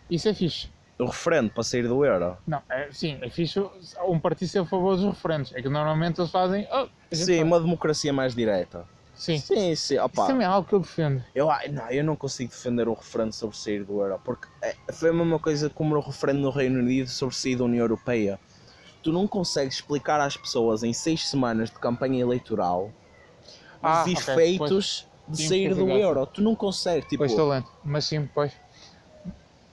Isso 0.09 0.27
é 0.29 0.33
fixe. 0.33 0.69
O 0.99 1.05
referendo 1.05 1.49
para 1.51 1.63
sair 1.63 1.87
do 1.87 2.05
euro. 2.05 2.37
Não, 2.45 2.61
é, 2.69 2.89
sim, 2.91 3.17
é 3.21 3.29
fixe 3.29 3.59
um 4.07 4.19
partido 4.19 4.47
ser 4.47 4.59
a 4.59 4.65
favor 4.65 4.95
dos 4.95 5.05
referendos. 5.05 5.53
É 5.53 5.61
que 5.61 5.69
normalmente 5.69 6.19
eles 6.21 6.31
fazem. 6.31 6.67
Oh, 6.71 6.87
Sim, 7.11 7.25
faz. 7.37 7.47
uma 7.47 7.59
democracia 7.59 8.13
mais 8.13 8.35
direta. 8.35 8.87
sim. 9.15 9.37
Sim, 9.39 9.75
sim. 9.75 9.95
Isso 9.95 10.03
Opa, 10.05 10.27
também 10.27 10.45
é 10.45 10.49
algo 10.49 10.67
que 10.67 10.73
eu 10.75 10.79
defendo. 10.79 11.23
eu, 11.33 11.47
não, 11.71 11.89
eu 11.89 12.03
não 12.03 12.15
consigo 12.15 12.51
defender 12.51 12.87
um 12.87 12.93
referendo 12.93 13.33
sobre 13.33 13.55
sair 13.57 13.83
do 13.83 14.01
euro, 14.01 14.19
porque 14.23 14.47
é- 14.61 14.75
foi 14.93 15.09
a 15.09 15.13
mesma 15.13 15.39
coisa 15.39 15.69
como 15.69 15.95
o 15.95 15.99
referendo 15.99 16.39
no 16.41 16.49
Reino 16.49 16.79
Unido 16.79 17.09
sobre 17.09 17.35
sair 17.35 17.55
da 17.55 17.63
União 17.65 17.83
Europeia. 17.83 18.39
Tu 19.03 19.11
não 19.11 19.27
consegues 19.27 19.75
explicar 19.75 20.19
às 20.21 20.37
pessoas 20.37 20.81
em 20.83 20.93
seis 20.93 21.27
semanas 21.27 21.69
de 21.69 21.75
campanha 21.79 22.21
eleitoral 22.21 22.91
Ah, 23.81 24.03
os 24.05 24.07
ok, 24.13 24.33
efeitos 24.33 25.07
de 25.27 25.37
Sim, 25.37 25.47
sair 25.49 25.67
pois 25.67 25.77
do 25.77 25.83
exato. 25.85 25.99
euro. 25.99 26.25
Tu 26.27 26.41
não 26.41 26.55
consegues, 26.55 27.05
tipo, 27.09 27.17
Pois 27.17 27.31
estou 27.31 27.49
lento. 27.49 27.69
Mas 27.83 28.05
sim, 28.05 28.29
pois. 28.33 28.53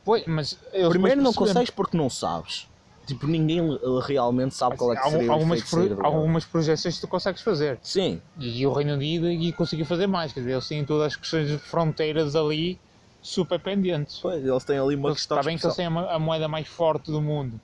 Pois, 0.04 0.24
mas. 0.26 0.58
primeiro 0.88 1.20
não 1.22 1.32
consegues 1.32 1.70
porque 1.70 1.96
não 1.96 2.08
sabes. 2.10 2.68
Tipo, 3.06 3.26
ninguém 3.26 3.60
uh, 3.60 3.98
realmente 3.98 4.54
sabe 4.54 4.76
qual 4.76 4.92
é 4.92 4.96
que 4.96 5.10
seria 5.10 5.32
algumas, 5.32 5.68
sair 5.68 5.94
pro- 5.96 6.06
algumas 6.06 6.44
projeções 6.44 7.00
tu 7.00 7.08
consegues 7.08 7.42
fazer. 7.42 7.78
Sim, 7.82 8.22
E 8.38 8.64
o 8.64 8.72
Reino 8.72 8.92
Unido 8.92 9.28
e 9.28 9.52
conseguiu 9.52 9.84
fazer 9.84 10.06
mais. 10.06 10.32
Quer 10.32 10.40
dizer, 10.40 10.52
eles 10.52 10.68
têm 10.68 10.84
todas 10.84 11.08
as 11.08 11.16
questões 11.16 11.48
de 11.48 11.58
fronteiras 11.58 12.36
ali 12.36 12.78
super 13.20 13.58
pendentes. 13.58 14.18
pois, 14.20 14.44
eles 14.44 14.64
têm 14.64 14.78
ali 14.78 14.94
uma 14.94 15.08
Eles- 15.08 15.18
questão 15.18 15.38
Está 15.38 15.48
bem 15.48 15.58
que 15.58 15.66
eles 15.66 15.74
têm 15.76 15.86
a, 15.86 16.14
a 16.14 16.18
moeda 16.20 16.46
mais 16.46 16.68
forte 16.68 17.10
do 17.10 17.20
mundo. 17.20 17.60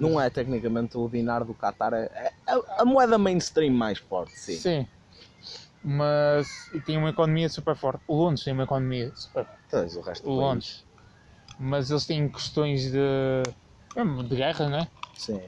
Não 0.00 0.20
é 0.20 0.28
tecnicamente 0.28 0.96
o 0.98 1.08
dinar 1.08 1.44
do 1.44 1.54
Qatar, 1.54 1.92
é, 1.94 2.10
é 2.14 2.32
a, 2.46 2.82
a 2.82 2.84
moeda 2.84 3.16
mainstream 3.16 3.72
mais 3.72 3.98
forte, 3.98 4.32
sim. 4.38 4.86
Mas. 5.82 6.70
E 6.74 6.80
tem 6.80 6.96
uma 6.96 7.10
economia 7.10 7.48
super 7.48 7.76
forte. 7.76 8.00
O 8.06 8.16
Londres 8.16 8.44
tem 8.44 8.52
uma 8.52 8.64
economia 8.64 9.12
super 9.14 9.44
forte. 9.44 9.60
Tens 9.70 9.96
o 9.96 10.00
resto 10.00 10.24
do 10.24 10.30
O. 10.30 10.34
Londres. 10.40 10.84
Mas 11.58 11.90
eles 11.90 12.06
têm 12.06 12.28
questões 12.28 12.92
de. 12.92 13.42
mesmo 13.96 14.22
de 14.22 14.36
guerra, 14.36 14.68
né? 14.68 14.88
Sim. 15.16 15.40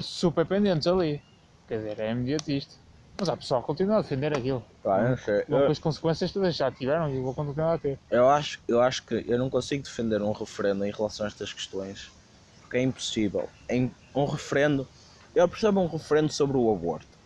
Super 0.00 0.46
pendentes 0.46 0.86
ali. 0.86 1.20
Quer 1.66 1.78
dizer, 1.78 2.00
é 2.00 2.12
imediatista. 2.12 2.74
Mas 3.18 3.28
há 3.28 3.36
pessoal 3.36 3.60
que 3.60 3.66
continua 3.66 3.98
a 3.98 4.02
defender 4.02 4.36
aquilo. 4.36 4.64
Pá, 4.82 5.00
eu 5.00 5.08
não 5.10 5.16
sei. 5.16 5.44
Logo 5.48 5.64
Eu, 5.64 5.70
as 5.70 5.78
consequências 5.80 6.30
todas 6.30 6.54
já 6.54 6.70
tiveram 6.70 7.10
e 7.10 7.20
vou 7.20 7.34
continuar 7.34 7.74
a 7.74 7.78
ter. 7.78 7.98
eu 8.10 8.28
acho, 8.28 8.60
eu 8.68 8.80
acho 8.80 9.04
que 9.04 9.24
eu 9.26 9.36
não 9.36 9.50
consigo 9.50 9.82
defender 9.82 10.22
um 10.22 10.30
referendo 10.30 10.84
em 10.84 10.92
relação 10.92 11.26
a 11.26 11.28
estas 11.28 11.52
questões, 11.52 12.12
porque 12.60 12.76
é 12.76 12.82
impossível. 12.82 13.48
Em 13.68 13.90
um 14.14 14.24
referendo, 14.24 14.86
eu 15.34 15.48
percebo 15.48 15.80
um 15.80 15.88
referendo 15.88 16.32
sobre 16.32 16.56
o 16.56 16.72
aborto. 16.72 17.18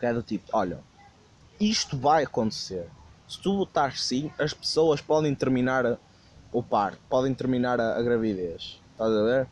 Que 0.00 0.06
é 0.06 0.14
do 0.14 0.22
tipo, 0.22 0.48
olha, 0.52 0.78
isto 1.60 1.98
vai 1.98 2.24
acontecer. 2.24 2.86
Se 3.28 3.38
tu 3.42 3.58
votares 3.58 4.02
sim, 4.02 4.32
as 4.38 4.54
pessoas 4.54 5.02
podem 5.02 5.34
terminar 5.34 5.98
o 6.52 6.62
parto, 6.62 6.98
podem 7.08 7.34
terminar 7.34 7.80
a, 7.80 7.96
a 7.96 8.02
gravidez. 8.02 8.80
Estás 8.92 9.12
a 9.12 9.22
ver? 9.22 9.48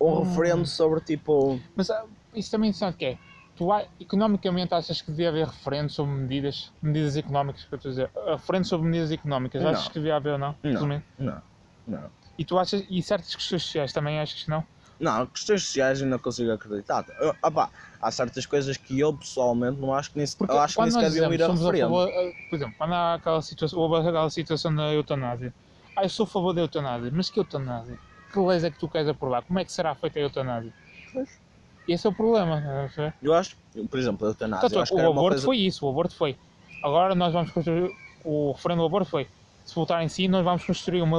Um 0.00 0.10
Hum. 0.12 0.24
referendo 0.24 0.66
sobre 0.66 1.00
tipo. 1.00 1.58
Mas 1.76 1.88
ah, 1.90 2.04
isso 2.34 2.50
também 2.50 2.72
sabe 2.72 2.94
o 2.94 2.98
que 2.98 3.04
é? 3.06 3.18
Tu 3.56 3.68
economicamente 4.00 4.74
achas 4.74 5.00
que 5.00 5.10
devia 5.12 5.28
haver 5.28 5.46
referendo 5.46 5.88
sobre 5.88 6.12
medidas, 6.12 6.72
medidas 6.82 7.16
económicas, 7.16 7.64
que 7.64 7.72
eu 7.74 7.76
estou 7.76 7.88
a 7.90 7.92
dizer, 7.92 8.10
Ah, 8.16 8.32
referendo 8.32 8.66
sobre 8.66 8.88
medidas 8.88 9.12
económicas, 9.12 9.62
Não. 9.62 9.70
achas 9.70 9.88
que 9.88 9.94
devia 9.94 10.16
haver 10.16 10.32
ou 10.32 10.38
não? 10.38 10.56
Não. 10.62 10.72
Resumindo. 10.72 11.04
Não, 11.18 11.42
não. 11.86 12.10
E 12.36 12.44
tu 12.44 12.58
achas, 12.58 12.84
e 12.90 13.00
certas 13.02 13.34
questões 13.34 13.62
sociais 13.62 13.92
também 13.92 14.18
achas 14.18 14.42
que 14.42 14.50
não? 14.50 14.64
Não, 14.98 15.26
questões 15.26 15.62
sociais 15.64 16.00
eu 16.00 16.06
não 16.08 16.18
consigo 16.18 16.50
acreditar. 16.52 17.04
Eu, 17.20 17.34
opá, 17.42 17.70
há 18.00 18.10
certas 18.10 18.44
coisas 18.46 18.76
que 18.76 18.98
eu 18.98 19.16
pessoalmente 19.16 19.80
não 19.80 19.94
acho 19.94 20.10
que 20.10 20.18
nem, 20.18 20.26
Porque 20.36 20.52
eu 20.52 20.58
acho 20.60 20.74
que 20.74 20.82
nem 20.82 20.90
sequer 20.90 21.10
deviam 21.10 21.32
ir 21.32 21.42
a 21.42 21.46
somos 21.46 21.62
a 21.62 21.64
referendo. 21.66 21.94
favor, 21.94 22.12
por 22.50 22.56
exemplo, 22.56 22.74
quando 22.76 22.92
há 22.94 23.14
aquela 23.14 23.42
situação, 23.42 23.78
houve 23.78 23.96
aquela 24.08 24.30
situação 24.30 24.74
da 24.74 24.92
eutanásia, 24.92 25.54
ah, 25.96 26.02
eu 26.02 26.08
sou 26.08 26.24
a 26.24 26.26
favor 26.26 26.52
da 26.52 26.60
eutanásia, 26.60 27.10
mas 27.12 27.30
que 27.30 27.38
eutanásia? 27.38 27.98
Que 28.32 28.38
leis 28.38 28.64
é 28.64 28.70
que 28.70 28.78
tu 28.78 28.88
queres 28.88 29.08
aprovar? 29.08 29.42
Como 29.42 29.58
é 29.58 29.64
que 29.64 29.72
será 29.72 29.94
feita 29.94 30.18
a 30.18 30.22
eutanásia? 30.22 30.72
Pois. 31.12 31.38
Esse 31.86 32.06
é 32.06 32.10
o 32.10 32.12
problema, 32.12 32.60
perceber? 32.60 33.14
Eu 33.22 33.34
acho, 33.34 33.56
por 33.90 33.98
exemplo, 33.98 34.26
a 34.26 34.30
eutanásia, 34.30 34.66
é 34.80 34.84
que 34.84 34.94
o 34.94 34.98
aborto 34.98 35.28
coisa... 35.30 35.44
foi 35.44 35.58
isso, 35.58 35.86
o 35.86 35.90
aborto 35.90 36.14
foi. 36.14 36.36
Agora 36.82 37.14
nós 37.14 37.32
vamos 37.32 37.50
construir, 37.50 37.90
o 38.24 38.52
referendo 38.52 38.80
do 38.80 38.86
aborto 38.86 39.10
foi, 39.10 39.28
se 39.64 39.74
votarem 39.74 40.08
sim, 40.08 40.28
nós 40.28 40.44
vamos 40.44 40.64
construir 40.64 41.02
uma, 41.02 41.18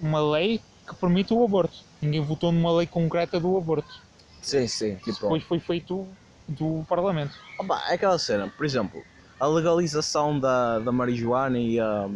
uma 0.00 0.20
lei 0.30 0.60
que 0.86 0.94
permite 0.94 1.34
o 1.34 1.44
aborto. 1.44 1.78
Ninguém 2.00 2.20
votou 2.20 2.52
numa 2.52 2.72
lei 2.72 2.86
concreta 2.86 3.40
do 3.40 3.56
aborto. 3.56 4.00
Sim, 4.40 4.66
sim, 4.68 4.96
tipo... 4.96 5.12
depois 5.12 5.42
foi 5.42 5.58
feito 5.58 6.06
do 6.46 6.84
Parlamento. 6.88 7.34
Opá, 7.58 7.82
é 7.88 7.94
aquela 7.94 8.18
cena, 8.18 8.48
por 8.48 8.64
exemplo, 8.64 9.02
a 9.40 9.46
legalização 9.46 10.38
da, 10.38 10.78
da 10.78 10.92
marijuana 10.92 11.58
e 11.58 11.80
a, 11.80 12.08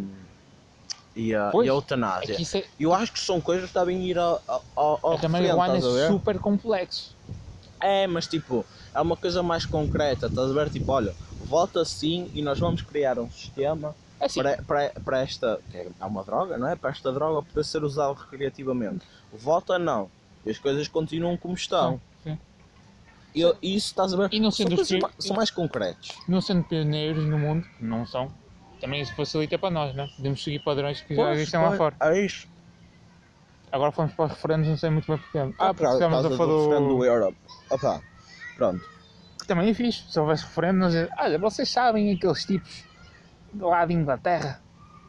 e 1.14 1.34
a, 1.34 1.50
Pois, 1.50 1.66
e 1.66 1.70
a 1.70 1.72
É 1.72 1.76
eutanásia. 1.76 2.40
isso 2.40 2.56
é, 2.56 2.64
Eu 2.78 2.92
acho 2.94 3.12
que 3.12 3.20
são 3.20 3.40
coisas 3.40 3.68
que 3.70 3.78
devem 3.78 4.02
ir 4.04 4.18
ao, 4.18 4.40
ao, 4.76 5.00
ao 5.02 5.12
é 5.12 5.16
a 5.16 5.20
referendo, 5.20 5.56
marihuana 5.56 5.76
é 5.78 6.06
super 6.08 6.38
complexo. 6.38 7.14
É, 7.80 8.06
mas 8.06 8.26
tipo, 8.26 8.64
é 8.94 9.00
uma 9.00 9.16
coisa 9.16 9.42
mais 9.42 9.64
concreta, 9.66 10.26
estás 10.26 10.50
a 10.50 10.54
ver? 10.54 10.70
Tipo, 10.70 10.92
olha, 10.92 11.14
vota 11.40 11.84
sim 11.84 12.30
e 12.34 12.42
nós 12.42 12.58
vamos 12.60 12.82
criar 12.82 13.18
um 13.18 13.30
sistema 13.30 13.94
É 14.20 14.26
assim, 14.26 14.40
para, 14.42 14.56
para, 14.62 14.90
para 15.00 15.20
esta, 15.22 15.58
é 15.72 15.86
é 15.98 16.04
uma 16.04 16.22
droga, 16.22 16.58
não 16.58 16.68
é? 16.68 16.76
Para 16.76 16.90
esta 16.90 17.10
droga 17.10 17.42
poder 17.42 17.64
ser 17.64 17.82
usada 17.82 18.12
recreativamente. 18.20 19.04
Vota 19.32 19.78
não. 19.78 20.10
E 20.44 20.50
as 20.50 20.58
coisas 20.58 20.86
continuam 20.88 21.36
como 21.36 21.54
estão. 21.54 22.00
sim. 22.22 22.38
E 23.34 23.40
eu- 23.40 23.56
e 23.62 23.76
isso 23.76 23.86
estás 23.88 24.12
a 24.12 24.16
ver? 24.16 24.28
E 24.32 24.40
não 24.40 24.50
são, 24.50 24.66
sendo 24.66 24.74
coisas 24.76 24.88
que- 24.88 24.98
ma- 25.00 25.10
são 25.18 25.36
mais 25.36 25.50
concretos. 25.50 26.18
não 26.28 26.40
sendo 26.40 26.64
pioneiros 26.64 27.24
no 27.24 27.38
mundo, 27.38 27.66
não 27.80 28.04
são, 28.06 28.30
também 28.80 29.00
isso 29.00 29.14
facilita 29.14 29.58
para 29.58 29.70
nós, 29.70 29.94
né? 29.94 30.08
Podemos 30.16 30.42
seguir 30.42 30.58
padrões 30.60 31.00
que 31.02 31.14
já 31.14 31.32
existem 31.32 31.60
lá 31.60 31.76
fora. 31.76 31.94
É 32.00 32.24
isso. 32.24 32.48
Agora 33.72 33.92
fomos 33.92 34.12
para 34.14 34.24
os 34.24 34.30
referendos, 34.32 34.68
não 34.68 34.76
sei 34.76 34.90
muito 34.90 35.06
bem 35.06 35.16
porquê. 35.18 35.38
Ah, 35.38 35.68
Ah, 35.68 35.74
porque 35.74 35.84
por 35.86 35.92
estamos 35.92 36.24
a 36.24 36.30
falar 36.36 36.78
do... 36.80 36.88
do 36.98 37.04
Europe. 37.04 37.36
Opa, 37.70 38.02
pronto. 38.56 38.84
que 39.40 39.46
também 39.46 39.70
é 39.70 39.74
fixe. 39.74 40.04
Se 40.10 40.18
houvesse 40.18 40.44
referendo, 40.44 40.78
nós 40.80 40.92
dizemos, 40.92 41.12
olha, 41.18 41.38
vocês 41.38 41.68
sabem 41.68 42.12
aqueles 42.12 42.44
tipos 42.44 42.84
lado 43.58 43.88
de 43.88 43.94
Inglaterra, 43.94 44.60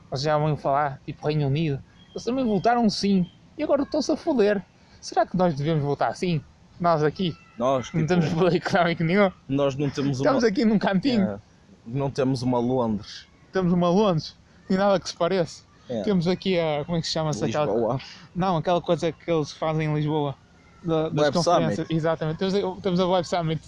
vocês 0.09 0.23
já 0.23 0.37
vão 0.37 0.55
falar, 0.57 0.99
tipo 1.05 1.25
Reino 1.27 1.47
Unido, 1.47 1.81
eles 2.11 2.23
também 2.23 2.45
votaram 2.45 2.89
sim 2.89 3.29
e 3.57 3.63
agora 3.63 3.83
estão-se 3.83 4.11
a 4.11 4.17
foder. 4.17 4.61
Será 4.99 5.25
que 5.25 5.35
nós 5.35 5.55
devemos 5.55 5.83
votar 5.83 6.15
sim? 6.15 6.41
Nós 6.79 7.03
aqui, 7.03 7.35
Nós, 7.57 7.91
não 7.93 8.01
tipo, 8.01 8.07
temos 8.07 8.29
poder 8.33 8.57
económico 8.57 9.03
nenhum, 9.03 9.31
nós 9.47 9.75
não 9.75 9.89
temos 9.89 10.19
uma... 10.19 10.25
estamos 10.25 10.43
aqui 10.43 10.65
num 10.65 10.79
cantinho, 10.79 11.29
É, 11.31 11.39
não 11.85 12.09
temos 12.09 12.41
uma 12.41 12.59
Londres. 12.59 13.27
Temos 13.51 13.71
uma 13.73 13.89
Londres, 13.89 14.35
e 14.69 14.75
nada 14.75 14.99
que 14.99 15.09
se 15.09 15.15
pareça. 15.15 15.63
É. 15.89 16.03
Temos 16.03 16.27
aqui 16.27 16.57
a, 16.57 16.83
como 16.85 16.97
é 16.97 17.01
que 17.01 17.07
se 17.07 17.13
chama-se 17.13 17.43
aquela... 17.43 17.65
Lisboa. 17.65 17.99
Não, 18.35 18.57
aquela 18.57 18.81
coisa 18.81 19.11
que 19.11 19.29
eles 19.29 19.51
fazem 19.51 19.89
em 19.89 19.93
Lisboa. 19.93 20.35
da- 20.83 21.09
das 21.09 21.25
Web 21.25 21.37
conferências. 21.37 21.75
Summit. 21.75 21.93
Exatamente, 21.93 22.37
temos, 22.37 22.55
a- 22.55 22.81
temos 22.81 22.99
a 22.99 23.07
Web 23.07 23.27
Summit. 23.27 23.61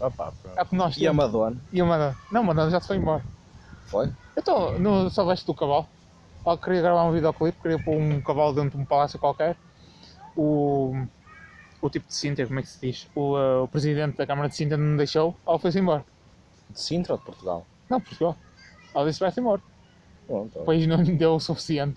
Opa. 0.00 0.32
É 0.56 0.64
nós 0.76 0.96
E 0.96 1.06
a. 1.06 1.12
Madonna? 1.12 1.56
E 1.72 1.80
a 1.80 1.84
Madonna. 1.84 2.16
Não, 2.30 2.42
Madonna 2.44 2.70
já 2.70 2.80
se 2.80 2.86
foi 2.86 2.96
embora. 2.96 3.24
Foi? 3.86 4.06
Eu 4.36 4.40
estou 4.40 4.78
no 4.78 5.08
Salveste 5.10 5.46
do 5.46 5.54
Cavalo. 5.54 5.86
Ela 6.46 6.56
queria 6.56 6.80
gravar 6.82 7.04
um 7.04 7.12
videoclipe, 7.12 7.60
queria 7.60 7.78
pôr 7.82 7.96
um 7.96 8.20
cavalo 8.20 8.52
dentro 8.54 8.76
de 8.76 8.82
um 8.82 8.84
palácio 8.86 9.18
qualquer. 9.18 9.56
O, 10.36 10.94
o 11.80 11.90
tipo 11.90 12.06
de 12.06 12.14
Sintra, 12.14 12.46
como 12.46 12.60
é 12.60 12.62
que 12.62 12.68
se 12.68 12.80
diz? 12.80 13.08
O, 13.14 13.36
eh, 13.36 13.56
o 13.60 13.68
presidente 13.68 14.16
da 14.16 14.26
Câmara 14.26 14.48
de 14.48 14.54
Sintra 14.54 14.76
não 14.76 14.96
deixou, 14.96 15.34
ela 15.46 15.58
foi-se 15.58 15.78
embora. 15.80 16.04
De 16.70 16.80
Sintra 16.80 17.14
ou 17.14 17.18
de 17.18 17.24
Portugal? 17.24 17.66
Não, 17.90 18.00
Portugal. 18.00 18.36
Disse 19.04 19.20
vai-se 19.20 19.40
embora. 19.40 19.60
Pronto. 20.26 20.58
O 20.60 20.64
país 20.64 20.86
não 20.86 20.96
lhe 21.02 21.12
deu 21.12 21.34
o 21.34 21.40
suficiente. 21.40 21.96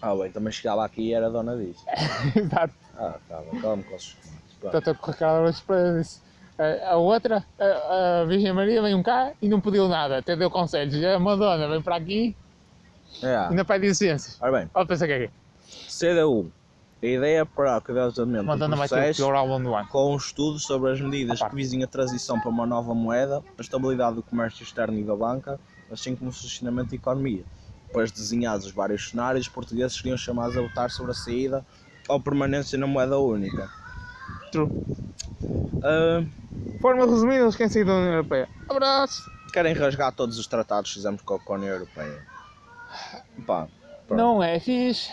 Ah, 0.00 0.14
bem, 0.16 0.30
também 0.32 0.52
chegava 0.52 0.84
aqui 0.84 1.02
e 1.08 1.14
era 1.14 1.30
dona 1.30 1.56
disso. 1.56 1.84
Exato. 2.34 2.74
Ah, 2.98 3.14
bem, 3.50 3.60
calma 3.60 3.82
com 3.82 3.94
os. 3.94 4.16
Portanto, 4.60 4.94
com 5.00 5.10
aquela 5.10 5.32
hora 5.40 5.52
surpresa 5.52 5.98
disse. 5.98 6.20
"Eh, 6.58 6.84
A 6.86 6.96
outra, 6.96 7.44
a, 7.58 8.20
a 8.20 8.24
Virgem 8.24 8.52
Maria, 8.52 8.82
veio 8.82 9.02
cá 9.02 9.32
e 9.40 9.48
não 9.48 9.60
pediu 9.60 9.88
nada, 9.88 10.18
até 10.18 10.34
deu 10.36 10.50
conselhos. 10.50 11.02
A 11.04 11.18
Madonna 11.18 11.68
vem 11.68 11.80
para 11.82 11.96
aqui 11.96 12.36
É. 13.22 13.52
e 13.52 13.54
não 13.54 13.64
pede 13.64 13.86
licenças. 13.88 14.40
Ora 14.40 14.52
bem, 14.52 14.70
Ela 14.74 14.86
pensa 14.86 15.06
que 15.06 15.12
é 15.12 15.18
quê? 15.26 15.30
CDU, 15.88 16.50
A 17.02 17.06
ideia 17.06 17.40
é 17.40 17.44
para 17.44 17.78
o 17.78 18.26
Mandando 18.44 18.76
vai 18.76 18.88
ter 18.88 18.94
o 18.94 18.98
processo 18.98 19.16
pior 19.22 19.34
álbum 19.34 19.60
do 19.62 19.74
ano. 19.74 19.88
com 19.88 20.12
um 20.12 20.16
estudo 20.16 20.58
sobre 20.58 20.92
as 20.92 21.00
medidas 21.00 21.42
que 21.42 21.54
visem 21.54 21.82
a 21.82 21.86
transição 21.86 22.38
para 22.40 22.48
uma 22.50 22.66
nova 22.66 22.94
moeda, 22.94 23.42
a 23.58 23.60
estabilidade 23.60 24.16
do 24.16 24.22
comércio 24.22 24.62
externo 24.62 24.96
e 24.98 25.02
da 25.02 25.16
banca, 25.16 25.58
assim 25.92 26.16
como 26.16 26.30
o 26.30 26.32
funcionamento 26.32 26.90
da 26.90 26.96
economia. 26.96 27.44
Depois 27.86 28.10
de 28.10 28.18
desenhados 28.18 28.66
os 28.66 28.72
vários 28.72 29.10
cenários, 29.10 29.46
os 29.46 29.52
portugueses 29.52 29.96
seriam 29.96 30.16
chamados 30.16 30.56
a 30.56 30.62
votar 30.62 30.90
sobre 30.90 31.10
a 31.12 31.14
saída 31.14 31.64
ou 32.08 32.20
permanência 32.20 32.78
na 32.78 32.86
moeda 32.86 33.18
única. 33.18 33.68
True. 34.50 34.68
Ah, 35.82 36.24
Forma 36.80 37.04
resumida, 37.06 37.42
eles 37.42 37.56
querem 37.56 37.72
sair 37.72 37.84
da 37.84 37.94
União 37.94 38.12
Europeia. 38.14 38.48
Abraço! 38.68 39.22
querem 39.52 39.74
rasgar 39.74 40.10
todos 40.14 40.38
os 40.38 40.46
tratados 40.46 40.90
que 40.90 40.96
fizemos 40.96 41.20
com 41.20 41.34
a 41.34 41.54
União 41.56 41.74
Europeia. 41.74 42.26
Pá. 43.46 43.68
Não 44.08 44.42
é 44.42 44.58
fixe. 44.58 45.10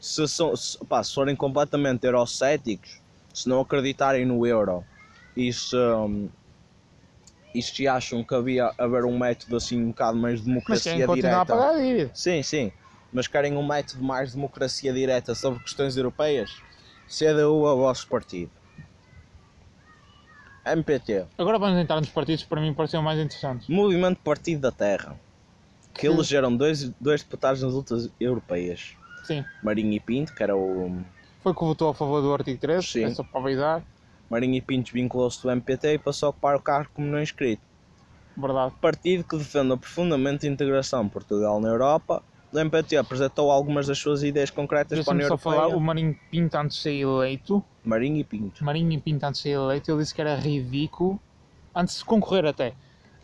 se, 0.00 0.26
são- 0.26 0.56
se- 0.56 0.76
pá, 0.86 1.02
se 1.04 1.14
forem 1.14 1.36
completamente 1.36 2.04
eurocéticos, 2.04 3.00
se 3.32 3.48
não 3.48 3.60
acreditarem 3.60 4.26
no 4.26 4.44
euro 4.44 4.84
e 5.36 5.52
se, 5.52 5.76
hum, 5.76 6.28
e 7.54 7.62
se 7.62 7.86
acham 7.86 8.24
que 8.24 8.34
havia 8.34 8.72
haver 8.78 9.04
um 9.04 9.18
método 9.18 9.56
assim 9.56 9.80
um 9.82 9.88
bocado 9.88 10.16
mais 10.18 10.40
de 10.40 10.46
Mas 10.46 10.54
democracia 10.54 11.04
a 11.04 11.14
direta. 11.14 11.44
pagar 11.44 11.74
a 11.74 11.78
dívida. 11.78 12.10
Sim, 12.14 12.42
sim, 12.42 12.72
mas 13.12 13.26
querem 13.26 13.56
um 13.56 13.66
método 13.66 14.02
mais 14.02 14.30
de 14.30 14.36
democracia 14.36 14.92
direta 14.92 15.34
sobre 15.34 15.60
questões 15.60 15.96
europeias, 15.96 16.50
CDU 17.08 17.66
é 17.66 17.72
o 17.72 17.76
vosso 17.76 18.06
partido. 18.08 18.50
MPT, 20.64 21.26
Agora 21.36 21.58
vamos 21.58 21.78
entrar 21.80 21.96
nos 22.00 22.08
partidos 22.08 22.44
que 22.44 22.48
para 22.48 22.60
mim 22.60 22.72
pareciam 22.72 23.02
mais 23.02 23.18
interessantes. 23.18 23.66
Movimento 23.68 24.20
Partido 24.20 24.60
da 24.60 24.70
Terra, 24.70 25.18
que 25.92 26.02
Sim. 26.06 26.14
elegeram 26.14 26.56
dois, 26.56 26.88
dois 27.00 27.20
deputados 27.22 27.62
nas 27.62 27.72
lutas 27.72 28.08
europeias, 28.20 28.94
Sim. 29.24 29.44
Marinho 29.62 29.92
e 29.92 30.00
Pinto, 30.00 30.32
que 30.32 30.42
era 30.42 30.56
o 30.56 31.00
Foi 31.42 31.52
que 31.52 31.60
votou 31.60 31.88
a 31.90 31.94
favor 31.94 32.20
do 32.22 32.32
artigo 32.32 32.60
13, 32.60 32.86
Sim. 32.86 33.04
é 33.04 33.10
só 33.10 33.24
para 33.24 33.40
avisar. 33.40 33.82
Marinho 34.32 34.54
e 34.54 34.62
Pinto 34.62 34.94
vinculou-se 34.94 35.42
do 35.42 35.50
MPT 35.50 35.92
e 35.92 35.98
passou 35.98 36.28
a 36.28 36.30
ocupar 36.30 36.56
o 36.56 36.60
cargo 36.60 36.88
como 36.94 37.06
não 37.06 37.20
inscrito. 37.20 37.60
Verdade. 38.34 38.74
Partido 38.80 39.24
que 39.24 39.36
defende 39.36 39.76
profundamente 39.76 40.46
a 40.46 40.50
integração 40.50 41.04
de 41.04 41.10
Portugal 41.10 41.60
na 41.60 41.68
Europa, 41.68 42.22
o 42.50 42.58
MPT 42.58 42.96
apresentou 42.96 43.50
algumas 43.50 43.88
das 43.88 43.98
suas 43.98 44.22
ideias 44.22 44.48
concretas 44.48 45.04
para 45.04 45.12
a 45.12 45.14
União 45.14 45.28
só 45.28 45.34
Europeia. 45.34 45.56
falar, 45.56 45.76
o 45.76 45.80
Marinho 45.80 46.18
Pinto 46.30 46.56
antes 46.56 46.78
de 46.78 46.82
ser 46.82 46.94
eleito, 46.94 47.62
Marinho 47.84 48.16
e 48.20 48.24
Pinto. 48.24 48.64
Marinho 48.64 48.98
Pinto 49.02 49.26
antes 49.26 49.42
de 49.42 49.50
ser 49.50 49.54
eleito, 49.54 49.90
ele 49.90 49.98
disse 50.00 50.14
que 50.14 50.22
era 50.22 50.34
ridículo, 50.34 51.20
antes 51.74 51.98
de 51.98 52.04
concorrer 52.06 52.46
até, 52.46 52.72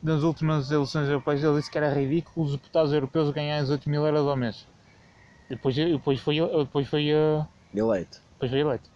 nas 0.02 0.22
últimas 0.22 0.70
eleições 0.70 1.08
europeias, 1.08 1.42
ele 1.42 1.56
disse 1.56 1.70
que 1.70 1.78
era 1.78 1.90
ridículo 1.90 2.44
os 2.44 2.52
deputados 2.52 2.92
europeus 2.92 3.30
ganharem 3.30 3.62
18 3.62 3.88
mil 3.88 4.04
euros 4.04 4.26
ao 4.26 4.36
mês. 4.36 4.68
E 5.48 5.54
depois, 5.54 5.78
e 5.78 5.86
depois, 5.90 6.20
foi, 6.20 6.36
depois, 6.38 6.86
foi, 6.86 7.08
eh, 7.08 7.46
Eleito. 7.74 8.20
depois 8.34 8.50
foi 8.50 8.60
eleito. 8.60 8.90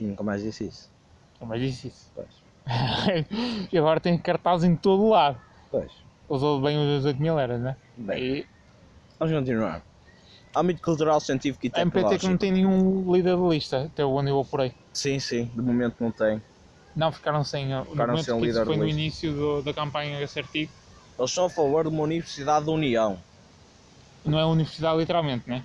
E 0.00 0.04
nunca 0.04 0.24
mais 0.24 0.42
disse 0.42 0.66
isso. 0.66 0.95
Mas 1.40 1.60
disse 1.60 1.88
isso. 1.88 2.10
Pois. 2.14 2.28
e 3.72 3.78
agora 3.78 4.00
tem 4.00 4.16
cartazes 4.18 4.68
em 4.68 4.74
todo 4.76 5.02
o 5.04 5.10
lado. 5.10 5.40
Pois. 5.70 5.92
Usou 6.28 6.60
bem 6.60 6.76
os 6.78 6.98
18 6.98 7.20
mil 7.20 7.38
euros, 7.38 7.60
né? 7.60 7.76
Bem, 7.96 8.22
E 8.22 8.46
vamos 9.18 9.34
continuar. 9.34 9.82
Âmbito 10.54 10.80
cultural, 10.82 11.20
científico 11.20 11.66
e 11.66 11.70
a 11.74 11.82
MPT 11.82 11.90
que 11.90 12.02
tecnológico. 12.02 12.30
não 12.30 12.38
tem 12.38 12.50
nenhum 12.50 13.12
líder 13.12 13.36
de 13.36 13.48
lista, 13.48 13.84
até 13.84 14.04
onde 14.04 14.30
eu 14.30 14.40
apurei. 14.40 14.72
Sim, 14.92 15.18
sim, 15.20 15.44
de 15.54 15.60
momento 15.60 15.96
não 16.00 16.10
tem. 16.10 16.42
Não, 16.94 17.12
ficaram 17.12 17.44
sem. 17.44 17.66
no 17.68 17.84
Ficaram 17.84 18.16
sem 18.16 18.32
um 18.34 18.38
isso 18.38 18.46
líder 18.46 18.64
foi 18.64 18.74
de 18.74 18.80
no 18.80 18.86
lista. 18.86 19.00
início 19.00 19.32
do- 19.34 19.62
da 19.62 19.74
campanha 19.74 20.18
desse 20.18 20.38
artigo. 20.38 20.72
Eles 21.18 21.30
são 21.30 21.44
a 21.44 21.50
favor 21.50 21.84
de 21.84 21.90
uma 21.90 22.02
Universidade 22.02 22.64
da 22.66 22.72
União. 22.72 23.18
Não 24.24 24.38
é 24.38 24.44
universidade 24.46 24.98
literalmente, 24.98 25.48
né? 25.48 25.64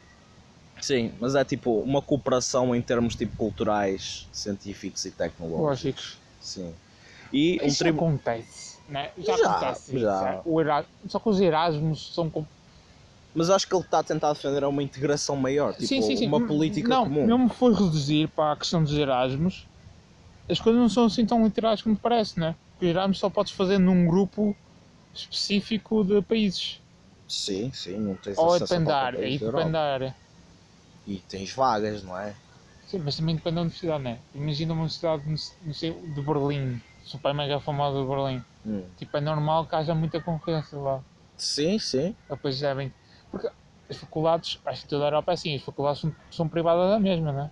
Sim, 0.82 1.13
mas 1.19 1.36
é 1.36 1.45
tipo 1.45 1.79
uma 1.79 2.01
cooperação 2.01 2.75
em 2.75 2.82
termos 2.82 3.15
tipo 3.15 3.36
culturais, 3.38 4.27
científicos 4.34 5.05
e 5.05 5.11
tecnológicos. 5.11 5.84
Lógicos. 5.84 6.17
Sim. 6.39 6.75
E 7.32 7.59
um 7.61 7.67
Isso 7.67 7.77
tribo... 7.77 7.97
acontece, 7.99 8.79
né? 8.89 9.11
Já, 9.17 9.38
Já, 9.38 9.45
acontece. 9.45 9.97
já. 9.99 10.43
Era- 10.59 10.86
Só 11.07 11.19
que 11.19 11.29
os 11.29 11.39
Erasmus 11.39 12.13
são. 12.13 12.32
Mas 13.34 13.49
acho 13.49 13.65
que 13.67 13.73
ele 13.73 13.84
está 13.84 13.99
a 13.99 14.03
tentar 14.03 14.34
defender 14.34 14.63
uma 14.65 14.84
integração 14.84 15.38
maior, 15.38 15.73
tipo 15.73 15.86
sim, 15.86 16.01
sim, 16.01 16.17
sim. 16.17 16.27
uma 16.27 16.45
política 16.45 16.89
não, 16.89 17.03
comum. 17.05 17.25
Não 17.27 17.38
me 17.38 17.49
foi 17.49 17.73
reduzir 17.73 18.27
para 18.29 18.51
a 18.51 18.57
questão 18.57 18.84
dos 18.84 18.93
Erasmus. 18.93 19.67
As 20.49 20.59
coisas 20.59 20.82
não 20.82 20.89
são 20.89 21.05
assim 21.05 21.25
tão 21.25 21.45
literais 21.45 21.82
como 21.82 21.95
parece, 21.95 22.38
né? 22.38 22.55
Porque 22.73 22.88
Erasmus 22.88 23.19
só 23.19 23.29
podes 23.29 23.53
fazer 23.53 23.77
num 23.77 24.05
grupo 24.05 24.53
específico 25.13 26.03
de 26.03 26.21
países. 26.21 26.79
Sim, 27.25 27.71
sim, 27.71 27.97
não 27.97 28.15
tens 28.15 28.38
Ou 28.38 28.47
acesso 28.53 28.73
a 28.73 28.77
depende 28.77 29.71
da 29.71 30.20
E 31.05 31.19
tens 31.19 31.53
vagas, 31.53 32.03
não 32.03 32.17
é? 32.17 32.35
Sim, 32.85 32.99
mas 32.99 33.15
também 33.15 33.35
depende 33.35 33.55
da 33.55 33.61
universidade, 33.61 34.03
né? 34.03 34.19
Imagina 34.35 34.73
uma 34.73 34.81
universidade 34.83 35.23
não 35.27 35.73
sei- 35.73 35.93
de 35.93 36.21
Berlim, 36.21 36.79
super 37.03 37.33
mega 37.33 37.59
famosa 37.59 37.99
de 38.01 38.07
Berlim. 38.07 38.43
Hum. 38.65 38.83
Tipo, 38.97 39.17
é 39.17 39.21
normal 39.21 39.65
que 39.67 39.75
haja 39.75 39.95
muita 39.95 40.21
concorrência 40.21 40.77
lá. 40.77 41.03
Sim, 41.37 41.77
sim. 41.79 42.15
Depois 42.29 42.59
devem. 42.59 42.91
Porque 43.29 43.47
as 43.89 43.97
faculdades, 43.97 44.57
acho 44.65 44.81
que 44.83 44.87
toda 44.89 45.03
a 45.05 45.07
Europa 45.07 45.31
é 45.31 45.33
assim, 45.35 45.55
as 45.55 45.61
faculdades 45.61 46.01
são, 46.01 46.15
são 46.31 46.49
privadas 46.49 46.89
da 46.89 46.99
mesma, 46.99 47.31
né? 47.31 47.51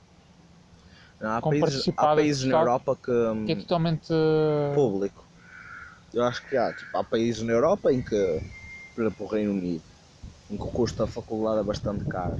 Não, 1.19 1.31
há 1.31 1.41
Com 1.41 1.51
países, 1.51 1.91
há 1.97 2.07
países 2.07 2.43
na 2.45 2.55
Europa 2.57 2.95
que 2.95 3.11
hum, 3.11 3.45
Que 3.45 3.51
é 3.51 3.55
totalmente. 3.55 4.11
uh, 4.13 4.75
público. 4.75 5.27
Eu 6.13 6.23
acho 6.23 6.45
que 6.47 6.57
há, 6.57 6.73
tipo, 6.73 6.97
há 6.97 7.03
países 7.03 7.43
na 7.43 7.53
Europa 7.53 7.93
em 7.93 8.01
que, 8.01 8.15
por 8.95 9.03
exemplo, 9.03 9.25
o 9.25 9.29
Reino 9.29 9.51
Unido, 9.53 9.85
em 10.49 10.57
que 10.57 10.63
o 10.63 10.71
custo 10.71 10.99
da 10.99 11.07
faculdade 11.07 11.61
é 11.61 11.63
bastante 11.63 12.05
caro. 12.05 12.39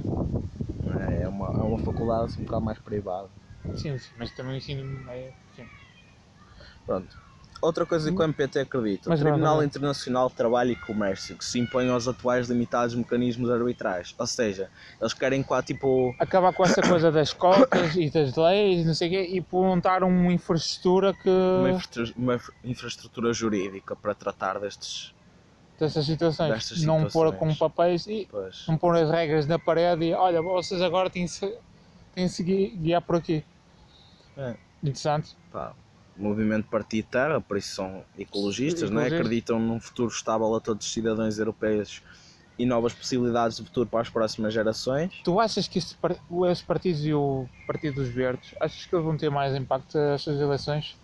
Não 1.00 1.10
é? 1.10 1.28
Uma, 1.28 1.46
é 1.58 1.62
uma 1.62 1.78
faculdade 1.78 2.24
assim, 2.26 2.42
um 2.42 2.44
bocado 2.44 2.64
mais 2.64 2.78
privada. 2.78 3.28
Sim, 3.74 3.96
sim, 3.98 4.10
mas 4.16 4.30
também 4.32 4.54
o 4.54 4.56
ensino 4.56 5.10
é. 5.10 5.32
Sim. 5.56 5.66
Pronto. 6.86 7.16
Outra 7.62 7.84
coisa 7.84 8.10
que 8.10 8.18
o 8.18 8.22
MPT 8.24 8.60
acredita, 8.60 9.10
Mas 9.10 9.20
o 9.20 9.22
Tribunal 9.22 9.58
vai. 9.58 9.66
Internacional 9.66 10.30
de 10.30 10.34
Trabalho 10.34 10.70
e 10.70 10.76
Comércio, 10.76 11.36
que 11.36 11.44
se 11.44 11.58
impõe 11.58 11.90
aos 11.90 12.08
atuais 12.08 12.48
limitados 12.48 12.94
mecanismos 12.94 13.50
arbitrais. 13.50 14.14
Ou 14.18 14.26
seja, 14.26 14.70
eles 14.98 15.12
querem 15.12 15.42
quase 15.42 15.66
tipo. 15.66 16.16
Acabar 16.18 16.54
com 16.54 16.64
essa 16.64 16.80
coisa 16.80 17.12
das 17.12 17.34
cotas 17.34 17.94
e 17.96 18.08
das 18.10 18.34
leis, 18.34 18.86
não 18.86 18.94
sei 18.94 19.08
o 19.08 19.10
quê, 19.10 19.36
e 19.36 19.44
montar 19.54 20.02
uma 20.02 20.32
infraestrutura 20.32 21.12
que. 21.12 21.28
Uma, 21.28 21.70
infra- 21.70 22.12
uma 22.16 22.34
infra- 22.36 22.54
infraestrutura 22.64 23.32
jurídica 23.34 23.94
para 23.94 24.14
tratar 24.14 24.58
destes. 24.58 25.12
Dessas 25.80 26.06
situações. 26.06 26.52
Destas 26.52 26.82
não 26.84 27.00
pôr 27.08 27.30
situações. 27.32 27.38
com 27.58 27.68
papéis 27.68 28.06
e 28.06 28.28
Pois. 28.30 28.64
não 28.68 28.76
pôr 28.76 28.96
as 28.96 29.10
regras 29.10 29.46
na 29.46 29.58
parede 29.58 30.04
e 30.04 30.12
olha, 30.14 30.40
vocês 30.42 30.80
agora 30.82 31.08
têm 31.10 31.26
-se, 31.26 31.52
têm 32.14 32.28
-se 32.28 32.42
gui- 32.44 32.76
guiar 32.76 33.02
por 33.02 33.16
aqui. 33.16 33.42
É. 34.36 34.54
Interessante. 34.82 35.34
Pá, 35.52 35.72
movimento 36.16 36.68
Partido 36.68 37.06
Terra, 37.10 37.40
por 37.40 37.56
isso 37.56 37.74
são 37.74 38.04
ecologistas, 38.18 38.90
não 38.90 39.00
é? 39.00 39.06
Acreditam 39.06 39.58
num 39.58 39.80
futuro 39.80 40.10
estável 40.10 40.54
a 40.54 40.60
todos 40.60 40.86
os 40.86 40.92
cidadãos 40.92 41.38
europeus 41.38 42.02
e 42.58 42.66
novas 42.66 42.92
possibilidades 42.92 43.56
de 43.56 43.64
futuro 43.64 43.88
para 43.88 44.00
as 44.02 44.10
próximas 44.10 44.52
gerações. 44.52 45.10
Tu 45.24 45.40
achas 45.40 45.66
que 45.66 45.78
estes 45.78 45.96
partidos 46.66 47.04
e 47.06 47.12
o 47.14 47.46
Partido 47.66 47.94
dos 47.96 48.08
Verdes, 48.10 48.54
achas 48.60 48.84
que 48.84 48.94
eles 48.94 49.04
vão 49.04 49.16
ter 49.16 49.30
mais 49.30 49.54
impacto 49.54 49.96
nestas 49.96 50.38
eleições? 50.38 50.94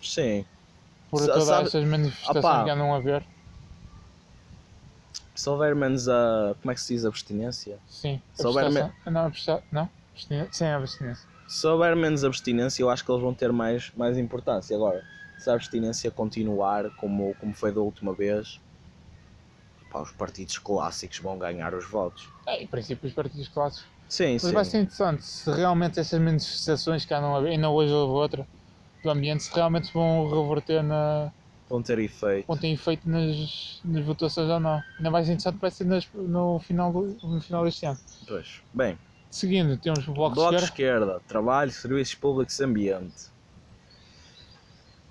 Sim. 0.00 0.44
Por 1.10 1.20
todas 1.26 1.48
estas 1.48 1.84
manifestações 1.84 2.44
Opá. 2.44 2.64
que 2.64 2.70
andam 2.70 2.94
a 2.94 2.98
ver? 3.00 3.24
Se 5.34 5.48
houver 5.50 5.74
menos 5.74 6.08
a. 6.08 6.54
como 6.60 6.70
é 6.70 6.74
que 6.74 6.80
se 6.80 6.94
diz? 6.94 7.04
Abstinência? 7.04 7.78
Sim. 7.88 8.22
Se 8.32 8.46
houver 8.46 8.66
Abstenção- 8.66 8.92
Não, 9.06 9.32
não? 9.72 9.90
Abstinência? 10.12 10.48
Sem 10.52 10.68
abstinência. 10.68 11.28
Se 11.46 11.66
houver 11.66 11.94
menos 11.96 12.24
abstinência, 12.24 12.82
eu 12.82 12.88
acho 12.90 13.04
que 13.04 13.10
eles 13.10 13.22
vão 13.22 13.34
ter 13.34 13.52
mais, 13.52 13.90
mais 13.96 14.16
importância. 14.16 14.74
Agora, 14.76 15.02
se 15.36 15.50
a 15.50 15.54
abstinência 15.54 16.10
continuar 16.10 16.90
como, 16.92 17.34
como 17.34 17.52
foi 17.52 17.72
da 17.72 17.80
última 17.80 18.14
vez, 18.14 18.60
pá, 19.90 20.00
os 20.00 20.12
partidos 20.12 20.58
clássicos 20.58 21.18
vão 21.18 21.36
ganhar 21.36 21.74
os 21.74 21.84
votos. 21.88 22.28
É, 22.46 22.62
em 22.62 22.66
princípio, 22.66 23.08
os 23.08 23.14
partidos 23.14 23.48
clássicos. 23.48 23.86
Sim, 24.08 24.34
Mas 24.34 24.42
sim. 24.42 24.52
vai 24.52 24.64
ser 24.64 24.78
interessante 24.78 25.24
se 25.24 25.50
realmente 25.50 25.98
essas 25.98 26.20
manifestações 26.20 27.04
que 27.04 27.12
andam 27.12 27.34
a 27.34 27.40
ver, 27.40 27.50
ainda 27.50 27.68
hoje 27.70 27.92
houve 27.92 28.12
outra, 28.12 28.48
do 29.02 29.10
ambiente, 29.10 29.42
se 29.42 29.54
realmente 29.54 29.92
vão 29.92 30.28
reverter 30.30 30.82
na. 30.82 31.32
Vão 31.68 31.82
ter 31.82 31.98
efeito. 31.98 32.46
vão 32.46 32.56
ter 32.56 32.68
efeito 32.68 33.08
nas, 33.08 33.80
nas 33.84 34.04
votações 34.04 34.48
ou 34.50 34.60
não. 34.60 34.82
Ainda 34.98 35.10
mais 35.10 35.26
interessante 35.28 35.58
vai 35.58 35.70
ser 35.70 35.84
nas- 35.84 36.06
no, 36.12 36.58
final 36.60 36.92
do, 36.92 37.16
no 37.22 37.40
final 37.40 37.64
deste 37.64 37.86
ano. 37.86 37.98
Pois. 38.26 38.60
Bem, 38.72 38.98
Seguindo, 39.30 39.76
temos 39.78 40.06
o 40.06 40.12
Bloco, 40.12 40.36
Bloco 40.36 40.50
de 40.56 40.62
Esquerda. 40.64 41.04
esquerda, 41.06 41.20
trabalho, 41.26 41.70
serviços 41.72 42.14
públicos 42.14 42.56
e 42.60 42.64
ambiente. 42.64 43.34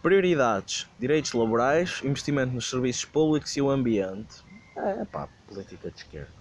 Prioridades, 0.01 0.87
direitos 0.99 1.33
laborais, 1.33 2.01
investimento 2.03 2.53
nos 2.53 2.69
serviços 2.69 3.05
públicos 3.05 3.55
e 3.57 3.61
o 3.61 3.69
ambiente. 3.69 4.35
É 4.75 5.05
pá, 5.05 5.27
política 5.47 5.89
de 5.91 5.97
esquerda. 5.97 6.31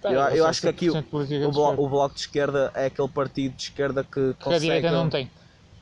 Tá, 0.00 0.12
eu- 0.12 0.20
eu 0.36 0.46
acho 0.46 0.60
que 0.60 0.68
aqui 0.68 0.86
100% 0.90 1.02
política 1.10 1.38
de 1.40 1.44
O, 1.46 1.50
blo- 1.50 1.62
esquerda. 1.64 1.82
o 1.82 1.88
bloco 1.88 2.14
de 2.14 2.20
esquerda 2.20 2.72
é 2.74 2.86
aquele 2.86 3.08
partido 3.08 3.54
de 3.56 3.62
esquerda 3.62 4.04
que 4.04 4.10
que 4.10 4.20
a 4.30 4.34
consegue... 4.44 4.60
direita 4.66 4.90
não 4.92 5.08
tem. 5.10 5.30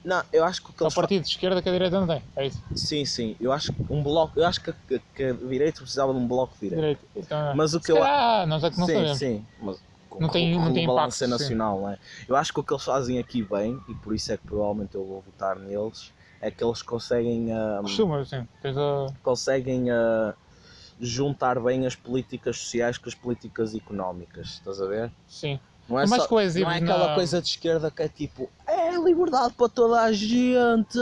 Não, 0.05 0.23
eu 0.33 0.45
acho 0.45 0.63
que 0.63 0.71
o 0.71 0.73
que 0.73 0.83
eles 0.83 0.95
partido 0.95 1.23
de 1.23 1.29
esquerda 1.29 1.63
que 1.63 1.69
a 1.69 1.73
direita 1.73 2.01
não 2.01 2.07
tem. 2.09 2.23
É 2.35 2.47
isso. 2.47 2.61
Sim, 2.75 3.05
sim, 3.05 3.37
eu 3.41 3.53
acho 3.53 3.73
que 3.73 3.79
um 3.89 4.03
bloco, 4.03 4.39
eu 4.39 4.45
acho 4.47 4.61
que, 4.61 4.73
que, 4.89 5.01
que 5.15 5.23
a 5.25 5.33
direita 5.33 5.81
precisava 5.81 6.13
de 6.13 6.19
um 6.19 6.27
bloco 6.27 6.55
de 6.55 6.69
direita. 6.71 6.81
Direita. 6.83 7.07
Então, 7.15 7.57
Mas 7.57 7.75
o 7.75 7.81
que 7.81 7.93
eu 7.93 7.97
calhar, 7.97 8.47
nós 8.49 8.65
é 8.65 8.71
que 8.71 8.79
não 8.79 8.87
sim, 8.87 8.93
sabemos. 8.95 9.19
sim, 9.19 9.47
mas 9.61 9.83
com, 10.11 10.19
Não 10.21 10.29
tem- 10.29 10.55
com, 10.57 10.61
não 10.65 10.73
tem 10.73 10.85
impacto, 10.85 11.13
sim. 11.15 11.27
nacional, 11.29 11.81
não 11.81 11.91
é? 11.91 11.99
Eu 12.29 12.35
acho 12.37 12.53
que 12.53 12.61
o 12.61 12.65
que 12.65 12.73
eles 12.73 12.85
fazem 12.85 13.19
aqui 13.19 13.43
bem, 13.43 13.81
e 13.89 13.95
por 13.95 14.15
isso 14.15 14.33
é 14.33 14.37
que 14.37 14.45
provavelmente 14.45 14.95
eu 14.95 15.05
vou 15.05 15.21
votar 15.21 15.57
neles, 15.57 16.11
é 16.41 16.51
que 16.51 16.65
eles 16.65 16.83
conseguem, 16.83 17.53
ah, 17.53 17.79
Costuma. 17.83 18.25
Tens 18.61 18.77
a... 18.77 19.07
conseguem 19.23 19.91
ah, 19.91 20.35
juntar 21.01 21.61
bem 21.61 21.87
as 21.87 21.95
políticas 21.97 22.59
sociais 22.59 22.99
com 22.99 23.09
as 23.09 23.15
políticas 23.15 23.75
económicas, 23.75 24.49
estás 24.49 24.81
a 24.81 24.87
ver? 24.87 25.13
Sim. 25.29 25.61
Não 25.89 25.99
é, 25.99 26.05
É 26.05 26.07
mais 26.07 26.23
só- 26.23 26.29
coesivo 26.29 26.67
não 26.67 26.73
é 26.73 26.79
aquela 26.79 27.09
na- 27.09 27.15
coisa 27.15 27.41
de 27.43 27.49
esquerda 27.49 27.91
que 27.91 28.03
é 28.03 28.09
tipo, 28.09 28.49
é 28.67 28.82
liberdade 28.99 29.55
para 29.55 29.69
toda 29.69 30.01
a 30.01 30.13
gente, 30.13 30.99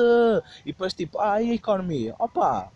e 0.64 0.72
depois 0.72 0.92
tipo, 0.92 1.18
ah, 1.18 1.40
e 1.40 1.50
a 1.50 1.54
economia? 1.54 2.14
Opa! 2.18 2.70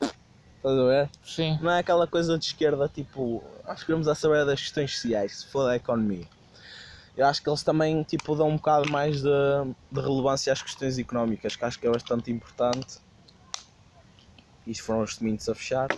Estás 0.00 0.78
a 0.78 0.84
ver? 0.84 1.10
Sim. 1.24 1.58
Não 1.60 1.72
é 1.72 1.80
aquela 1.80 2.06
coisa 2.06 2.38
de 2.38 2.44
esquerda 2.44 2.88
tipo, 2.88 3.42
nós 3.66 3.82
queremos 3.82 4.06
a 4.06 4.14
saber 4.14 4.46
das 4.46 4.60
questões 4.60 4.94
sociais, 4.94 5.40
se 5.40 5.46
for 5.48 5.66
da 5.66 5.76
economia. 5.76 6.26
Eu 7.16 7.26
acho 7.26 7.42
que 7.42 7.48
eles 7.48 7.62
também 7.62 8.02
tipo, 8.04 8.36
dão 8.36 8.48
um 8.48 8.56
bocado 8.56 8.90
mais 8.90 9.22
de, 9.22 9.28
de 9.90 10.00
relevância 10.00 10.52
às 10.52 10.62
questões 10.62 10.98
económicas, 10.98 11.56
que 11.56 11.64
acho 11.64 11.78
que 11.78 11.86
é 11.86 11.90
bastante 11.90 12.30
importante. 12.30 12.98
Isto 14.66 14.84
foram 14.84 15.02
os 15.02 15.16
domingos 15.16 15.48
a 15.48 15.54
fechar. 15.54 15.88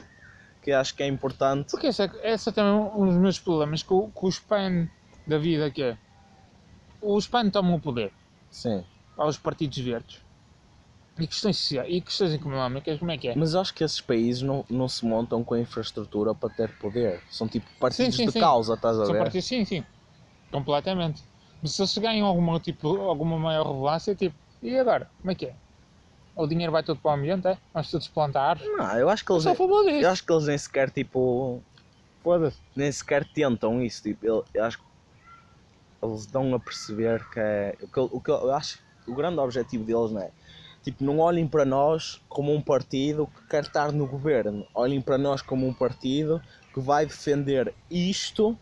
Que 0.63 0.73
acho 0.73 0.95
que 0.95 1.03
é 1.03 1.07
importante. 1.07 1.73
Porque 1.73 1.89
esse 1.89 2.03
é, 2.03 2.11
é 2.23 2.37
também 2.39 2.73
um 2.97 3.07
dos 3.07 3.17
meus 3.17 3.39
problemas 3.39 3.83
com, 3.83 4.11
com 4.11 4.27
o 4.27 4.31
spam 4.31 4.89
da 5.27 5.37
vida, 5.37 5.71
que 5.71 5.83
é... 5.83 5.99
O 7.03 7.19
spam 7.19 7.51
toma 7.51 7.75
o 7.75 7.81
poder 7.81 8.11
Sim. 8.55 8.85
aos 9.19 9.37
partidos 9.37 9.77
verdes. 9.79 10.21
E 11.19 11.27
questões 11.27 11.59
sociais, 11.59 11.89
e 11.93 12.01
questões 12.01 12.33
económicas, 12.33 12.99
como 12.99 13.11
é 13.11 13.19
que 13.19 13.29
é? 13.29 13.37
Mas 13.37 13.55
eu 13.55 13.61
acho 13.61 13.75
que 13.75 13.85
esses 13.85 14.01
países 14.01 14.43
não, 14.43 14.65
não 14.71 14.89
se 14.89 15.05
montam 15.05 15.45
com 15.45 15.55
a 15.55 15.61
infraestrutura 15.61 16.35
para 16.35 16.49
ter 16.51 16.69
poder. 16.79 17.21
São 17.31 17.47
tipo 17.47 17.67
partidos 17.79 18.17
sim, 18.17 18.27
de 18.27 18.33
sim. 18.33 18.41
causa, 18.41 18.75
estás 18.75 18.99
a 18.99 19.05
São 19.05 19.13
ver? 19.13 19.21
partidos, 19.21 19.47
sim, 19.47 19.65
sim. 19.65 19.85
Completamente. 20.51 21.23
Mas 21.63 21.73
se 21.73 21.83
eles 21.83 21.99
ganham 21.99 22.27
alguma, 22.27 22.59
tipo, 22.61 23.01
alguma 23.01 23.39
maior 23.39 23.67
relevância, 23.67 24.15
tipo, 24.15 24.35
e 24.63 24.77
agora? 24.79 25.09
Como 25.21 25.31
é 25.31 25.35
que 25.35 25.47
é? 25.47 25.55
O 26.37 26.47
dinheiro 26.47 26.73
vai 26.73 26.83
todo 26.83 26.99
para 26.99 27.13
o 27.13 27.15
ambiente, 27.15 27.47
é? 27.47 27.59
Vamos 27.73 27.91
todos 27.91 28.09
plantar? 28.09 28.59
Não, 28.61 28.99
eu 28.99 29.09
acho 29.09 29.25
que 29.25 29.31
Eu 29.31 29.37
eles, 29.37 29.45
disso. 29.45 29.61
eu 30.03 30.11
acho 30.11 30.25
que 30.25 30.33
eles 30.33 30.47
nem 30.47 30.59
sequer 30.59 30.91
tipo. 30.91 31.63
Foda-se. 32.23 32.59
nem 32.75 32.91
sequer 32.91 33.25
tentam 33.25 33.81
isso. 33.83 34.03
Tipo, 34.03 34.27
eu, 34.27 34.45
eu 34.53 34.65
acho 34.65 34.79
que 34.79 34.85
eles 36.05 36.27
dão 36.27 36.55
a 36.55 36.61
perceber 36.61 37.25
que 37.31 37.41
é. 37.41 37.77
O 37.83 37.89
que, 37.89 37.99
eu- 37.99 38.11
o 38.13 38.21
que 38.21 38.31
eu 38.31 38.55
acho 38.55 38.79
o 39.07 39.15
grande 39.15 39.39
objetivo 39.39 39.85
deles 39.85 40.11
não 40.13 40.21
é. 40.21 40.31
Tipo, 40.83 41.03
não 41.05 41.19
olhem 41.19 41.47
para 41.47 41.65
nós 41.65 42.21
como 42.29 42.55
um 42.55 42.61
partido 42.61 43.27
que 43.27 43.49
quer 43.49 43.63
estar 43.65 43.91
no 43.93 44.07
governo. 44.07 44.67
Olhem 44.75 45.01
para 45.01 45.17
nós 45.19 45.41
como 45.43 45.67
um 45.67 45.73
partido 45.73 46.41
que 46.73 46.81
vai 46.81 47.07
defender 47.07 47.75
isto, 47.91 48.57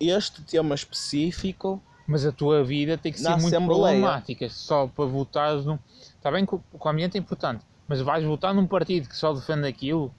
este 0.00 0.42
tema 0.42 0.74
específico. 0.74 1.82
Mas 2.06 2.24
a 2.24 2.32
tua 2.32 2.62
vida 2.62 2.96
tem 2.96 3.10
que 3.12 3.18
ser 3.20 3.30
muito 3.30 3.46
Assembleia. 3.46 3.96
problemática. 3.96 4.48
Só 4.48 4.86
para 4.86 5.04
votares 5.06 5.64
num. 5.64 5.78
Está 6.16 6.30
bem 6.30 6.46
que 6.46 6.54
o 6.54 6.88
ambiente 6.88 7.16
é 7.16 7.20
importante, 7.20 7.64
mas 7.88 8.00
vais 8.00 8.24
votar 8.24 8.54
num 8.54 8.66
partido 8.66 9.08
que 9.08 9.16
só 9.16 9.32
defende 9.32 9.66
aquilo, 9.66 10.12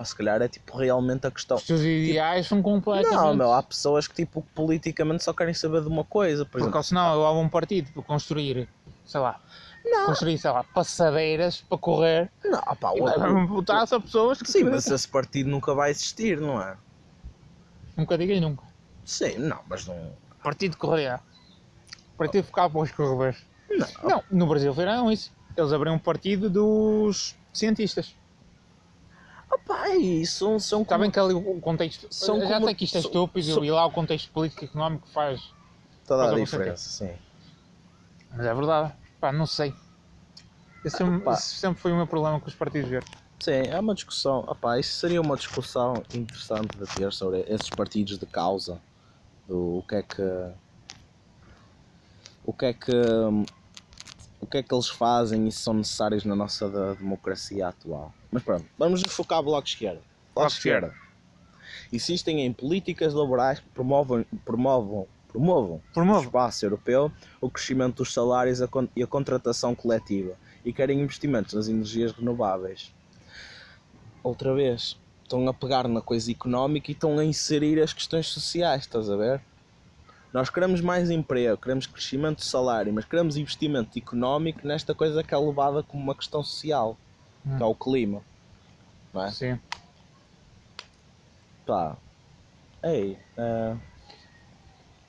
Pá, 0.00 0.04
se 0.04 0.16
calhar 0.16 0.40
é 0.40 0.48
tipo 0.48 0.78
realmente 0.78 1.26
a 1.26 1.30
questão. 1.30 1.58
os 1.58 1.64
teus 1.64 1.82
ideais 1.82 2.46
são 2.46 2.62
completamente. 2.62 3.14
Não, 3.14 3.34
meu, 3.34 3.52
há 3.52 3.62
pessoas 3.62 4.08
que 4.08 4.14
tipo 4.14 4.40
politicamente 4.54 5.22
só 5.22 5.34
querem 5.34 5.52
saber 5.52 5.82
de 5.82 5.88
uma 5.88 6.04
coisa. 6.04 6.46
Por 6.46 6.58
exemplo, 6.58 6.72
Porque 6.72 6.86
senão 6.88 7.14
eu 7.16 7.26
há 7.26 7.32
um 7.38 7.50
partido 7.50 7.92
para 7.92 8.02
construir, 8.02 8.66
sei 9.04 9.20
lá, 9.20 9.38
não, 9.84 10.06
construir, 10.06 10.38
sei 10.38 10.50
lá, 10.50 10.64
passadeiras 10.64 11.60
para 11.60 11.76
correr 11.76 12.32
não, 12.42 12.62
pá, 12.76 12.92
o- 12.92 13.04
vai 13.04 13.46
votar 13.46 13.86
só 13.86 14.00
pessoas 14.00 14.40
que 14.40 14.50
Sim, 14.50 14.64
mas 14.72 14.86
esse 14.86 15.06
partido 15.06 15.50
nunca 15.50 15.74
vai 15.74 15.90
existir, 15.90 16.40
não 16.40 16.62
é? 16.62 16.78
nunca 17.94 18.16
digas 18.16 18.40
nunca. 18.40 18.64
Sim, 19.04 19.36
não, 19.36 19.60
mas 19.68 19.86
não. 19.86 20.16
Partido 20.42 20.78
Correia. 20.78 21.20
Partido 22.16 22.44
ficar 22.44 22.70
para 22.70 22.80
os 22.80 22.90
corredores. 22.90 23.36
Não, 23.68 23.86
Não, 24.08 24.24
no 24.30 24.46
Brasil 24.46 24.72
fizeram 24.72 25.12
isso. 25.12 25.30
Eles 25.54 25.72
abriram 25.74 25.96
um 25.96 25.98
partido 25.98 26.48
dos 26.48 27.34
cientistas. 27.52 28.14
Opa, 29.50 29.88
é 29.88 29.96
isso, 29.96 30.58
são 30.60 30.82
Está 30.82 30.94
como- 30.94 31.02
bem 31.02 31.10
que 31.10 31.18
ali 31.18 31.34
o 31.34 31.60
contexto. 31.60 32.06
São 32.10 32.40
já 32.40 32.54
como- 32.54 32.66
sei 32.66 32.74
que 32.74 32.84
isto 32.84 32.98
é 32.98 33.00
são- 33.02 33.10
estúpido 33.10 33.54
são- 33.54 33.64
e 33.64 33.70
lá 33.70 33.84
o 33.84 33.90
contexto 33.90 34.30
político 34.30 34.64
e 34.64 34.68
económico 34.68 35.08
faz. 35.08 35.40
toda 36.06 36.24
faz 36.24 36.34
a 36.36 36.44
diferença, 36.44 36.88
sim. 36.88 37.12
Mas 38.30 38.46
é 38.46 38.54
verdade. 38.54 38.94
Pá, 39.20 39.32
não 39.32 39.46
sei. 39.46 39.74
Esse, 40.84 41.02
é 41.02 41.06
esse 41.32 41.54
sempre 41.56 41.80
foi 41.80 41.92
o 41.92 41.96
meu 41.96 42.06
problema 42.06 42.40
com 42.40 42.46
os 42.46 42.54
partidos 42.54 42.88
verdes. 42.88 43.10
Sim, 43.40 43.62
é 43.68 43.78
uma 43.80 43.94
discussão. 43.94 44.44
Opa, 44.46 44.78
isso 44.78 44.98
seria 44.98 45.20
uma 45.20 45.36
discussão 45.36 45.94
interessante 46.14 46.76
de 46.78 46.86
ter 46.94 47.12
sobre 47.12 47.40
esses 47.48 47.68
partidos 47.70 48.18
de 48.18 48.26
causa. 48.26 48.80
Do 49.48 49.78
o 49.78 49.82
que 49.86 49.94
é 49.96 50.02
que. 50.02 50.52
O 52.44 52.52
que 52.52 52.64
é 52.66 52.72
que. 52.72 52.92
O 54.40 54.46
que 54.46 54.58
é 54.58 54.62
que 54.62 54.74
eles 54.74 54.88
fazem 54.88 55.46
e 55.48 55.52
se 55.52 55.58
são 55.60 55.74
necessários 55.74 56.24
na 56.24 56.34
nossa 56.34 56.68
democracia 56.96 57.68
atual. 57.68 58.12
Mas 58.30 58.42
pronto, 58.42 58.64
vamos 58.78 59.02
focar 59.02 59.42
Bloco 59.42 59.66
Esquerda. 59.66 60.00
Bloco 60.34 60.34
Bloco 60.34 60.50
de 60.50 60.56
Esquerda. 60.56 60.94
Insistem 61.92 62.42
em 62.42 62.52
políticas 62.52 63.14
laborais 63.14 63.58
que 63.58 63.68
promovam, 63.70 64.24
promovam, 64.44 65.06
promovam 65.28 65.74
no 65.74 65.92
Promove. 65.92 66.26
espaço 66.26 66.64
europeu 66.64 67.12
o 67.40 67.50
crescimento 67.50 67.96
dos 67.96 68.12
salários 68.12 68.60
e 68.94 69.02
a 69.02 69.06
contratação 69.06 69.74
coletiva 69.74 70.36
e 70.64 70.72
querem 70.72 71.00
investimentos 71.00 71.54
nas 71.54 71.68
energias 71.68 72.12
renováveis. 72.12 72.92
Outra 74.22 74.54
vez, 74.54 74.98
estão 75.22 75.48
a 75.48 75.54
pegar 75.54 75.88
na 75.88 76.00
coisa 76.00 76.30
económica 76.30 76.90
e 76.90 76.94
estão 76.94 77.18
a 77.18 77.24
inserir 77.24 77.80
as 77.80 77.92
questões 77.92 78.28
sociais, 78.28 78.82
estás 78.82 79.08
a 79.08 79.16
ver? 79.16 79.40
Nós 80.32 80.48
queremos 80.48 80.80
mais 80.80 81.10
emprego, 81.10 81.56
queremos 81.56 81.86
crescimento 81.86 82.38
de 82.38 82.44
salário, 82.44 82.92
mas 82.92 83.04
queremos 83.04 83.36
investimento 83.36 83.98
económico 83.98 84.66
nesta 84.66 84.94
coisa 84.94 85.24
que 85.24 85.34
é 85.34 85.38
levada 85.38 85.82
como 85.82 86.02
uma 86.02 86.14
questão 86.14 86.42
social, 86.44 86.96
que 87.42 87.62
é 87.62 87.66
o 87.66 87.74
clima. 87.74 88.24
Não 89.12 89.22
é? 89.24 89.30
Sim. 89.30 89.60
Pá, 91.64 91.96
ei, 92.84 93.18
é, 93.38 93.76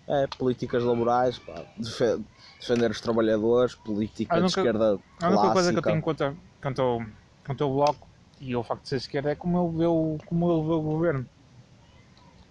é, 0.08 0.28
políticas 0.28 0.84
laborais, 0.84 1.40
pá, 1.40 1.66
defe- 1.78 2.24
defender 2.60 2.92
os 2.92 3.02
trabalhadores, 3.02 3.76
política 3.76 4.36
A 4.36 4.40
de 4.40 4.44
única- 4.46 4.60
esquerda 4.60 5.00
A 5.22 5.30
única 5.30 5.52
coisa 5.54 5.72
que 5.72 5.80
eu 5.80 5.84
tenho 5.84 6.02
contra, 6.02 6.38
quanto, 6.62 6.82
ao, 6.82 7.00
quanto 7.46 7.64
ao 7.64 7.74
bloco 7.74 8.10
e 8.40 8.54
ao 8.54 8.64
facto 8.64 8.84
de 8.84 8.90
ser 8.90 8.96
esquerda 8.98 9.32
é 9.32 9.36
como 9.36 9.58
ele 9.70 9.78
vê 9.78 9.86
o, 9.86 10.18
como 10.26 10.52
ele 10.52 10.68
vê 10.68 10.74
o 10.74 10.82
governo. 10.82 11.30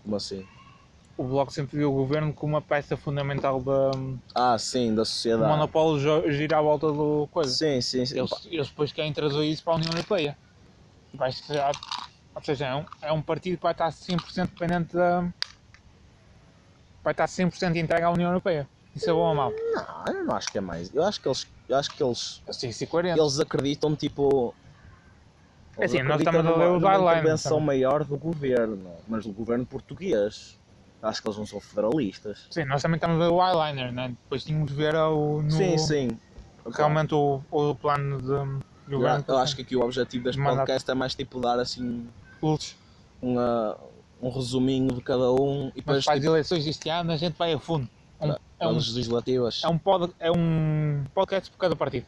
Como 0.02 0.16
assim? 0.16 0.46
O 1.20 1.24
bloco 1.24 1.52
sempre 1.52 1.76
viu 1.76 1.90
o 1.90 1.94
governo 1.94 2.32
como 2.32 2.54
uma 2.54 2.62
peça 2.62 2.96
fundamental 2.96 3.60
da 3.60 3.90
Ah, 4.34 4.56
sim, 4.56 4.94
da 4.94 5.04
sociedade. 5.04 5.46
monopólio 5.50 6.00
jo- 6.00 6.30
gira 6.32 6.56
à 6.56 6.62
volta 6.62 6.90
do 6.90 7.28
coisa. 7.30 7.52
Sim, 7.52 7.78
sim, 7.82 8.06
sim. 8.06 8.16
Eles, 8.18 8.30
eles 8.46 8.68
depois 8.68 8.90
querem 8.90 9.12
trazer 9.12 9.44
isso 9.44 9.62
para 9.62 9.74
a 9.74 9.76
União 9.76 9.92
Europeia. 9.92 10.34
Vai 11.12 11.30
ser, 11.30 11.60
ou 12.34 12.42
seja, 12.42 12.68
é 12.68 12.74
um, 12.74 12.86
é 13.02 13.12
um 13.12 13.20
partido 13.20 13.58
que 13.58 13.62
vai 13.62 13.72
estar 13.72 13.90
100% 13.92 14.48
dependente 14.52 14.96
da. 14.96 15.20
vai 17.04 17.12
estar 17.12 17.26
100% 17.26 17.76
entregue 17.76 18.02
à 18.02 18.10
União 18.10 18.30
Europeia. 18.30 18.66
Isso 18.96 19.10
é 19.10 19.12
bom 19.12 19.28
ou 19.28 19.34
mau? 19.34 19.52
Não, 19.74 20.14
eu 20.14 20.24
não 20.24 20.34
acho 20.34 20.50
que 20.50 20.56
é 20.56 20.62
mais. 20.62 20.90
Eu 20.94 21.04
acho 21.04 21.20
que 21.20 21.28
eles, 21.28 21.46
eu 21.68 21.76
acho 21.76 21.90
que 21.94 22.02
eles, 22.02 22.40
Assim, 22.48 22.72
se 22.72 22.86
coerente. 22.86 23.20
eles 23.20 23.38
acreditam 23.38 23.94
tipo. 23.94 24.54
É 25.76 25.84
assim, 25.84 25.98
eles 25.98 26.08
nós 26.08 26.20
acreditam 26.22 26.40
estamos 26.40 26.46
a 26.46 26.56
ler 26.64 26.70
os 26.70 26.80
numa 26.82 26.92
guidelines, 26.94 27.18
intervenção 27.18 27.60
maior 27.60 28.04
do 28.04 28.16
governo, 28.16 28.96
mas 29.06 29.26
do 29.26 29.32
governo 29.32 29.66
português. 29.66 30.58
Acho 31.03 31.22
que 31.22 31.28
eles 31.28 31.38
não 31.38 31.46
são 31.46 31.61
federalistas. 31.61 32.46
Sim, 32.51 32.64
nós 32.64 32.82
também 32.82 32.96
estamos 32.96 33.16
a 33.20 33.24
ver 33.26 33.32
o 33.32 33.42
eyeliner, 33.42 33.90
né? 33.92 34.09
Depois 34.09 34.44
tínhamos 34.44 34.70
de 34.70 34.76
ver 34.76 34.94
o, 34.94 35.40
no, 35.42 35.51
Sim, 35.51 35.78
sim. 35.78 36.18
realmente 36.74 37.14
o, 37.14 37.40
o 37.51 37.74
plano 37.74 38.20
de 38.20 38.28
Eu, 38.92 38.98
governo. 38.98 39.24
eu 39.26 39.38
acho 39.38 39.57
que 39.57 39.62
aqui 39.62 39.76
o 39.76 39.80
objetivo 39.82 40.24
deste 40.24 40.38
Mandato. 40.38 40.59
podcast 40.59 40.90
é 40.90 40.94
mais 40.94 41.14
tipo 41.14 41.40
dar 41.40 41.59
assim 41.59 42.07
uma, 43.22 43.78
um 44.20 44.28
resuminho 44.30 44.92
de 44.92 45.01
cada 45.01 45.32
um 45.32 45.68
e 45.68 45.72
Mas 45.74 45.74
depois 45.76 46.05
para 46.05 46.14
as 46.14 46.20
tipo, 46.20 46.30
eleições 46.32 46.64
deste 46.66 46.88
ano 46.90 47.12
a 47.12 47.16
gente 47.16 47.34
vai 47.36 47.53
a 47.55 47.59
fundo. 47.59 47.88
É 48.20 48.26
um, 48.26 48.34
é 48.59 48.68
um, 48.68 48.72
legislativas. 48.72 49.62
é 49.64 49.68
um, 49.68 49.78
pod, 49.78 50.12
é 50.20 50.30
um 50.30 51.05
podcast 51.14 51.51
por 51.51 51.57
cada 51.57 51.74
partido. 51.74 52.05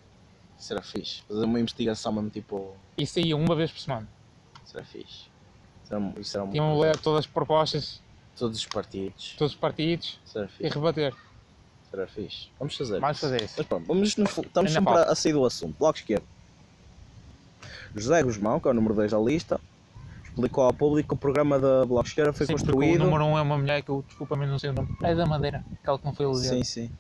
Será 0.59 0.83
fixe. 0.83 1.23
Fazer 1.27 1.45
uma 1.47 1.59
investigação 1.59 2.13
mesmo 2.13 2.29
tipo. 2.29 2.77
Isso 2.99 3.19
aí 3.19 3.33
uma 3.33 3.55
vez 3.57 3.71
por 3.73 3.81
semana. 3.81 4.07
Será 4.67 4.85
fixe. 4.85 5.31
Era, 5.91 6.13
isso 6.21 6.37
era 6.37 6.45
um- 6.47 6.51
Tinham 6.51 6.79
ler 6.79 6.97
todas 6.99 7.21
as 7.21 7.27
propostas, 7.27 8.01
todos 8.37 8.59
os 8.59 8.67
partidos. 8.67 9.35
todos 9.39 9.53
os 9.53 9.59
partidos 9.59 10.19
Será 10.25 10.47
e 10.47 10.49
fixe. 10.49 10.75
rebater. 10.75 11.15
Será 11.91 12.07
fixe. 12.07 12.49
Vamos 12.59 12.77
fazer. 12.77 13.01
Vamos 13.01 13.17
isso. 13.17 13.27
fazer 13.27 13.43
isso. 13.43 13.55
Mas 13.59 13.67
pronto, 13.67 13.87
vamos 13.87 14.17
nos, 14.17 14.39
estamos 14.39 14.73
sempre 14.73 14.93
a, 14.93 15.03
a 15.05 15.15
sair 15.15 15.33
do 15.33 15.45
assunto. 15.45 15.77
Bloco 15.79 15.99
esquerdo. 15.99 16.25
José 17.95 18.23
Guzmão, 18.23 18.59
que 18.59 18.69
é 18.69 18.71
o 18.71 18.75
número 18.75 18.95
2 18.95 19.11
da 19.11 19.19
lista, 19.19 19.61
explicou 20.25 20.65
ao 20.65 20.73
público 20.73 21.11
que 21.11 21.15
o 21.15 21.17
programa 21.17 21.59
da 21.59 21.85
Bloco 21.85 22.09
Esquerda 22.09 22.33
foi 22.33 22.47
Sim, 22.47 22.53
construído. 22.53 23.03
O 23.03 23.05
número 23.05 23.25
1 23.25 23.29
um 23.29 23.39
é 23.39 23.43
uma 23.43 23.59
mulher 23.59 23.83
que 23.83 23.91
eu, 23.91 24.03
desculpa, 24.07 24.35
mas 24.35 24.49
não 24.49 24.59
sei 24.59 24.71
o 24.71 24.73
nome. 24.73 24.97
É 25.03 25.15
da 25.15 25.27
Madeira, 25.27 25.65
aquela 25.81 25.99
que 25.99 26.05
não 26.05 26.15
foi 26.15 26.27
elegida. 26.27 26.55
Sim, 26.55 26.65
sim. 26.65 26.91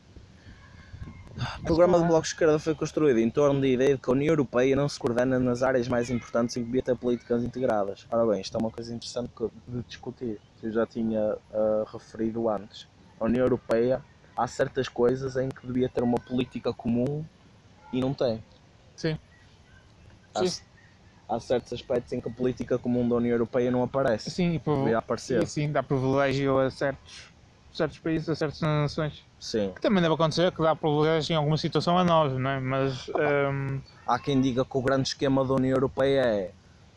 O 1.60 1.64
programa 1.64 1.98
do 1.98 2.04
Bloco 2.04 2.22
de 2.22 2.28
Esquerda 2.28 2.58
foi 2.58 2.74
construído 2.74 3.18
em 3.18 3.30
torno 3.30 3.58
da 3.58 3.66
ideia 3.66 3.94
de 3.94 4.00
que 4.00 4.10
a 4.10 4.12
União 4.12 4.32
Europeia 4.32 4.76
não 4.76 4.86
se 4.86 4.98
coordena 4.98 5.38
nas 5.38 5.62
áreas 5.62 5.88
mais 5.88 6.10
importantes 6.10 6.56
em 6.56 6.60
que 6.60 6.66
devia 6.66 6.82
ter 6.82 6.94
políticas 6.94 7.42
integradas. 7.42 8.06
Ora 8.10 8.26
bem, 8.26 8.42
isto 8.42 8.54
é 8.54 8.60
uma 8.60 8.70
coisa 8.70 8.94
interessante 8.94 9.30
de 9.66 9.82
discutir. 9.88 10.38
Que 10.62 10.68
eu 10.68 10.72
já 10.72 10.86
tinha 10.86 11.36
ah, 11.52 11.84
referido 11.92 12.48
antes. 12.48 12.86
A 13.20 13.24
União 13.24 13.44
Europeia, 13.44 14.00
há 14.36 14.46
certas 14.46 14.88
coisas 14.88 15.36
em 15.36 15.48
que 15.48 15.66
devia 15.66 15.88
ter 15.88 16.04
uma 16.04 16.18
política 16.18 16.72
comum 16.72 17.24
e 17.92 18.00
não 18.00 18.14
tem. 18.14 18.42
Sim. 18.94 19.18
Há, 20.32 20.46
Sim. 20.46 20.62
há 21.28 21.40
certos 21.40 21.72
aspectos 21.72 22.12
em 22.12 22.20
que 22.20 22.28
a 22.28 22.32
política 22.32 22.78
comum 22.78 23.08
da 23.08 23.16
União 23.16 23.32
Europeia 23.32 23.72
não 23.72 23.82
aparece. 23.82 24.30
Sim, 24.30 24.54
e, 24.54 24.58
Devia 24.58 24.98
aparecer. 24.98 25.42
e 25.42 25.46
sim, 25.46 25.72
dá 25.72 25.82
privilégio 25.82 26.56
a 26.60 26.70
certos, 26.70 27.32
certos 27.72 27.98
países, 27.98 28.28
a 28.28 28.36
certas 28.36 28.60
nações. 28.60 29.24
Sim. 29.40 29.72
Que 29.74 29.80
também 29.80 30.00
deve 30.00 30.14
acontecer 30.14 30.52
que 30.52 30.62
dá 30.62 30.76
privilégio 30.76 31.32
em 31.32 31.36
alguma 31.36 31.58
situação 31.58 31.98
a 31.98 32.04
nós, 32.04 32.32
não 32.38 32.50
é? 32.50 32.60
Mas 32.60 33.08
hum, 33.08 33.80
Há 34.06 34.16
quem 34.20 34.40
diga 34.40 34.64
que 34.64 34.78
o 34.78 34.82
grande 34.82 35.08
esquema 35.08 35.44
da 35.44 35.54
União 35.54 35.74
Europeia 35.74 36.20
é 36.20 36.52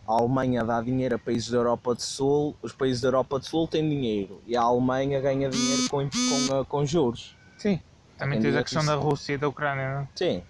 a 0.08 0.14
Alemanha 0.14 0.64
dá 0.64 0.82
dinheiro 0.82 1.16
a 1.16 1.20
países 1.20 1.50
da 1.50 1.58
Europa 1.58 1.96
do 1.96 2.02
Sul, 2.02 2.56
os 2.62 2.72
países 2.72 3.02
da 3.02 3.08
Europa 3.08 3.40
do 3.40 3.46
Sul 3.46 3.68
têm 3.68 3.88
dinheiro 3.88 4.42
e 4.46 4.56
a 4.56 4.62
Alemanha 4.62 5.20
ganha 5.20 5.50
dinheiro 5.50 5.90
com, 5.90 6.08
com, 6.10 6.60
ah, 6.60 6.66
com 6.66 6.86
juros. 6.86 7.36
sim, 7.58 7.80
também 8.18 8.40
tens 8.40 8.56
a 8.56 8.60
que 8.60 8.64
questão 8.66 8.82
isso- 8.84 8.92
da 8.92 8.96
Rússia 8.98 9.34
e 9.34 9.38
da 9.38 9.48
Ucrânia, 9.48 9.94
não 9.96 10.02
é? 10.02 10.08
Sim. 10.16 10.44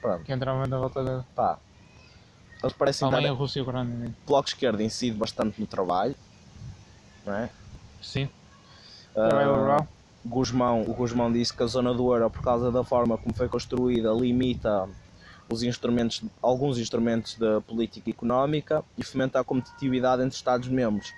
Pronto, 0.00 0.22
que 0.24 0.32
entravam 0.32 0.66
na 0.66 0.78
volta 0.78 1.02
da 1.02 1.24
pá. 1.34 1.58
Eles 2.62 2.72
parecem 2.72 3.06
Alemanha, 3.06 3.28
estar. 3.28 3.38
Rússia 3.38 3.58
e 3.58 3.62
Ucrânia. 3.62 3.94
né? 3.96 4.12
O 4.24 4.26
Bloco 4.28 4.48
Esquerdo 4.48 4.80
incide 4.82 5.16
bastante 5.16 5.60
no 5.60 5.66
trabalho. 5.66 6.14
Não 7.26 7.34
é? 7.34 7.50
Sim, 8.02 8.28
trabalho 9.14 9.54
rural. 9.56 9.88
Guzmão, 10.26 10.82
o 10.82 10.92
Guzmão 10.94 11.32
disse 11.32 11.52
que 11.54 11.62
a 11.62 11.66
zona 11.66 11.94
do 11.94 12.12
euro, 12.12 12.28
por 12.30 12.42
causa 12.42 12.70
da 12.70 12.82
forma 12.84 13.16
como 13.16 13.34
foi 13.34 13.48
construída, 13.48 14.12
limita 14.12 14.88
os 15.50 15.62
instrumentos, 15.62 16.22
alguns 16.42 16.78
instrumentos 16.78 17.36
da 17.36 17.60
política 17.60 18.10
económica 18.10 18.84
e 18.96 19.02
fomenta 19.02 19.40
a 19.40 19.44
competitividade 19.44 20.22
entre 20.22 20.36
Estados-membros. 20.36 21.12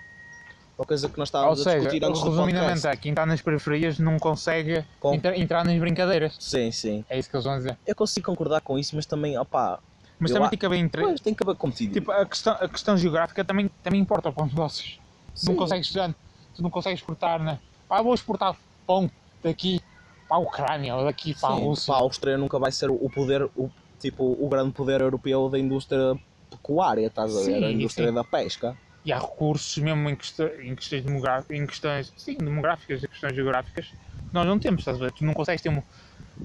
Uma 0.79 0.87
coisa 0.87 1.09
que 1.09 1.19
nós 1.19 1.29
Ou 1.29 1.31
estávamos 1.31 1.61
a 1.61 1.65
seja, 1.65 1.77
discutir 1.81 2.05
antes 2.05 2.23
resumidamente, 2.23 2.87
é, 2.87 2.97
quem 2.97 3.13
está 3.13 3.27
nas 3.27 3.43
periferias 3.43 3.99
não 3.99 4.19
consegue 4.19 4.85
Com- 4.99 5.15
entra- 5.15 5.37
entrar 5.39 5.65
nas 5.65 5.79
brincadeiras. 5.79 6.37
Sim, 6.39 6.71
sim. 6.73 7.05
É 7.09 7.19
isso 7.19 7.29
que 7.29 7.37
eles 7.37 7.45
vão 7.45 7.57
dizer. 7.57 7.79
Eu 7.87 7.95
consigo 7.95 8.27
concordar 8.27 8.61
com 8.63 8.79
isso, 8.79 8.97
mas 8.97 9.05
também, 9.05 9.37
opá, 9.37 9.79
Mas 10.19 10.31
também 10.33 10.47
a- 10.47 10.51
tem 10.51 10.59
que 10.59 10.65
haver 10.67 10.79
entre... 10.79 11.03
pois, 11.03 11.21
tem 11.21 11.35
que 11.35 11.43
haver 11.43 11.57
competitividade. 11.57 12.01
Tipo, 12.01 12.13
a 12.13 12.25
questão, 12.25 12.53
a 12.55 12.69
questão 12.69 12.97
geográfica 12.97 13.45
também, 13.45 13.69
também 13.83 14.01
importa 14.01 14.33
para 14.33 14.45
os 14.45 14.51
negócios. 14.51 14.99
Tu 15.39 15.47
não 15.47 15.53
Sim. 15.55 15.59
consegues 15.59 15.93
tu 15.93 16.63
não 16.63 16.71
consegues 16.71 17.01
exportar, 17.01 17.43
né? 17.43 17.59
Pá, 17.89 18.01
vou 18.01 18.15
exportar 18.15 18.57
pão 18.87 19.11
daqui 19.43 19.81
para 20.29 20.37
a 20.39 20.41
Ucrânia 20.41 20.97
ou 20.97 21.05
daqui 21.05 21.35
para 21.35 21.51
a 21.51 21.57
Sim, 21.57 21.65
Rússia. 21.67 21.93
pá, 21.93 21.99
a 21.99 22.03
Áustria 22.03 22.39
nunca 22.39 22.59
vai 22.59 22.73
ser 22.73 22.91
o 22.91 23.11
poder, 23.11 23.43
o, 23.57 23.71
tipo, 24.01 24.37
o 24.39 24.49
grande 24.49 24.73
poder 24.73 25.01
europeu 25.01 25.49
da 25.49 25.59
indústria 25.59 26.19
pecuária, 26.51 27.07
estás 27.07 27.37
a 27.37 27.41
ver? 27.41 27.59
Sim, 27.59 27.65
a 27.65 27.71
indústria 27.71 28.09
sim. 28.09 28.15
da 28.15 28.25
pesca. 28.25 28.77
E 29.05 29.13
há 29.13 29.19
recursos 29.19 29.79
mesmo 29.79 30.09
em, 30.09 30.13
em 30.13 30.75
questões 30.75 31.05
demográficas, 31.05 31.57
em 31.57 31.67
questões, 31.67 32.13
sim, 32.17 32.37
demográficas 32.37 33.03
e 33.03 33.09
questões 33.09 33.35
geográficas 33.35 33.87
que 33.87 34.35
nós 34.35 34.47
não 34.47 34.59
temos, 34.59 34.81
estás 34.81 34.97
a 34.97 35.01
ver? 35.01 35.13
Tu 35.13 35.25
não 35.25 35.33
consegues 35.33 35.63
ter 35.63 35.69
um, 35.69 35.83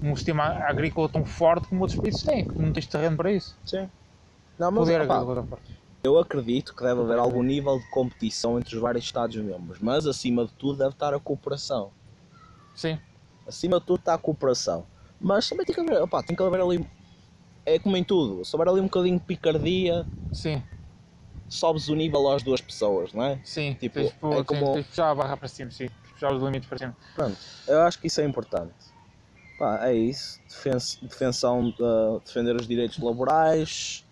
um 0.01 0.15
sistema 0.15 0.43
agrícola 0.43 1.09
tão 1.09 1.25
forte 1.25 1.67
como 1.67 1.81
outros 1.81 1.99
países 1.99 2.23
têm, 2.23 2.45
que 2.45 2.61
não 2.61 2.71
tens 2.71 2.85
terreno 2.85 3.17
para 3.17 3.31
isso. 3.31 3.55
Sim. 3.65 3.89
Não, 4.57 4.71
mas, 4.71 4.79
Poder 4.81 5.01
agrícola. 5.01 5.47
Eu 6.03 6.19
acredito 6.19 6.75
que 6.75 6.83
deve 6.83 7.01
haver 7.01 7.17
algum 7.17 7.41
nível 7.41 7.79
de 7.79 7.89
competição 7.89 8.59
entre 8.59 8.75
os 8.75 8.81
vários 8.81 9.03
Estados-membros, 9.03 9.79
mas 9.79 10.05
acima 10.05 10.45
de 10.45 10.51
tudo 10.53 10.77
deve 10.77 10.91
estar 10.91 11.13
a 11.13 11.19
cooperação. 11.19 11.91
Sim, 12.75 12.99
Acima 13.47 13.79
de 13.79 13.85
tudo 13.85 13.99
está 13.99 14.13
a 14.13 14.17
cooperação. 14.17 14.85
Mas 15.19 15.47
também 15.47 15.65
tem 15.65 15.73
que 15.73 15.81
haver, 15.81 16.01
opá, 16.01 16.21
tem 16.23 16.35
que 16.35 16.43
haver 16.43 16.61
ali. 16.61 16.85
É 17.65 17.79
como 17.79 17.97
em 17.97 18.03
tudo, 18.03 18.45
se 18.45 18.55
houver 18.55 18.69
ali 18.69 18.79
um 18.79 18.85
bocadinho 18.85 19.17
de 19.19 19.25
picardia, 19.25 20.07
sim, 20.31 20.61
sobes 21.49 21.87
o 21.87 21.95
nível 21.95 22.29
às 22.29 22.43
duas 22.43 22.61
pessoas, 22.61 23.11
não 23.13 23.23
é? 23.23 23.39
sim. 23.43 23.73
Tipo, 23.75 23.95
tens, 23.95 24.13
é 24.31 24.43
como- 24.43 24.73
tens 24.73 24.83
de 24.83 24.89
puxar 24.89 25.09
a 25.09 25.15
barra 25.15 25.37
para 25.37 25.47
cima, 25.47 25.71
sim. 25.71 25.87
Tens 25.87 25.91
de 26.07 26.13
puxar 26.13 26.33
os 26.33 26.43
limites 26.43 26.67
para 26.69 26.77
cima. 26.77 26.95
Pronto, 27.15 27.37
eu 27.67 27.81
acho 27.81 27.99
que 27.99 28.07
isso 28.07 28.21
é 28.21 28.25
importante. 28.25 28.75
Pá, 29.57 29.87
é 29.87 29.93
isso. 29.93 30.41
Defen- 30.49 30.97
defensão, 31.07 31.69
de, 31.71 32.19
defender 32.25 32.55
os 32.55 32.67
direitos 32.67 32.97
laborais, 32.99 34.05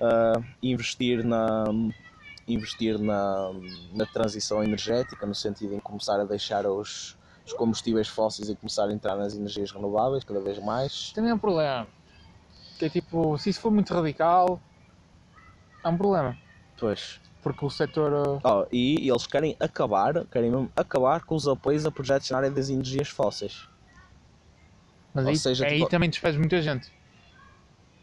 ah, 0.00 0.40
investir 0.62 1.22
na 1.24 1.64
investir 2.48 2.98
na, 2.98 3.52
na 3.94 4.04
transição 4.06 4.64
energética, 4.64 5.24
no 5.24 5.34
sentido 5.34 5.72
em 5.72 5.78
começar 5.78 6.18
a 6.18 6.24
deixar 6.24 6.66
os, 6.66 7.16
os 7.46 7.52
combustíveis 7.52 8.08
fósseis 8.08 8.48
e 8.48 8.56
começar 8.56 8.88
a 8.88 8.92
entrar 8.92 9.14
nas 9.14 9.34
energias 9.36 9.70
renováveis 9.70 10.24
cada 10.24 10.40
vez 10.40 10.58
mais. 10.58 11.12
Também 11.12 11.30
é 11.30 11.34
um 11.34 11.38
problema. 11.38 11.86
Que 12.80 12.86
é 12.86 12.88
tipo, 12.88 13.36
se 13.36 13.50
isso 13.50 13.60
for 13.60 13.70
muito 13.70 13.92
radical, 13.92 14.58
é 15.84 15.88
um 15.90 15.98
problema. 15.98 16.34
Pois. 16.78 17.20
Porque 17.42 17.62
o 17.62 17.68
setor. 17.68 18.10
uh, 18.12 18.40
Oh, 18.42 18.66
e 18.72 19.06
eles 19.10 19.26
querem 19.26 19.54
acabar, 19.60 20.24
querem 20.28 20.50
mesmo 20.50 20.72
acabar 20.74 21.20
com 21.22 21.34
os 21.34 21.46
apoios 21.46 21.84
a 21.84 21.90
projetos 21.90 22.30
na 22.30 22.38
área 22.38 22.50
das 22.50 22.70
energias 22.70 23.08
fósseis. 23.08 23.68
Mas 25.12 25.24
Ou 25.26 25.30
aí, 25.30 25.36
seja, 25.36 25.66
aí 25.66 25.76
tipo- 25.76 25.90
também 25.90 26.08
despedes 26.08 26.38
muita 26.38 26.62
gente. 26.62 26.90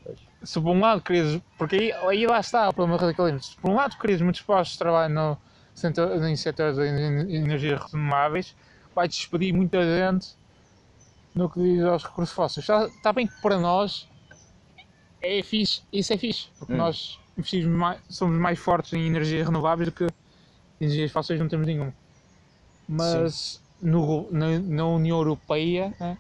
Pois. 0.03 0.19
Se 0.43 0.61
por 0.61 0.69
um 0.69 0.80
lado 0.80 1.01
querias. 1.01 1.41
Porque 1.57 1.75
aí, 1.75 1.91
aí 1.91 2.28
lá 2.28 2.39
está 2.39 2.69
o 2.69 2.73
problema 2.73 2.99
do 2.99 3.01
radicalismo. 3.01 3.41
Se 3.41 3.55
por 3.57 3.71
um 3.71 3.75
lado 3.75 3.97
querias 3.97 4.21
muitos 4.21 4.41
postos 4.41 4.73
de 4.73 4.78
trabalho 4.80 5.11
no 5.11 5.38
setor, 5.73 6.23
em 6.23 6.36
setores 6.36 6.75
de 6.78 6.84
en- 6.86 7.36
energias 7.36 7.82
renováveis, 7.91 8.55
vai 8.93 9.07
despedir 9.07 9.53
muita 9.55 9.82
gente 9.84 10.36
no 11.34 11.49
que 11.49 11.59
diz 11.61 11.84
aos 11.84 12.03
recursos 12.03 12.36
fósseis. 12.36 12.63
Está, 12.63 12.86
está 12.88 13.11
bem 13.13 13.25
que 13.25 13.41
para 13.41 13.57
nós 13.59 14.07
é 15.22 15.41
fixe, 15.43 15.82
isso 15.91 16.13
é 16.13 16.18
fixe, 16.18 16.47
porque 16.57 16.74
Hum. 16.74 16.78
nós 16.78 17.20
investimos 17.38 17.68
mais, 17.78 18.01
somos 18.09 18.39
mais 18.39 18.57
fortes 18.59 18.93
em 18.93 19.05
energias 19.07 19.45
renováveis 19.45 19.89
do 19.89 19.95
que 19.95 20.07
energias 20.80 21.11
fósseis, 21.11 21.39
não 21.39 21.47
temos 21.47 21.65
nenhuma. 21.68 21.93
Mas 22.88 23.61
no, 23.82 24.30
na, 24.32 24.59
na 24.59 24.86
União 24.88 25.18
Europeia. 25.18 25.93
né, 25.99 26.18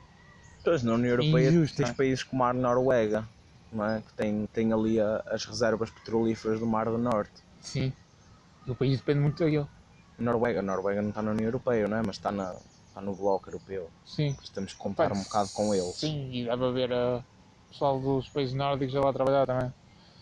Pois, 0.63 0.83
na 0.83 0.93
União 0.95 1.11
Europeia 1.11 1.49
injusto, 1.49 1.77
tens 1.77 1.89
é? 1.89 1.93
países 1.93 2.23
como 2.23 2.43
a 2.43 2.53
Noruega, 2.53 3.27
não 3.71 3.85
é? 3.85 4.01
que 4.01 4.13
tem, 4.13 4.45
tem 4.51 4.73
ali 4.73 4.99
a- 4.99 5.23
as 5.27 5.45
reservas 5.45 5.89
petrolíferas 5.89 6.59
do 6.59 6.65
Mar 6.65 6.85
do 6.87 6.97
Norte. 6.97 7.41
Sim. 7.61 7.93
E 8.65 8.71
o 8.71 8.75
país 8.75 8.97
depende 8.97 9.21
muito 9.21 9.41
daquilo. 9.43 9.67
Noruega, 10.19 10.59
a 10.59 10.63
Noruega 10.63 11.01
não 11.01 11.09
está 11.09 11.21
na 11.21 11.31
União 11.31 11.45
Europeia, 11.47 11.87
não 11.87 11.97
é? 11.97 12.01
mas 12.05 12.17
está, 12.17 12.31
na, 12.31 12.53
está 12.89 12.99
no 13.01 13.15
Bloco 13.15 13.47
Europeu. 13.47 13.89
Sim. 14.05 14.35
Temos 14.53 14.73
que 14.73 14.79
contar 14.79 15.13
um 15.13 15.23
bocado 15.23 15.49
com 15.53 15.73
eles. 15.73 15.95
Sim, 15.95 16.29
e 16.33 16.43
deve 16.45 16.65
haver 16.65 16.91
uh, 16.91 17.23
pessoal 17.71 17.99
dos 17.99 18.27
países 18.29 18.53
nórdicos 18.53 18.95
a 18.95 18.99
lá 19.01 19.13
trabalhar 19.13 19.45
também. 19.45 19.73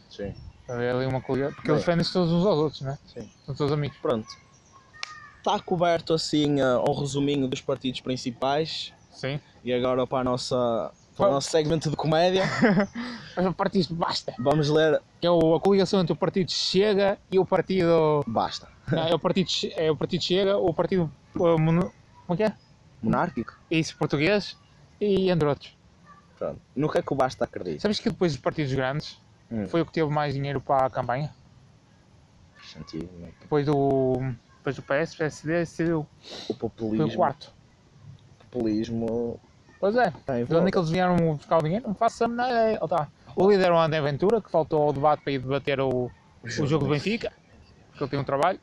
Sim. 0.09 0.33
Haver 0.67 0.95
ali 0.95 1.05
uma 1.05 1.21
coisa. 1.21 1.51
Porque 1.51 1.69
eles 1.69 1.81
defendem-se 1.81 2.11
todos 2.13 2.31
uns 2.31 2.45
aos 2.45 2.57
outros, 2.57 2.81
né? 2.81 2.97
Sim. 3.05 3.29
São 3.45 3.53
todos 3.55 3.71
amigos. 3.73 3.97
Pronto. 4.01 4.27
Está 5.37 5.59
coberto 5.59 6.13
assim 6.13 6.59
uh, 6.61 6.83
um 6.89 6.93
resuminho 6.99 7.47
dos 7.47 7.61
partidos 7.61 8.01
principais. 8.01 8.91
Sim. 9.11 9.39
E 9.63 9.71
agora 9.71 10.05
para, 10.07 10.19
a 10.21 10.23
nossa, 10.23 10.91
para 11.15 11.27
o 11.29 11.31
nosso 11.31 11.49
segmento 11.51 11.89
de 11.89 11.95
comédia, 11.95 12.43
Mas 13.37 13.45
o 13.45 13.53
partido 13.53 13.93
basta. 13.93 14.33
vamos 14.39 14.69
ler. 14.69 15.01
Que 15.21 15.27
é 15.27 15.31
o- 15.31 15.55
a 15.55 15.59
coligação 15.59 16.01
entre 16.01 16.13
o 16.13 16.15
partido 16.15 16.51
Chega 16.51 17.17
e 17.31 17.37
o 17.37 17.45
partido. 17.45 18.23
Basta. 18.27 18.67
Não, 18.91 19.03
é, 19.07 19.13
o 19.15 19.19
partido, 19.19 19.49
Che- 19.49 19.73
é 19.75 19.91
o 19.91 19.95
partido 19.95 20.23
Chega, 20.23 20.57
o 20.57 20.73
partido. 20.73 21.11
uh, 21.35 21.57
mono- 21.59 21.91
como 22.25 22.33
é 22.33 22.37
que 22.37 22.43
é? 22.43 22.53
Monárquico? 23.01 23.53
Isso, 23.69 23.95
português 23.97 24.57
e 24.99 25.29
entre 25.29 25.47
outros. 25.47 25.75
Pronto. 26.38 26.59
No 26.75 26.89
que 26.89 26.97
é 26.97 27.01
que 27.01 27.13
o 27.13 27.15
Basta 27.15 27.43
acredita? 27.45 27.79
Sabes 27.81 27.99
que 27.99 28.09
depois 28.09 28.33
dos 28.33 28.41
partidos 28.41 28.73
grandes 28.73 29.19
Hum. 29.51 29.67
foi 29.67 29.81
o 29.81 29.86
que 29.86 29.91
teve 29.93 30.09
mais 30.09 30.33
dinheiro 30.33 30.59
para 30.59 30.88
a 30.88 30.89
campanha? 30.89 31.33
Faz 32.55 32.71
sentido, 32.71 33.09
não 33.19 33.27
é? 33.27 33.31
Depois 33.39 33.65
do. 33.65 34.33
Depois 34.57 34.75
do 34.75 34.81
PS, 34.81 35.15
PSD, 35.15 35.65
foi 35.67 35.93
O 35.93 36.07
o 36.49 36.53
populismo. 36.55 37.15
quarto. 37.15 37.53
populismo 38.39 39.39
Pois 39.79 39.95
é. 39.95 40.11
tem 40.25 40.45
De 40.45 40.55
onde 40.55 40.69
é 40.69 40.71
que 40.71 40.77
eles 40.77 40.89
vieram 40.89 41.15
buscar 41.36 41.57
o 41.59 41.61
dinheiro? 41.63 41.88
Não 41.88 41.93
faço 41.93 42.23
a 42.23 42.27
menor 42.27 42.49
ideia. 42.49 42.79
Oh, 42.81 42.88
tá. 42.88 43.07
O 43.36 43.49
líder 43.51 43.67
é 43.67 43.71
o 43.71 43.77
André 43.79 44.01
Ventura, 44.01 44.41
que 44.41 44.49
faltou 44.49 44.81
ao 44.81 44.93
debate 44.93 45.21
para 45.23 45.33
ir 45.33 45.39
debater 45.39 45.79
o, 45.79 46.09
o 46.43 46.49
jogo 46.65 46.86
do 46.86 46.89
Benfica, 46.91 47.31
porque 47.91 48.03
ele 48.03 48.09
tem 48.11 48.19
um 48.19 48.23
trabalho. 48.23 48.59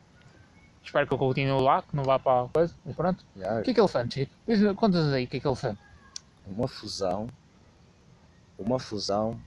Espero 0.82 1.06
que 1.06 1.14
ele 1.14 1.18
continue 1.20 1.62
lá, 1.62 1.82
que 1.82 1.94
não 1.94 2.02
vá 2.02 2.18
para 2.18 2.46
a 2.46 2.48
coisa, 2.48 2.74
mas 2.84 2.96
pronto. 2.96 3.24
Já, 3.36 3.60
O 3.60 3.62
que 3.62 3.70
é 3.70 3.74
que 3.74 3.80
ele 3.80 3.86
fez, 3.88 4.12
Chico? 4.12 4.74
Conta-nos 4.74 5.12
aí 5.12 5.24
o 5.24 5.28
que 5.28 5.36
é 5.36 5.40
que 5.40 5.46
ele 5.46 5.54
fez. 5.54 5.76
uma 6.46 6.66
fusão, 6.66 7.28
uma 8.58 8.78
fusão 8.78 9.38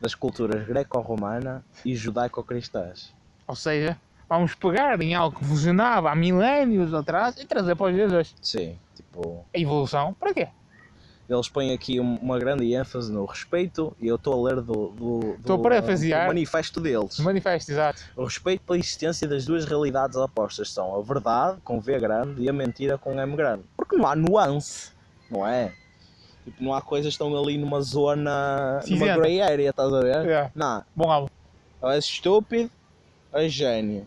das 0.00 0.14
culturas 0.14 0.66
greco-romana 0.66 1.64
e 1.84 1.94
judaico-cristãs. 1.94 3.14
Ou 3.46 3.54
seja, 3.56 3.96
vamos 4.28 4.54
pegar 4.54 5.00
em 5.00 5.14
algo 5.14 5.38
que 5.38 5.44
funcionava 5.44 6.10
há 6.10 6.14
milénios 6.14 6.92
atrás 6.92 7.36
e 7.38 7.46
trazer 7.46 7.74
para 7.76 7.86
os 7.90 7.94
dias 7.94 8.12
hoje. 8.12 8.34
Sim, 8.42 8.78
tipo, 8.94 9.44
A 9.54 9.58
evolução, 9.58 10.14
para 10.14 10.34
quê? 10.34 10.48
eles 11.26 11.48
põem 11.48 11.72
aqui 11.72 11.98
um- 11.98 12.16
uma 12.16 12.38
grande 12.38 12.70
ênfase 12.74 13.10
no 13.10 13.24
respeito 13.24 13.96
e 13.98 14.06
eu 14.06 14.16
estou 14.16 14.46
a 14.46 14.46
ler 14.50 14.56
do, 14.60 14.88
do, 14.88 15.36
do, 15.38 15.56
do 15.56 15.58
manifesto 16.26 16.80
deles. 16.82 17.18
Manifesto, 17.18 17.70
exato. 17.72 18.02
O 18.14 18.24
respeito 18.24 18.60
pela 18.62 18.78
existência 18.78 19.26
das 19.26 19.46
duas 19.46 19.64
realidades 19.64 20.16
opostas 20.18 20.70
são 20.70 20.94
a 20.94 21.00
verdade 21.02 21.58
com 21.64 21.80
V 21.80 21.98
grande 21.98 22.42
e 22.42 22.48
a 22.48 22.52
mentira 22.52 22.98
com 22.98 23.18
M 23.18 23.34
grande. 23.36 23.64
Porque 23.74 23.96
não 23.96 24.06
há 24.06 24.14
nuance, 24.14 24.90
não 25.30 25.46
é? 25.46 25.72
Tipo, 26.44 26.62
não 26.62 26.74
há 26.74 26.82
coisas 26.82 27.06
que 27.16 27.22
estão 27.24 27.36
ali 27.36 27.56
numa 27.56 27.80
zona, 27.80 28.72
numa 28.74 28.82
Cinzenta. 28.82 29.16
grey 29.20 29.40
area, 29.40 29.70
estás 29.70 29.92
a 29.92 30.00
ver? 30.00 30.28
É. 30.28 30.50
Não, 30.54 30.84
Bom 30.94 31.10
álbum. 31.10 31.28
ou 31.80 31.90
és 31.90 32.04
estúpido, 32.04 32.70
ou 33.32 33.40
és 33.40 33.52
gênio. 33.52 34.06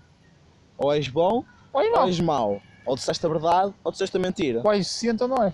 Ou 0.77 0.93
és 0.93 1.07
bom, 1.07 1.43
Ou 1.73 1.81
ou 1.83 1.91
não. 1.91 2.07
és 2.07 2.19
mau. 2.19 2.61
Ou 2.85 2.95
disseste 2.95 3.25
a 3.25 3.29
verdade, 3.29 3.73
ou 3.83 3.91
disseste 3.91 4.15
a 4.15 4.19
mentira. 4.19 4.61
Ou 4.63 4.71
és 4.71 4.87
ciente 4.87 5.23
ou 5.23 5.29
não 5.29 5.43
é. 5.43 5.51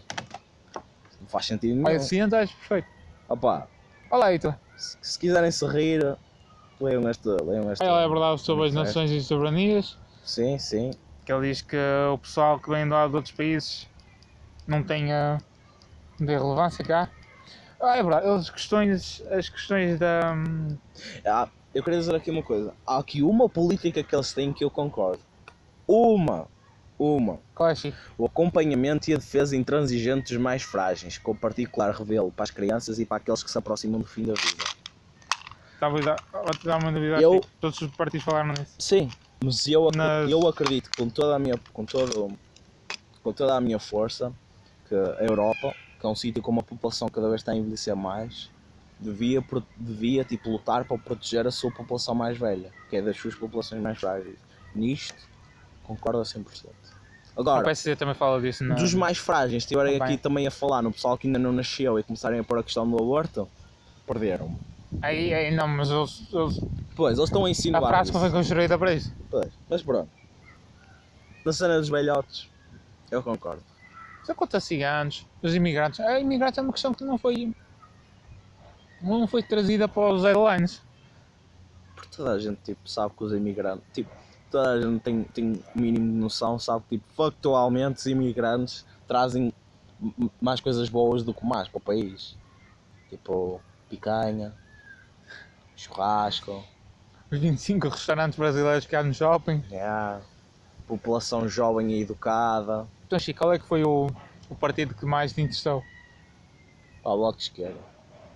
Não 1.22 1.28
faz 1.28 1.46
sentido 1.46 1.72
Ou 1.78 1.84
nenhum. 1.84 1.88
és 1.90 2.04
ciente 2.04 2.36
ou 2.36 2.42
és 2.42 2.52
perfeito. 2.52 2.88
Opa, 3.30 3.68
Olha 4.12 4.26
aí, 4.26 4.38
tu. 4.38 4.54
se, 4.76 4.98
se 5.02 5.18
quiserem 5.20 5.50
se 5.50 5.66
rir, 5.66 6.16
leiam 6.82 7.10
este. 7.10 7.28
Leiam 7.30 7.72
este 7.72 7.84
Ela 7.84 8.02
é 8.02 8.08
verdade 8.10 8.42
sobre 8.42 8.68
as 8.68 8.74
manifesto. 8.74 9.00
nações 9.00 9.12
e 9.22 9.24
soberanias. 9.26 9.98
Sim, 10.24 10.60
sim. 10.60 10.92
Que 11.26 11.32
ele 11.34 11.48
diz 11.48 11.62
que 11.62 11.78
o 12.14 12.18
pessoal 12.18 12.60
que 12.60 12.70
vem 12.70 12.84
de 12.84 12.92
lá 12.92 13.08
de 13.08 13.16
outros 13.16 13.34
países 13.34 13.88
não 14.68 14.84
tem, 14.84 15.12
ah, 15.14 15.40
tem 16.26 16.38
relevância 16.38 16.84
cá. 16.84 17.10
Ah, 17.82 17.98
é 17.98 18.02
verdade, 18.04 18.28
as 18.28 18.50
questões, 18.50 19.22
as 19.30 19.50
questões 19.50 20.00
da. 20.00 20.34
hum, 20.36 20.78
Ah, 21.26 21.50
eu 21.74 21.84
queria 21.84 22.00
dizer 22.00 22.16
aqui 22.16 22.32
uma 22.32 22.44
coisa. 22.44 22.74
Há 22.86 22.98
aqui 22.98 23.22
uma 23.22 23.50
política 23.50 24.04
que 24.04 24.16
eles 24.16 24.32
têm 24.34 24.54
que 24.54 24.64
eu 24.64 24.70
concordo. 24.70 25.22
Uma. 25.88 26.48
Uma. 26.98 27.40
Qual 27.54 27.68
é, 27.70 27.76
Chico? 27.76 27.98
O 28.18 28.26
acompanhamento 28.26 29.10
e 29.10 29.14
a 29.14 29.18
defesa 29.18 29.58
intransigente 29.58 30.34
dos 30.34 30.42
mais 30.42 30.62
frágeis, 30.64 31.18
com 31.18 31.36
particular 31.36 31.92
revelo 31.94 32.32
para 32.32 32.44
as 32.44 32.52
crianças 32.52 33.00
e 33.00 33.06
para 33.06 33.18
aqueles 33.18 33.44
que 33.44 33.52
se 33.52 33.58
aproximam 33.58 34.00
do 34.00 34.06
fim 34.06 34.24
da 34.24 34.34
vida. 34.34 34.64
Estava 35.74 36.00
a 36.00 36.02
dar- 36.02 36.78
uma 36.78 36.92
dúvida 36.92 37.20
Eu-. 37.20 37.42
Todos 37.60 37.82
os 37.82 37.92
partidos 37.92 38.24
falaram 38.24 38.50
nisso. 38.54 38.76
Sim, 38.80 39.12
mas 39.44 39.68
eu, 39.68 39.88
ac- 39.90 39.98
Nas- 39.98 40.30
eu 40.30 40.48
acredito 40.48 40.90
com 40.96 41.10
toda 41.10 41.36
a 41.36 41.40
minha 41.40 41.60
com 41.74 41.84
todo, 41.84 42.32
com 43.22 43.34
toda 43.34 43.56
a 43.56 43.60
minha 43.62 43.80
força 43.80 44.32
que 44.88 44.96
a 44.96 45.24
Europa, 45.24 45.76
que 46.04 46.08
é 46.08 46.10
um 46.10 46.16
sítio 46.16 46.41
com 46.41 46.51
uma 46.51 46.62
população 46.62 47.08
que 47.08 47.14
cada 47.14 47.30
vez 47.30 47.39
está 47.39 47.54
a 47.54 47.56
envelhecer 47.56 47.95
mais, 47.95 48.49
devia, 48.99 49.41
devia 49.78 50.26
tipo, 50.26 50.49
lutar 50.49 50.84
para 50.84 50.97
proteger 50.97 51.47
a 51.47 51.51
sua 51.51 51.72
população 51.72 52.14
mais 52.14 52.38
velha, 52.38 52.72
que 52.89 52.97
é 52.97 53.01
das 53.01 53.16
suas 53.16 53.34
populações 53.34 53.82
mais 53.82 53.97
frágeis. 53.97 54.38
Nisto, 54.76 55.16
concordo 55.82 56.20
a 56.20 56.24
100%. 56.24 56.43
O 57.38 57.39
Agora, 57.39 57.64
PSD 57.64 57.95
também 57.95 58.14
fala 58.14 58.41
disso. 58.41 58.66
Na... 58.66 58.76
dos 58.76 58.93
mais 58.93 59.18
frágeis, 59.18 59.64
estiverem 59.64 59.95
aqui 59.95 60.18
também 60.18 60.45
a 60.45 60.51
falar 60.51 60.82
no 60.82 60.91
pessoal 60.91 61.18
que 61.18 61.26
ainda 61.26 61.39
não 61.39 61.54
nasceu 61.54 61.97
e 61.97 62.04
começarem 62.04 62.41
a 62.41 62.43
pôr 62.43 62.60
a 62.60 62.64
questão 62.64 62.86
do 62.86 62.97
aborto, 62.97 63.47
perderam. 64.06 64.54
Aí, 65.01 65.34
aí, 65.34 65.56
não, 65.56 65.70
mas 65.70 65.89
eles, 65.89 66.28
eles, 66.34 66.60
Pois, 66.97 67.18
eles 67.18 67.30
estão 67.30 67.45
a 67.45 67.47
a 67.47 67.49
insinuar 67.49 67.88
frase 67.88 68.12
que 68.12 68.20
foi 68.20 68.30
construída 68.30 68.78
para 68.78 68.93
isso. 68.93 69.16
Pois, 69.32 69.54
mas 69.70 69.82
pronto. 69.82 70.10
Na 71.45 71.54
cena 71.54 71.80
dos 71.80 71.88
velhotes, 71.88 72.49
eu 73.10 73.24
concordo. 73.24 73.73
Isso 74.24 74.34
quanto 74.34 74.56
a 74.56 74.60
ciganos, 74.62 75.28
os 75.42 75.54
imigrantes. 75.54 76.00
A 76.00 76.20
imigrantes 76.20 76.58
é 76.58 76.62
uma 76.62 76.72
questão 76.72 76.94
que 76.94 77.04
não 77.04 77.18
foi. 77.18 77.54
Não 79.02 79.28
foi 79.28 79.44
trazida 79.44 79.86
para 79.88 80.14
os 80.14 80.24
airlines. 80.24 80.82
Porque 81.94 82.10
toda 82.16 82.32
a 82.32 82.40
gente 82.40 82.58
tipo, 82.64 82.90
sabe 82.90 83.14
que 83.16 83.24
os 83.24 83.34
imigrantes, 83.34 83.84
tipo, 83.94 84.10
toda 84.50 84.72
a 84.72 84.82
gente 84.82 85.02
tem, 85.02 85.24
tem 85.26 85.52
o 85.76 85.80
mínimo 85.82 86.14
de 86.14 86.18
noção, 86.18 86.58
sabe 86.58 86.86
que 86.90 86.98
tipo, 86.98 87.14
factualmente 87.14 88.00
os 88.00 88.06
imigrantes 88.06 88.86
trazem 89.06 89.54
mais 90.42 90.62
coisas 90.62 90.88
boas 90.88 91.22
do 91.22 91.34
que 91.34 91.46
mais 91.46 91.68
para 91.68 91.78
o 91.78 91.82
país. 91.82 92.38
Tipo, 93.10 93.62
picanha, 93.90 94.54
churrasco, 95.76 96.64
Os 97.30 97.40
25 97.40 97.90
restaurantes 97.90 98.40
brasileiros 98.40 98.86
que 98.86 98.96
há 98.96 99.04
no 99.04 99.14
shopping. 99.14 99.62
yeah, 99.70 100.22
população 100.88 101.48
jovem 101.48 101.92
e 101.92 102.02
educada, 102.02 102.88
Chico, 103.20 103.39
qual 103.39 103.53
é 103.53 103.59
que 103.59 103.66
foi 103.66 103.84
o, 103.84 104.07
o 104.49 104.55
partido 104.55 104.93
que 104.95 105.05
mais 105.05 105.34
te 105.34 105.41
interessou? 105.41 105.84
ao 107.03 107.18
bloco 107.18 107.38
de 107.38 107.43
esquerda. 107.43 107.80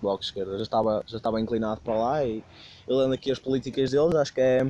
Bloco 0.00 0.20
de 0.20 0.26
esquerda, 0.26 0.56
já 0.56 0.62
estava, 0.62 1.02
já 1.06 1.16
estava 1.16 1.40
inclinado 1.40 1.80
para 1.80 1.94
lá 1.94 2.24
e 2.24 2.44
eu 2.86 2.96
lendo 2.96 3.14
aqui 3.14 3.32
as 3.32 3.38
políticas 3.38 3.90
deles, 3.90 4.14
acho 4.14 4.32
que 4.32 4.40
é 4.40 4.62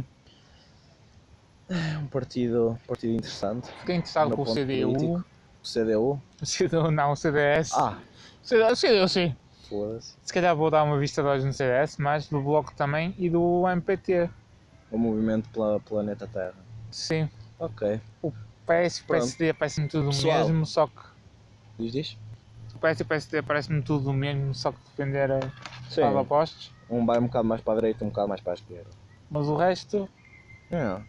um 2.00 2.06
partido, 2.06 2.78
partido 2.86 3.12
interessante. 3.12 3.68
Fiquei 3.80 3.96
interessado 3.96 4.32
o 4.32 4.46
CDU. 4.46 4.92
político. 4.92 5.24
O 5.62 5.66
CDU. 5.66 6.22
O 6.40 6.46
CDU 6.46 6.90
não, 6.90 7.12
o 7.12 7.16
CDS. 7.16 7.74
Ah, 7.74 7.98
CDU, 8.42 8.76
CDU 8.76 9.08
sim. 9.08 9.36
foda-se. 9.68 10.16
Se 10.22 10.32
calhar 10.32 10.54
vou 10.56 10.70
dar 10.70 10.84
uma 10.84 10.98
vista 10.98 11.20
de 11.20 11.28
olhos 11.28 11.44
no 11.44 11.52
CDS, 11.52 11.96
mas 11.98 12.28
do 12.28 12.40
Bloco 12.40 12.72
também 12.74 13.14
e 13.18 13.28
do 13.28 13.68
MPT. 13.68 14.30
O 14.90 14.96
movimento 14.96 15.48
pela 15.50 15.80
planeta 15.80 16.26
Terra. 16.26 16.54
Sim. 16.90 17.28
Ok. 17.58 18.00
PS 18.68 18.98
e. 18.98 19.02
PSD 19.04 19.52
parece-me 19.52 19.88
tudo 19.88 20.10
o 20.10 20.14
mesmo, 20.22 20.66
só 20.66 20.86
que. 20.86 21.02
Diz 21.78 21.92
diz? 21.92 22.16
O 22.74 22.78
PS 22.78 23.00
e 23.00 23.02
o 23.02 23.06
PSD 23.06 23.42
parece-me 23.42 23.82
tudo 23.82 24.10
o 24.10 24.12
mesmo, 24.12 24.54
só 24.54 24.72
que 24.72 24.78
defender 24.90 25.30
a 25.32 25.40
Sim. 25.90 26.02
lado 26.02 26.18
opostos. 26.18 26.70
Um 26.88 27.04
vai 27.04 27.18
um 27.18 27.26
bocado 27.26 27.48
mais 27.48 27.60
para 27.60 27.72
a 27.74 27.76
direita, 27.76 28.04
um 28.04 28.08
bocado 28.08 28.28
mais 28.28 28.40
para 28.40 28.52
a 28.52 28.54
esquerda. 28.54 28.90
Mas 29.30 29.46
o 29.48 29.56
resto, 29.56 30.08
É. 30.70 31.00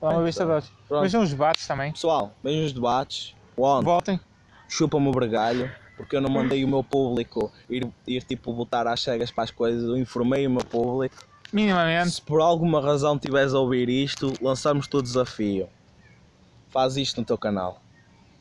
dar 0.00 0.10
uma 0.10 0.24
vista 0.24 0.44
de 0.44 0.50
olhos. 0.52 0.72
Pronto. 0.88 1.02
Vejam 1.02 1.22
os 1.22 1.30
debates 1.30 1.66
também. 1.66 1.92
Pessoal, 1.92 2.32
vejam 2.42 2.64
os 2.66 2.72
debates. 2.72 3.34
Onde? 3.56 3.84
Votem. 3.84 4.20
Chupa-me 4.68 5.08
o 5.08 5.12
bregalho. 5.12 5.70
Porque 5.96 6.16
eu 6.16 6.20
não 6.20 6.30
mandei 6.30 6.64
o 6.64 6.68
meu 6.68 6.82
público 6.82 7.52
ir, 7.68 7.86
ir 8.06 8.22
tipo 8.22 8.52
botar 8.52 8.86
às 8.86 9.00
cegas 9.02 9.30
para 9.30 9.44
as 9.44 9.50
coisas. 9.50 9.84
Eu 9.84 9.96
informei 9.96 10.46
o 10.46 10.50
meu 10.50 10.64
público. 10.64 11.14
Minimamente. 11.52 12.12
Se 12.12 12.22
por 12.22 12.40
alguma 12.40 12.80
razão 12.80 13.18
tiveres 13.18 13.52
a 13.52 13.58
ouvir 13.58 13.88
isto, 13.88 14.32
lançamos-te 14.40 14.96
o 14.96 15.02
desafio. 15.02 15.68
Faz 16.72 16.96
isto 16.96 17.20
no 17.20 17.26
teu 17.26 17.36
canal. 17.38 17.80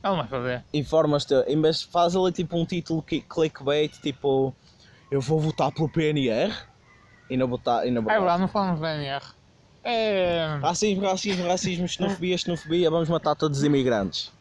Não 0.01 0.15
vai 0.15 0.27
fazer. 0.27 0.63
Informas-te, 0.73 1.33
em 1.47 1.61
vez 1.61 1.83
faz 1.83 2.15
ali 2.15 2.31
tipo 2.31 2.57
um 2.57 2.65
título 2.65 3.01
que- 3.03 3.21
clickbait, 3.21 3.91
tipo 4.01 4.53
eu 5.11 5.21
vou 5.21 5.39
votar 5.39 5.71
pelo 5.71 5.89
PNR 5.89 6.53
e 7.29 7.37
não 7.37 7.47
votar. 7.47 7.85
E 7.85 7.91
não 7.91 8.01
É 8.09 8.15
verdade, 8.17 8.41
não 8.41 8.47
falamos 8.47 8.79
da 8.79 8.95
NR. 8.95 9.25
É. 9.83 10.57
Racismo, 10.61 11.03
racismo, 11.05 11.47
racismo, 11.47 11.87
xenofobia, 11.87 12.37
xenofobia, 12.37 12.89
vamos 12.89 13.09
matar 13.09 13.35
todos 13.35 13.59
os 13.59 13.63
imigrantes. 13.63 14.31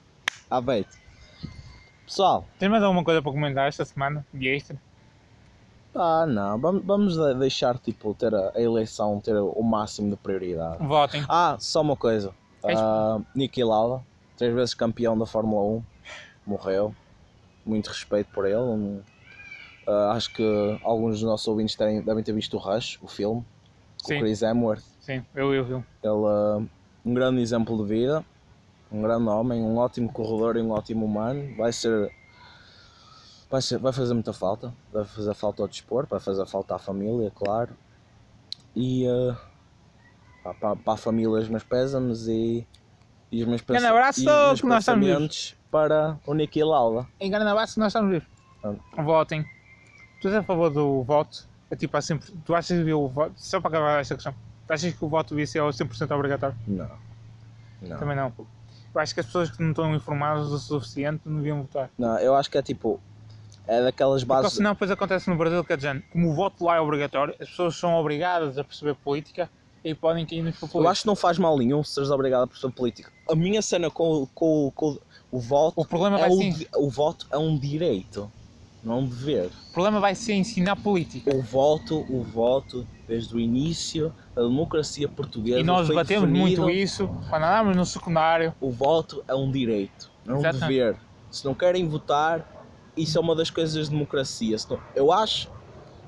À 0.51 0.61
beite. 0.61 0.99
Pessoal, 2.07 2.45
Tens 2.59 2.69
mais 2.71 2.83
alguma 2.83 3.05
coisa 3.05 3.23
para 3.23 3.31
comentar 3.33 3.69
esta 3.69 3.85
semana? 3.85 4.27
De 4.33 4.49
extra? 4.49 4.77
ah 5.95 6.25
não, 6.27 6.59
vamos, 6.59 6.85
vamos 6.85 7.17
de- 7.17 7.35
deixar 7.35 7.77
tipo 7.79 8.15
ter 8.15 8.33
a, 8.35 8.53
a 8.55 8.61
eleição 8.61 9.21
ter 9.21 9.35
o 9.37 9.63
máximo 9.63 10.11
de 10.11 10.17
prioridade. 10.17 10.79
Votem. 10.87 11.25
Ah, 11.29 11.57
só 11.59 11.81
uma 11.83 11.97
coisa. 11.97 12.33
Ah, 12.65 13.21
Niki 13.35 13.63
Lauda, 13.65 14.05
três 14.37 14.55
vezes 14.55 14.75
campeão 14.75 15.17
da 15.19 15.27
Fórmula 15.27 15.63
1, 15.63 15.83
morreu. 16.47 16.95
Muito 17.65 17.89
respeito 17.89 18.29
por 18.33 18.47
ele. 18.47 18.57
Um, 18.57 19.03
ah, 19.87 20.13
acho 20.13 20.33
que 20.33 20.43
alguns 20.83 21.15
dos 21.21 21.23
nossos 21.23 21.47
ouvintes 21.49 21.75
terem- 21.75 22.03
devem 22.03 22.23
ter 22.23 22.33
visto 22.33 22.55
o 22.55 22.59
Rush, 22.59 22.99
o 23.03 23.09
filme, 23.09 23.45
com 24.03 24.09
Sim. 24.09 24.17
o 24.17 24.21
Chris 24.21 24.43
Hemsworth. 24.43 24.83
Sim, 25.01 25.25
eu 25.35 25.55
eu 25.55 25.65
vi. 25.65 25.75
Ele 25.75 25.85
ah, 26.27 26.63
um 27.05 27.15
grande 27.15 27.41
exemplo 27.41 27.77
de 27.79 27.85
vida, 27.85 28.25
um 28.93 29.03
grande 29.03 29.29
homem, 29.29 29.63
um 29.63 29.79
ótimo 29.79 30.13
corredor 30.13 30.57
e 30.57 30.63
um 30.63 30.71
ótimo 30.71 31.05
humano. 31.05 31.55
Vai 31.57 31.73
ser. 31.73 32.13
Vai, 33.51 33.61
ser, 33.61 33.79
vai 33.79 33.93
fazer 33.93 34.15
muita 34.15 34.33
falta. 34.33 34.73
Vai 34.93 35.05
fazer 35.05 35.35
falta 35.35 35.63
ao 35.63 35.69
desporto, 35.69 36.11
vai 36.11 36.21
fazer 36.21 36.47
falta 36.47 36.77
à 36.77 36.79
família, 36.79 37.33
claro. 37.35 37.77
E 38.77 39.05
pá, 39.07 39.50
para, 40.43 40.77
para 40.77 40.93
a 40.95 40.97
família 40.97 41.31
os 41.31 41.49
meus 41.49 41.63
pésames 41.63 42.27
e, 42.27 42.67
e 43.31 43.43
os 43.43 43.49
meus, 43.49 43.61
Grande 43.61 43.83
pensa- 43.83 43.91
abraço, 43.95 44.21
e 44.21 44.23
os 44.27 44.29
meus 44.29 44.61
que 44.61 44.67
nós 44.67 44.83
estamos 44.83 45.07
pensamentos 45.07 45.57
para 45.71 46.19
o 46.27 46.35
Niki. 46.35 46.61
Engana 47.21 47.45
na 47.45 47.55
base 47.55 47.75
que 47.75 47.81
nós 47.81 47.89
estamos 47.89 48.11
vivos. 48.11 48.29
Ah. 48.65 49.03
Votem. 49.03 49.45
Tu 50.21 50.29
és 50.29 50.35
a 50.37 50.43
favor 50.43 50.71
do 50.71 51.03
voto? 51.03 51.49
É 51.71 51.77
tipo 51.77 51.97
assim, 51.97 52.19
tu 52.45 52.55
achas 52.55 52.83
que 52.85 52.93
o 52.93 53.09
voto. 53.09 53.33
Só 53.37 53.61
para 53.61 53.71
acabar 53.79 54.01
esta 54.01 54.15
questão. 54.15 54.35
Tu 54.67 54.73
achas 54.73 54.93
que 54.93 55.05
o 55.05 55.09
voto 55.09 55.31
devia 55.31 55.47
ser 55.47 55.61
ao 55.61 55.71
100% 55.71 56.15
obrigatório? 56.15 56.57
Não. 56.67 56.91
Não. 57.81 57.99
Também 57.99 58.17
não. 58.17 58.33
Eu 58.93 59.01
acho 59.01 59.15
que 59.15 59.21
as 59.21 59.27
pessoas 59.27 59.51
que 59.51 59.63
não 59.63 59.71
estão 59.71 59.95
informadas 59.95 60.49
o 60.51 60.59
suficiente 60.59 61.23
não 61.25 61.37
deviam 61.37 61.63
votar. 61.63 61.89
não, 61.97 62.19
eu 62.19 62.35
acho 62.35 62.51
que 62.51 62.59
é 62.59 62.63
tipo. 62.63 63.01
É 63.67 63.83
daquelas 63.85 64.25
Porque 64.25 64.43
bases. 64.43 64.57
senão 64.57 64.73
depois 64.73 64.91
acontece 64.91 65.31
no 65.31 65.37
Brasil 65.37 65.63
que 65.65 65.73
é 65.73 65.77
dizendo, 65.77 66.03
como 66.11 66.29
o 66.29 66.35
voto 66.35 66.65
lá 66.65 66.77
é 66.77 66.81
obrigatório, 66.81 67.35
as 67.41 67.49
pessoas 67.49 67.77
são 67.77 67.95
obrigadas 67.95 68.59
a 68.59 68.65
perceber 68.65 68.95
política 68.97 69.49
e 69.85 69.95
podem 69.95 70.27
cair 70.27 70.43
nos 70.43 70.55
Eu 70.55 70.61
populistas. 70.61 70.91
acho 70.93 71.01
que 71.03 71.07
não 71.07 71.17
faz 71.17 71.39
mal 71.39 71.57
nenhum 71.59 71.83
se 71.83 71.95
seres 71.95 72.11
obrigado 72.11 72.43
a 72.43 72.47
pessoa 72.47 72.73
política. 72.73 73.11
A 73.29 73.35
minha 73.35 73.63
cena 73.63 73.91
com, 73.91 74.23
o- 74.23 74.27
com, 74.35 74.73
com 74.75 74.99
o- 75.33 75.39
voto 75.39 75.81
O 75.81 75.85
problema 75.85 76.19
é 76.19 76.21
vai 76.21 76.31
o, 76.31 76.37
ser, 76.37 76.69
o 76.77 76.91
voto 76.91 77.27
é 77.31 77.39
um 77.39 77.57
direito, 77.57 78.31
não 78.85 78.95
é 78.95 78.97
um 78.99 79.07
dever. 79.07 79.51
o 79.71 79.73
problema 79.73 80.01
vai 80.01 80.15
ser 80.15 80.35
ensinar 80.35 80.77
política. 80.77 81.35
O 81.35 81.41
voto, 81.43 82.05
o 82.11 82.23
voto, 82.23 82.87
desde 83.09 83.35
o 83.35 83.41
início 83.41 84.13
da 84.35 84.43
democracia 84.43 85.09
portuguesa 85.09 85.61
E 85.61 85.63
nós 85.63 85.89
debatemos 85.89 86.29
definido, 86.31 86.63
muito 86.63 86.77
isso 86.77 87.07
quando 87.29 87.43
andávamos 87.45 87.77
no 87.77 87.87
secundário. 87.87 88.55
O 88.61 88.71
voto 88.71 89.25
é 89.29 89.35
um 89.35 89.51
direito, 89.51 90.11
não 90.25 90.35
é 90.35 90.39
um 90.39 90.41
Exatamente. 90.41 90.69
dever. 90.79 90.97
Se 91.31 91.45
não 91.45 91.55
querem 91.55 91.87
votar, 91.89 92.65
isso 92.97 93.17
é 93.17 93.21
uma 93.21 93.35
das 93.37 93.49
coisas 93.51 93.85
de 93.87 93.91
democracia. 93.93 94.59
Se 94.59 94.69
não- 94.69 94.81
eu 94.95 95.13
acho. 95.13 95.49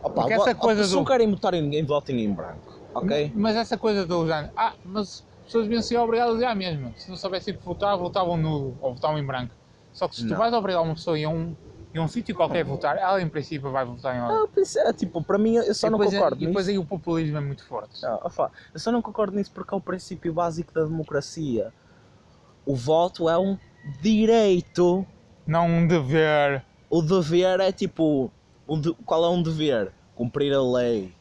Opa, 0.02 0.28
essa 0.32 0.52
coisa 0.54 0.82
se 0.82 0.90
do- 0.90 0.96
não 0.96 1.04
querem 1.04 1.30
votar 1.30 1.54
em 1.54 1.62
ninguém, 1.62 1.84
votem 1.84 2.20
em 2.24 2.32
branco. 2.32 2.71
Ok? 2.94 3.32
Mas 3.34 3.56
essa 3.56 3.76
coisa 3.78 4.06
do 4.06 4.26
género, 4.26 4.52
ah, 4.56 4.74
mas 4.84 5.24
as 5.40 5.44
pessoas 5.46 5.64
deviam 5.64 5.82
ser 5.82 5.96
obrigadas 5.98 6.36
a 6.38 6.40
ir 6.42 6.44
à 6.46 6.54
mesma. 6.54 6.92
Se 6.96 7.08
não 7.08 7.16
soubessem 7.16 7.54
que 7.54 7.64
votar, 7.64 7.96
votavam 7.96 8.36
nulo 8.36 8.76
ou 8.80 8.94
votavam 8.94 9.18
em 9.18 9.24
branco. 9.26 9.54
Só 9.92 10.08
que 10.08 10.16
se 10.16 10.22
tu 10.26 10.30
Não. 10.30 10.38
vais 10.38 10.52
obrigar 10.54 10.82
uma 10.82 10.94
pessoa 10.94 11.16
a 11.16 11.18
ir 11.20 11.24
a 11.24 11.28
um, 11.28 11.54
a 11.94 12.00
um 12.00 12.08
sítio 12.08 12.34
qualquer 12.34 12.60
a 12.60 12.64
votar, 12.64 12.96
ela 12.96 13.20
em 13.20 13.28
princípio 13.28 13.70
vai 13.70 13.84
votar 13.84 14.14
em. 14.16 14.18
Ah, 14.20 14.46
isso 14.56 14.78
é, 14.78 14.92
tipo, 14.92 15.22
para 15.22 15.36
mim, 15.38 15.56
eu 15.56 15.74
só 15.74 15.86
e 15.86 15.90
não 15.90 15.98
depois, 15.98 16.14
é- 16.14 16.18
concordo 16.18 16.42
e 16.42 16.46
depois 16.46 16.66
nisso. 16.66 16.78
aí 16.78 16.84
o 16.84 16.86
populismo 16.88 17.36
é 17.36 17.40
muito 17.40 17.64
forte. 17.64 18.00
Não, 18.02 18.14
opa, 18.16 18.50
eu 18.72 18.80
só 18.80 18.90
não 18.92 19.02
concordo 19.02 19.36
nisso 19.36 19.50
porque 19.52 19.74
é 19.74 19.76
o 19.76 19.80
princípio 19.80 20.32
básico 20.32 20.72
da 20.72 20.84
democracia. 20.84 21.72
o 22.64 22.76
voto 22.76 23.28
é 23.28 23.36
um 23.36 23.58
direito. 24.00 25.04
Não 25.46 25.66
um 25.66 25.86
dever. 25.86 26.64
O 26.88 27.02
dever 27.02 27.58
é 27.60 27.72
tipo. 27.72 28.30
um 28.68 28.80
de- 28.80 28.94
qual 29.04 29.24
é 29.24 29.28
um 29.28 29.42
dever? 29.42 29.92
Cumprir 30.14 30.54
a 30.54 30.62
lei. 30.62 31.12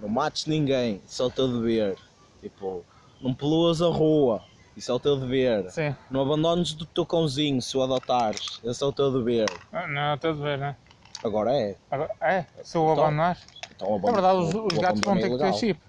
Não 0.00 0.08
mates 0.08 0.46
ninguém, 0.46 1.02
isso 1.06 1.22
é 1.22 1.26
o 1.26 1.30
teu 1.30 1.48
dever. 1.48 1.96
Tipo, 2.40 2.84
não 3.20 3.34
poluas 3.34 3.82
a 3.82 3.88
rua, 3.88 4.42
isso 4.76 4.90
é 4.90 4.94
o 4.94 5.00
teu 5.00 5.16
dever. 5.16 5.70
Sim. 5.70 5.94
Não 6.10 6.20
abandones 6.22 6.72
do 6.72 6.86
teu 6.86 7.04
cãozinho 7.04 7.60
se 7.60 7.76
o 7.76 7.82
adotares, 7.82 8.60
esse 8.64 8.82
é 8.82 8.86
o 8.86 8.92
teu 8.92 9.10
dever. 9.12 9.48
Ah, 9.72 9.86
Não, 9.86 10.00
é 10.02 10.14
o 10.14 10.18
teu 10.18 10.34
dever, 10.34 10.58
né? 10.58 10.76
Agora 11.22 11.52
é. 11.52 11.76
Agora, 11.90 12.10
é, 12.20 12.46
se 12.62 12.78
o 12.78 12.82
Então, 12.92 12.92
abandonar. 13.04 13.38
Então, 13.74 13.96
É 13.96 14.12
verdade, 14.12 14.38
os, 14.38 14.54
os 14.54 14.78
gatos 14.78 15.00
vão 15.02 15.14
ter 15.16 15.22
que 15.22 15.28
ter 15.30 15.34
ilegal. 15.34 15.52
chip. 15.58 15.80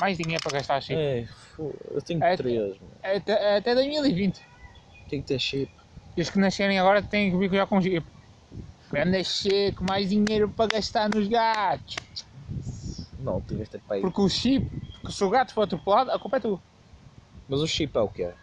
Mais 0.00 0.18
dinheiro 0.18 0.42
para 0.42 0.52
gastar 0.58 0.80
chip. 0.80 0.98
É, 1.00 1.26
eu 1.58 2.02
tenho 2.02 2.22
É- 2.22 2.36
três. 2.36 2.76
É 3.02 3.16
até, 3.16 3.32
é 3.32 3.56
até 3.58 3.74
2020. 3.74 4.40
Tenho 5.08 5.22
que 5.22 5.28
ter 5.28 5.38
chip. 5.38 5.70
E 6.16 6.20
os 6.22 6.28
que 6.30 6.38
nascerem 6.38 6.78
agora 6.78 7.00
têm 7.00 7.30
que 7.30 7.36
vir 7.36 7.50
já 7.52 7.66
com 7.66 7.80
chip. 7.80 8.04
Ganda 8.92 9.22
checo, 9.22 9.84
mais 9.84 10.08
dinheiro 10.10 10.48
para 10.48 10.66
gastar 10.68 11.08
nos 11.08 11.28
gatos. 11.28 11.96
Não, 13.26 13.40
de 13.40 13.66
ter 13.66 13.80
para. 13.80 14.00
Porque 14.00 14.20
o 14.20 14.28
chip, 14.28 14.70
porque 15.02 15.12
se 15.12 15.24
o 15.24 15.28
gato 15.30 15.52
for 15.52 15.62
atropelado, 15.62 16.12
a 16.12 16.18
culpa 16.18 16.36
é 16.36 16.40
tua. 16.40 16.60
Mas 17.48 17.60
o 17.60 17.66
chip 17.66 17.96
é 17.96 18.00
o 18.00 18.08
que 18.08 18.22
é? 18.22 18.34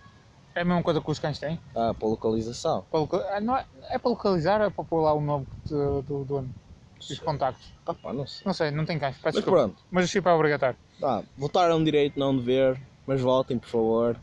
É 0.56 0.62
a 0.62 0.66
mesma 0.66 0.84
coisa 0.84 1.00
que 1.02 1.10
os 1.10 1.18
cães 1.20 1.40
têm. 1.40 1.58
Ah, 1.74 1.94
para 1.98 2.08
localização. 2.08 2.86
Para 2.92 3.00
loca- 3.00 3.28
ah, 3.32 3.40
não 3.40 3.58
é, 3.58 3.66
é 3.90 3.98
para 3.98 4.10
localizar 4.10 4.60
ou 4.62 4.68
é 4.68 4.70
para 4.70 4.84
pôr 4.84 5.02
lá 5.02 5.14
o 5.14 5.22
nome 5.22 5.48
do, 5.70 6.02
do 6.02 6.26
dono? 6.26 6.54
Os 7.00 7.20
contactos. 7.20 7.68
Ah, 7.86 7.94
pá, 7.94 8.14
não 8.14 8.28
sei. 8.28 8.46
Não 8.46 8.54
sei, 8.54 8.72
não 8.72 8.86
tem 8.86 9.00
cães. 9.00 9.16
Peço 9.16 9.26
Mas 9.26 9.36
desculpa. 9.36 9.60
pronto. 9.62 9.82
Mas 9.90 10.06
o 10.06 10.08
chip 10.10 10.28
é 10.28 10.32
obrigatório. 10.32 10.78
Tá, 11.00 11.24
votar 11.38 11.70
é 11.72 11.74
um 11.74 11.84
direito, 11.84 12.20
não 12.20 12.32
um 12.32 12.38
dever. 12.38 12.80
Mas 13.08 13.20
votem, 13.22 13.58
por 13.58 13.68
favor. 13.70 14.18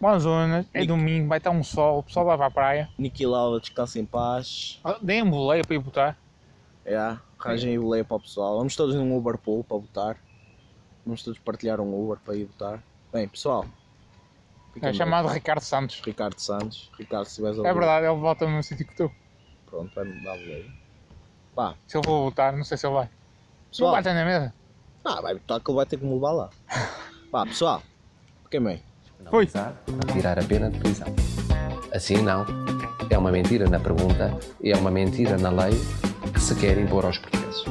Boas 0.00 0.22
zonas, 0.22 0.66
é 0.74 0.80
Nick. 0.80 0.88
domingo, 0.92 1.28
vai 1.28 1.38
estar 1.38 1.50
um 1.50 1.62
sol, 1.64 2.00
o 2.00 2.02
pessoal 2.02 2.26
vai 2.26 2.36
para 2.36 2.46
a 2.46 2.50
praia. 2.50 2.88
Niki 2.98 3.24
Lauda 3.24 3.58
descansa 3.60 3.98
em 3.98 4.04
paz. 4.04 4.78
Ah, 4.84 4.98
Deem-me 5.00 5.30
boleia 5.30 5.62
para 5.64 5.74
ir 5.74 5.78
botar. 5.78 6.18
É, 6.84 7.16
arranjem 7.44 7.70
aí 7.72 7.78
boleia 7.78 8.04
para 8.04 8.16
o 8.16 8.20
pessoal. 8.20 8.58
Vamos 8.58 8.74
todos 8.74 8.94
num 8.94 9.16
Uber 9.16 9.38
Pool 9.38 9.64
para 9.64 9.76
votar. 9.76 10.16
Vamos 11.04 11.22
todos 11.22 11.38
partilhar 11.38 11.80
um 11.80 12.04
Uber 12.04 12.18
para 12.24 12.34
ir 12.34 12.46
votar. 12.46 12.82
Bem, 13.12 13.28
pessoal. 13.28 13.66
É 14.76 14.80
bem. 14.80 14.94
chamado 14.94 15.28
Ricardo 15.28 15.60
Santos. 15.60 16.00
Ricardo 16.04 16.38
Santos. 16.38 16.90
Ricardo, 16.98 17.26
se 17.26 17.44
É 17.44 17.52
verdade, 17.52 18.06
ele 18.06 18.16
vota 18.16 18.44
no 18.44 18.52
mesmo 18.52 18.62
sítio 18.64 18.86
que 18.86 18.96
tu. 18.96 19.10
Pronto, 19.66 19.94
vai-me 19.94 20.24
dar 20.24 20.36
boleia. 20.36 20.70
Pá, 21.54 21.74
Se 21.86 21.96
ele 21.96 22.04
for 22.04 22.24
votar, 22.24 22.56
não 22.56 22.64
sei 22.64 22.76
se 22.76 22.86
ele 22.86 22.94
vai. 22.94 23.04
Não 23.04 23.10
pessoal. 23.70 23.92
bate 23.92 24.08
na 24.08 24.24
mesa. 24.24 24.54
Ah, 25.04 25.20
vai 25.20 25.34
votar 25.34 25.60
que 25.60 25.70
ele 25.70 25.76
vai 25.76 25.86
ter 25.86 25.98
que 25.98 26.04
me 26.04 26.14
levar 26.14 26.32
lá. 26.32 26.50
Pá, 27.30 27.46
pessoal. 27.46 27.82
Fiquem 28.44 28.62
bem. 28.62 28.82
Foi. 29.30 29.48
Retirar 30.06 30.38
a 30.38 30.44
pena 30.44 30.70
de 30.70 30.78
prisão. 30.78 31.08
Assim 31.92 32.16
não. 32.16 32.44
É 33.08 33.16
uma 33.16 33.30
mentira 33.30 33.68
na 33.68 33.78
pergunta 33.78 34.36
e 34.60 34.72
é 34.72 34.76
uma 34.76 34.90
mentira 34.90 35.38
na 35.38 35.50
lei 35.50 35.72
se 36.44 36.54
quer 36.56 36.76
impor 36.78 37.06
aos 37.06 37.16
portugueses. 37.16 37.64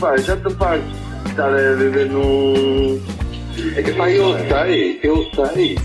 Pá, 0.00 0.16
já 0.16 0.34
estou 0.34 0.50
farto 0.52 0.84
de 1.22 1.30
estar 1.30 1.48
a 1.48 1.74
viver 1.74 2.10
num. 2.10 3.00
É 3.76 3.82
que 3.82 3.92
pá, 3.92 4.10
eu 4.10 4.36
sei, 4.48 4.98
eu 5.04 5.24
sei. 5.32 5.78